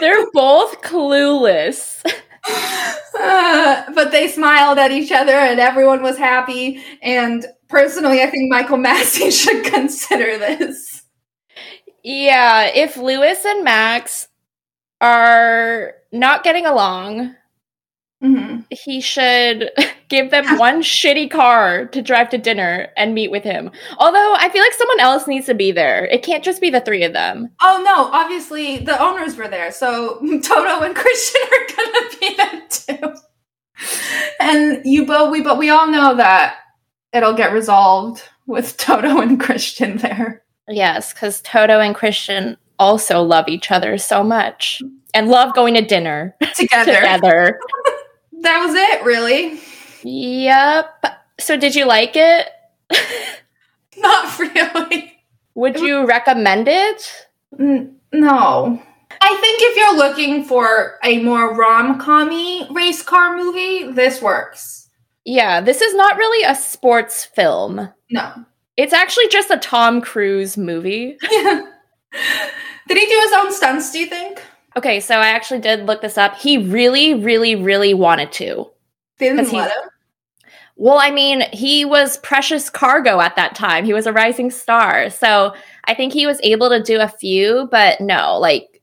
They're 0.00 0.30
both 0.32 0.82
clueless. 0.82 2.02
Uh, 3.18 3.82
but 3.94 4.12
they 4.12 4.28
smiled 4.28 4.78
at 4.78 4.90
each 4.92 5.12
other, 5.12 5.32
and 5.32 5.60
everyone 5.60 6.02
was 6.02 6.18
happy. 6.18 6.82
And 7.02 7.46
personally, 7.68 8.22
I 8.22 8.26
think 8.30 8.50
Michael 8.50 8.78
Masi 8.78 9.32
should 9.32 9.64
consider 9.64 10.38
this. 10.38 11.02
Yeah, 12.02 12.66
if 12.74 12.96
Lewis 12.96 13.44
and 13.44 13.64
Max 13.64 14.28
are 15.00 15.94
not 16.12 16.44
getting 16.44 16.66
along, 16.66 17.34
hmm 18.20 18.55
he 18.70 19.00
should 19.00 19.70
give 20.08 20.30
them 20.30 20.44
ah. 20.46 20.56
one 20.56 20.82
shitty 20.82 21.30
car 21.30 21.86
to 21.86 22.02
drive 22.02 22.30
to 22.30 22.38
dinner 22.38 22.88
and 22.96 23.14
meet 23.14 23.30
with 23.30 23.44
him. 23.44 23.70
Although 23.98 24.34
I 24.38 24.48
feel 24.48 24.62
like 24.62 24.72
someone 24.72 25.00
else 25.00 25.26
needs 25.26 25.46
to 25.46 25.54
be 25.54 25.72
there. 25.72 26.06
It 26.06 26.22
can't 26.22 26.44
just 26.44 26.60
be 26.60 26.70
the 26.70 26.80
three 26.80 27.04
of 27.04 27.12
them. 27.12 27.50
Oh 27.60 27.82
no! 27.84 28.10
Obviously, 28.12 28.78
the 28.78 29.00
owners 29.00 29.36
were 29.36 29.48
there, 29.48 29.72
so 29.72 30.18
Toto 30.42 30.84
and 30.84 30.94
Christian 30.94 31.42
are 31.52 31.76
gonna 31.76 32.08
be 32.20 32.36
there 32.36 32.62
too. 32.68 33.16
And 34.40 34.80
you, 34.84 35.06
but 35.06 35.30
we, 35.30 35.42
but 35.42 35.58
we 35.58 35.70
all 35.70 35.86
know 35.86 36.16
that 36.16 36.56
it'll 37.12 37.34
get 37.34 37.52
resolved 37.52 38.22
with 38.46 38.76
Toto 38.76 39.20
and 39.20 39.40
Christian 39.40 39.98
there. 39.98 40.42
Yes, 40.68 41.12
because 41.12 41.40
Toto 41.42 41.80
and 41.80 41.94
Christian 41.94 42.56
also 42.78 43.22
love 43.22 43.48
each 43.48 43.70
other 43.70 43.98
so 43.98 44.22
much 44.22 44.82
and 45.14 45.28
love 45.28 45.54
going 45.54 45.74
to 45.74 45.82
dinner 45.82 46.34
Together. 46.54 46.94
together. 46.94 47.58
That 48.42 48.64
was 48.64 48.74
it, 48.74 49.04
really. 49.04 49.60
Yep. 50.02 51.04
So 51.38 51.56
did 51.56 51.74
you 51.74 51.86
like 51.86 52.12
it? 52.14 52.48
Not 53.98 54.38
really. 54.38 55.12
Would 55.54 55.80
you 55.80 56.06
recommend 56.06 56.68
it? 56.68 57.26
N- 57.58 57.96
no. 58.12 58.82
I 59.20 59.36
think 59.40 59.60
if 59.62 59.76
you're 59.76 59.96
looking 59.96 60.44
for 60.44 60.98
a 61.02 61.22
more 61.22 61.54
rom 61.54 62.00
commy 62.00 62.68
race 62.74 63.02
car 63.02 63.36
movie, 63.36 63.90
this 63.92 64.20
works. 64.20 64.88
Yeah, 65.24 65.60
this 65.60 65.80
is 65.80 65.94
not 65.94 66.18
really 66.18 66.44
a 66.44 66.54
sports 66.54 67.24
film. 67.24 67.88
No. 68.10 68.44
It's 68.76 68.92
actually 68.92 69.28
just 69.28 69.50
a 69.50 69.56
Tom 69.56 70.00
Cruise 70.00 70.56
movie. 70.56 71.16
Did 71.30 72.98
he 72.98 73.06
do 73.06 73.20
his 73.24 73.32
own 73.32 73.52
stunts, 73.52 73.90
do 73.90 73.98
you 73.98 74.06
think? 74.06 74.40
Okay, 74.76 75.00
so 75.00 75.16
I 75.16 75.28
actually 75.28 75.60
did 75.60 75.86
look 75.86 76.02
this 76.02 76.18
up. 76.18 76.36
He 76.36 76.58
really, 76.58 77.14
really, 77.14 77.54
really 77.54 77.94
wanted 77.94 78.30
to. 78.32 78.70
They 79.18 79.30
didn't 79.30 79.52
let 79.52 79.70
him? 79.70 79.90
Well, 80.76 80.98
I 80.98 81.10
mean, 81.10 81.42
he 81.52 81.86
was 81.86 82.18
precious 82.18 82.68
cargo 82.68 83.20
at 83.20 83.36
that 83.36 83.54
time. 83.54 83.86
He 83.86 83.94
was 83.94 84.06
a 84.06 84.12
rising 84.12 84.50
star. 84.50 85.08
So 85.08 85.54
I 85.84 85.94
think 85.94 86.12
he 86.12 86.26
was 86.26 86.38
able 86.42 86.68
to 86.68 86.82
do 86.82 87.00
a 87.00 87.08
few, 87.08 87.68
but 87.70 88.00
no, 88.02 88.38
like 88.38 88.82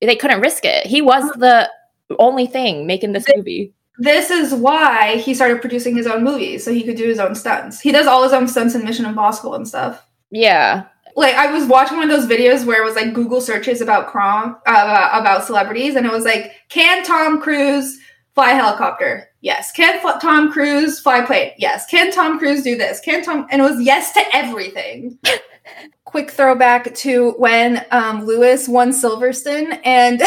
they 0.00 0.16
couldn't 0.16 0.40
risk 0.40 0.64
it. 0.64 0.86
He 0.86 1.02
was 1.02 1.30
the 1.32 1.70
only 2.18 2.46
thing 2.46 2.86
making 2.86 3.12
this 3.12 3.26
movie. 3.36 3.74
This 3.98 4.30
is 4.30 4.54
why 4.54 5.16
he 5.18 5.34
started 5.34 5.60
producing 5.60 5.94
his 5.94 6.06
own 6.06 6.24
movies, 6.24 6.64
so 6.64 6.72
he 6.72 6.82
could 6.82 6.96
do 6.96 7.04
his 7.04 7.20
own 7.20 7.34
stunts. 7.34 7.80
He 7.80 7.92
does 7.92 8.06
all 8.06 8.22
his 8.22 8.32
own 8.32 8.48
stunts 8.48 8.74
in 8.74 8.82
Mission 8.82 9.04
Impossible 9.04 9.54
and 9.54 9.68
stuff. 9.68 10.04
Yeah. 10.30 10.86
Like 11.16 11.34
I 11.34 11.52
was 11.52 11.66
watching 11.66 11.96
one 11.98 12.10
of 12.10 12.16
those 12.16 12.28
videos 12.30 12.64
where 12.64 12.82
it 12.82 12.84
was 12.84 12.96
like 12.96 13.12
Google 13.14 13.40
searches 13.40 13.80
about 13.80 14.08
Kron, 14.08 14.56
uh, 14.66 15.08
about 15.12 15.44
celebrities, 15.44 15.94
and 15.96 16.06
it 16.06 16.12
was 16.12 16.24
like, 16.24 16.52
can 16.68 17.04
Tom 17.04 17.40
Cruise 17.40 17.98
fly 18.34 18.50
a 18.52 18.54
helicopter? 18.56 19.28
Yes. 19.40 19.70
Can 19.72 20.00
fl- 20.00 20.18
Tom 20.20 20.50
Cruise 20.52 20.98
fly 20.98 21.18
a 21.18 21.26
plane? 21.26 21.52
Yes. 21.58 21.86
Can 21.86 22.10
Tom 22.10 22.38
Cruise 22.38 22.62
do 22.62 22.76
this? 22.76 22.98
Can 23.00 23.22
Tom? 23.22 23.46
And 23.50 23.60
it 23.60 23.64
was 23.64 23.80
yes 23.82 24.12
to 24.14 24.22
everything. 24.34 25.18
Quick 26.04 26.30
throwback 26.30 26.94
to 26.96 27.32
when 27.38 27.84
um, 27.90 28.24
Lewis 28.24 28.68
won 28.68 28.90
Silverstone 28.90 29.80
and 29.84 30.22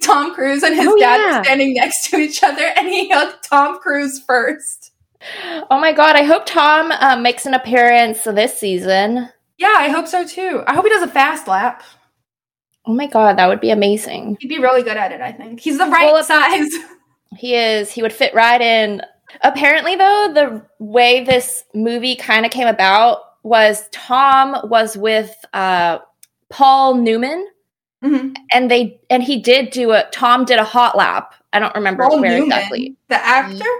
Tom 0.02 0.34
Cruise 0.34 0.62
and 0.62 0.74
his 0.74 0.86
Oh, 0.88 0.96
dad 0.98 1.20
yeah. 1.20 1.38
were 1.38 1.44
standing 1.44 1.74
next 1.74 2.10
to 2.10 2.16
each 2.16 2.42
other, 2.42 2.64
and 2.76 2.88
he 2.88 3.10
hugged 3.10 3.42
Tom 3.44 3.78
Cruise 3.78 4.18
first. 4.20 4.92
Oh 5.70 5.78
my 5.78 5.92
god, 5.92 6.16
I 6.16 6.22
hope 6.24 6.46
Tom 6.46 6.90
uh, 6.92 7.16
makes 7.16 7.46
an 7.46 7.54
appearance 7.54 8.24
this 8.24 8.58
season. 8.58 9.28
Yeah, 9.58 9.74
I 9.76 9.88
hope 9.88 10.06
so 10.08 10.26
too. 10.26 10.62
I 10.66 10.74
hope 10.74 10.84
he 10.84 10.90
does 10.90 11.02
a 11.02 11.08
fast 11.08 11.46
lap. 11.48 11.82
Oh 12.86 12.92
my 12.94 13.06
god, 13.06 13.38
that 13.38 13.46
would 13.48 13.60
be 13.60 13.70
amazing. 13.70 14.36
He'd 14.40 14.48
be 14.48 14.58
really 14.58 14.82
good 14.82 14.96
at 14.96 15.12
it, 15.12 15.20
I 15.20 15.32
think. 15.32 15.60
He's 15.60 15.78
the 15.78 15.86
right 15.86 16.12
Well, 16.12 16.22
size. 16.24 16.70
He 17.36 17.56
is. 17.56 17.90
He 17.90 18.00
would 18.00 18.12
fit 18.12 18.32
right 18.32 18.60
in. 18.60 19.02
Apparently, 19.42 19.96
though, 19.96 20.30
the 20.32 20.62
way 20.78 21.24
this 21.24 21.64
movie 21.74 22.14
kind 22.14 22.46
of 22.46 22.52
came 22.52 22.68
about 22.68 23.18
was 23.42 23.88
Tom 23.90 24.56
was 24.68 24.96
with 24.96 25.34
uh, 25.52 25.98
Paul 26.48 26.94
Newman, 26.94 27.44
Mhm. 28.04 28.36
and 28.52 28.70
they 28.70 29.00
and 29.10 29.20
he 29.22 29.40
did 29.40 29.70
do 29.70 29.90
a 29.90 30.04
Tom 30.12 30.44
did 30.44 30.60
a 30.60 30.64
hot 30.64 30.96
lap. 30.96 31.34
I 31.52 31.58
don't 31.58 31.74
remember 31.74 32.04
Paul 32.04 32.20
where 32.20 32.30
Newman, 32.38 32.52
exactly. 32.52 32.96
The 33.08 33.16
actor? 33.26 33.70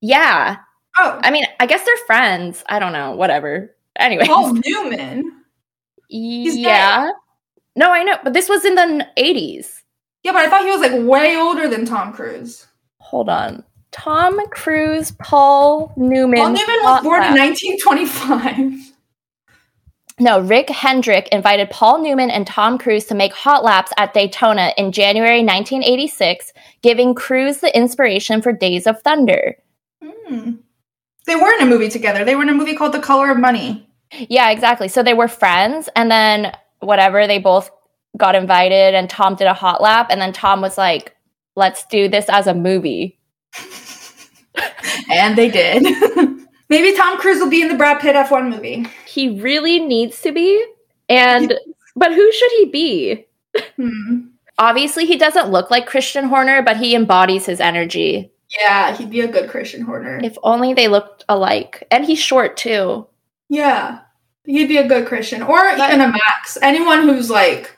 Yeah, 0.00 0.56
Oh, 0.98 1.20
I 1.22 1.30
mean, 1.30 1.44
I 1.60 1.66
guess 1.66 1.84
they're 1.84 1.96
friends. 2.06 2.64
I 2.68 2.78
don't 2.80 2.92
know. 2.92 3.12
Whatever. 3.12 3.74
Anyway, 3.98 4.26
Paul 4.26 4.54
Newman. 4.66 5.32
he's 6.08 6.56
yeah. 6.56 7.10
No, 7.76 7.92
I 7.92 8.02
know, 8.04 8.16
but 8.22 8.32
this 8.32 8.48
was 8.48 8.64
in 8.64 8.74
the 8.74 9.06
eighties. 9.16 9.82
Yeah, 10.22 10.32
but 10.32 10.42
I 10.42 10.48
thought 10.48 10.64
he 10.64 10.70
was 10.70 10.80
like 10.80 11.06
way 11.08 11.36
older 11.36 11.68
than 11.68 11.84
Tom 11.84 12.12
Cruise. 12.12 12.66
Hold 12.98 13.28
on. 13.28 13.62
Tom 13.92 14.40
Cruise, 14.48 15.12
Paul 15.12 15.92
Newman. 15.96 16.40
Paul 16.40 16.48
Newman 16.50 16.78
was 16.82 17.02
born 17.02 17.20
lap. 17.20 17.36
in 17.36 17.40
1925. 17.40 18.94
No, 20.20 20.40
Rick 20.40 20.68
Hendrick 20.70 21.28
invited 21.28 21.70
Paul 21.70 22.00
Newman 22.00 22.30
and 22.30 22.46
Tom 22.46 22.78
Cruise 22.78 23.04
to 23.06 23.14
make 23.14 23.32
hot 23.32 23.64
laps 23.64 23.92
at 23.98 24.14
Daytona 24.14 24.72
in 24.76 24.92
January 24.92 25.42
1986, 25.44 26.52
giving 26.82 27.14
Cruise 27.14 27.58
the 27.58 27.76
inspiration 27.76 28.40
for 28.40 28.52
Days 28.52 28.86
of 28.86 29.00
Thunder. 29.02 29.56
Hmm. 30.02 30.52
They 31.26 31.36
were 31.36 31.52
in 31.54 31.62
a 31.62 31.66
movie 31.66 31.88
together. 31.88 32.24
They 32.24 32.36
were 32.36 32.42
in 32.42 32.48
a 32.48 32.54
movie 32.54 32.76
called 32.76 32.92
The 32.92 33.00
Color 33.00 33.30
of 33.30 33.38
Money. 33.38 33.88
Yeah, 34.28 34.50
exactly. 34.50 34.88
So 34.88 35.02
they 35.02 35.14
were 35.14 35.28
friends, 35.28 35.88
and 35.96 36.10
then 36.10 36.56
whatever, 36.80 37.26
they 37.26 37.38
both 37.38 37.70
got 38.16 38.34
invited, 38.34 38.94
and 38.94 39.08
Tom 39.08 39.34
did 39.34 39.46
a 39.46 39.54
hot 39.54 39.80
lap, 39.80 40.08
and 40.10 40.20
then 40.20 40.32
Tom 40.32 40.60
was 40.60 40.78
like, 40.78 41.16
let's 41.56 41.86
do 41.86 42.08
this 42.08 42.26
as 42.28 42.46
a 42.46 42.54
movie. 42.54 43.18
And 45.10 45.36
they 45.36 45.50
did. 45.50 45.82
Maybe 46.68 46.96
Tom 46.96 47.18
Cruise 47.18 47.40
will 47.40 47.50
be 47.50 47.62
in 47.62 47.68
the 47.68 47.74
Brad 47.74 48.00
Pitt 48.00 48.16
F1 48.16 48.50
movie. 48.50 48.86
He 49.06 49.40
really 49.40 49.80
needs 49.80 50.22
to 50.22 50.32
be, 50.32 50.64
and 51.08 51.54
but 51.94 52.12
who 52.12 52.32
should 52.32 52.50
he 52.52 52.66
be? 52.66 53.26
Hmm. 53.76 54.26
Obviously, 54.58 55.04
he 55.06 55.16
doesn't 55.16 55.50
look 55.50 55.70
like 55.70 55.86
Christian 55.86 56.24
Horner, 56.24 56.62
but 56.62 56.76
he 56.76 56.94
embodies 56.94 57.46
his 57.46 57.60
energy. 57.60 58.32
Yeah, 58.60 58.96
he'd 58.96 59.10
be 59.10 59.20
a 59.20 59.28
good 59.28 59.50
Christian 59.50 59.82
Horner. 59.82 60.20
If 60.22 60.36
only 60.42 60.74
they 60.74 60.88
looked 60.88 61.24
alike. 61.28 61.86
And 61.90 62.04
he's 62.04 62.18
short 62.20 62.56
too. 62.56 63.06
Yeah, 63.48 64.00
he'd 64.44 64.68
be 64.68 64.76
a 64.78 64.86
good 64.88 65.06
Christian, 65.06 65.42
or 65.42 65.76
But- 65.76 65.88
even 65.90 66.00
a 66.00 66.08
Max. 66.08 66.56
Anyone 66.62 67.02
who's 67.02 67.30
like 67.30 67.76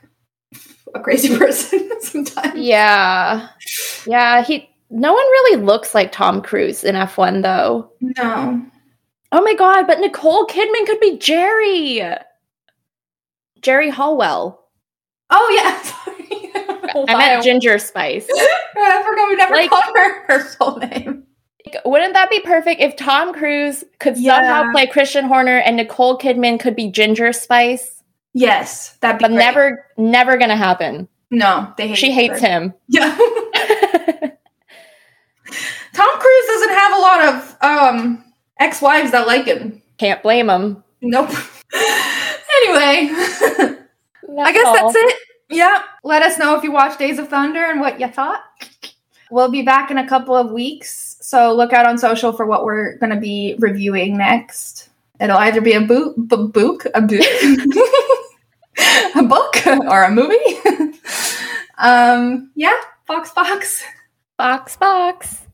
a 0.95 1.01
crazy 1.01 1.37
person 1.39 1.91
sometimes. 2.01 2.59
Yeah. 2.59 3.49
Yeah, 4.07 4.43
he 4.43 4.69
no 4.91 5.13
one 5.13 5.23
really 5.25 5.63
looks 5.63 5.95
like 5.95 6.13
Tom 6.13 6.41
Cruise 6.43 6.85
in 6.85 6.95
F1 6.95 7.43
though. 7.43 7.91
No, 8.01 8.65
Oh 9.33 9.43
my 9.43 9.55
god, 9.55 9.87
but 9.89 9.99
Nicole 9.99 10.47
Kidman 10.47 10.87
could 10.87 11.01
be 11.01 11.19
Geri. 11.19 12.01
Geri 13.61 13.91
Halliwell. 13.91 14.63
Oh 15.31 15.61
yeah. 15.61 15.93
I 17.09 17.17
meant 17.19 17.45
Ginger 17.45 17.79
Spice. 17.79 18.27
I 18.77 19.03
forgot 19.07 19.29
we 19.29 19.37
never 19.37 19.55
Like- 19.55 19.71
called 19.71 19.85
her 19.95 20.25
her 20.27 20.41
full 20.45 20.77
name. 20.79 21.25
Wouldn't 21.85 22.15
that 22.15 22.31
be 22.31 22.39
perfect 22.41 22.81
if 22.81 22.95
Tom 22.97 23.33
Cruise 23.35 23.83
could 23.99 24.17
Yeah. 24.17 24.37
somehow 24.37 24.71
play 24.73 24.87
Christian 24.87 25.25
Horner 25.25 25.59
and 25.59 25.77
Nicole 25.77 26.17
Kidman 26.17 26.61
could 26.61 26.77
be 26.77 26.89
Ginger 26.91 27.33
Spice? 27.33 28.03
Yes, 28.35 28.97
that'd 29.01 29.19
be 29.19 29.23
But 29.25 29.29
great. 29.31 29.39
never 29.39 29.87
never 29.97 30.37
gonna 30.37 30.57
happen. 30.57 31.09
No, 31.33 31.73
they 31.77 31.89
hate 31.89 31.99
She 31.99 32.13
hates 32.13 32.41
her. 32.41 32.47
him. 32.47 32.75
Yeah. 32.89 33.17
Tom 35.93 36.09
Cruise 36.19 36.47
doesn't 36.47 36.75
have 36.75 36.93
a 36.93 37.01
lot 37.01 37.25
of 37.25 37.57
um 37.63 38.25
ex-wives 38.61 39.11
that 39.13 39.27
like 39.27 39.47
him. 39.47 39.83
Can't 39.99 40.23
blame 40.23 40.49
him. 40.51 40.85
Nope. 41.03 41.31
anyway, 42.63 43.09
I 43.13 44.53
guess 44.53 44.77
that's 44.79 44.95
it. 44.95 45.17
Yeah. 45.51 45.83
Let 46.07 46.23
us 46.23 46.39
know 46.39 46.55
if 46.55 46.63
you 46.63 46.71
watched 46.71 47.01
Days 47.01 47.19
of 47.19 47.29
Thunder 47.29 47.65
and 47.65 47.81
what 47.81 47.99
you 47.99 48.07
thought. 48.07 48.41
We'll 49.29 49.51
be 49.51 49.63
back 49.63 49.91
in 49.91 49.99
a 49.99 50.07
couple 50.07 50.37
of 50.37 50.53
weeks, 50.53 51.17
so 51.21 51.53
look 51.53 51.73
out 51.73 51.85
on 51.85 51.99
social 51.99 52.33
for 52.33 52.47
what 52.47 52.65
we're 52.65 52.97
going 52.99 53.11
to 53.11 53.19
be 53.19 53.57
reviewing 53.59 54.17
next. 54.17 54.91
It'll 55.19 55.37
either 55.37 55.61
be 55.61 55.73
a 55.73 55.81
book, 55.81 56.15
b- 56.15 56.47
book, 56.47 56.87
a 56.95 57.03
book, 57.03 57.21
a 59.17 59.23
book, 59.25 59.67
or 59.67 60.05
a 60.05 60.11
movie. 60.13 60.97
um, 61.79 62.53
yeah, 62.55 62.77
Fox 63.09 63.31
Fox. 63.31 63.83
Box 64.37 64.77
box. 64.77 65.46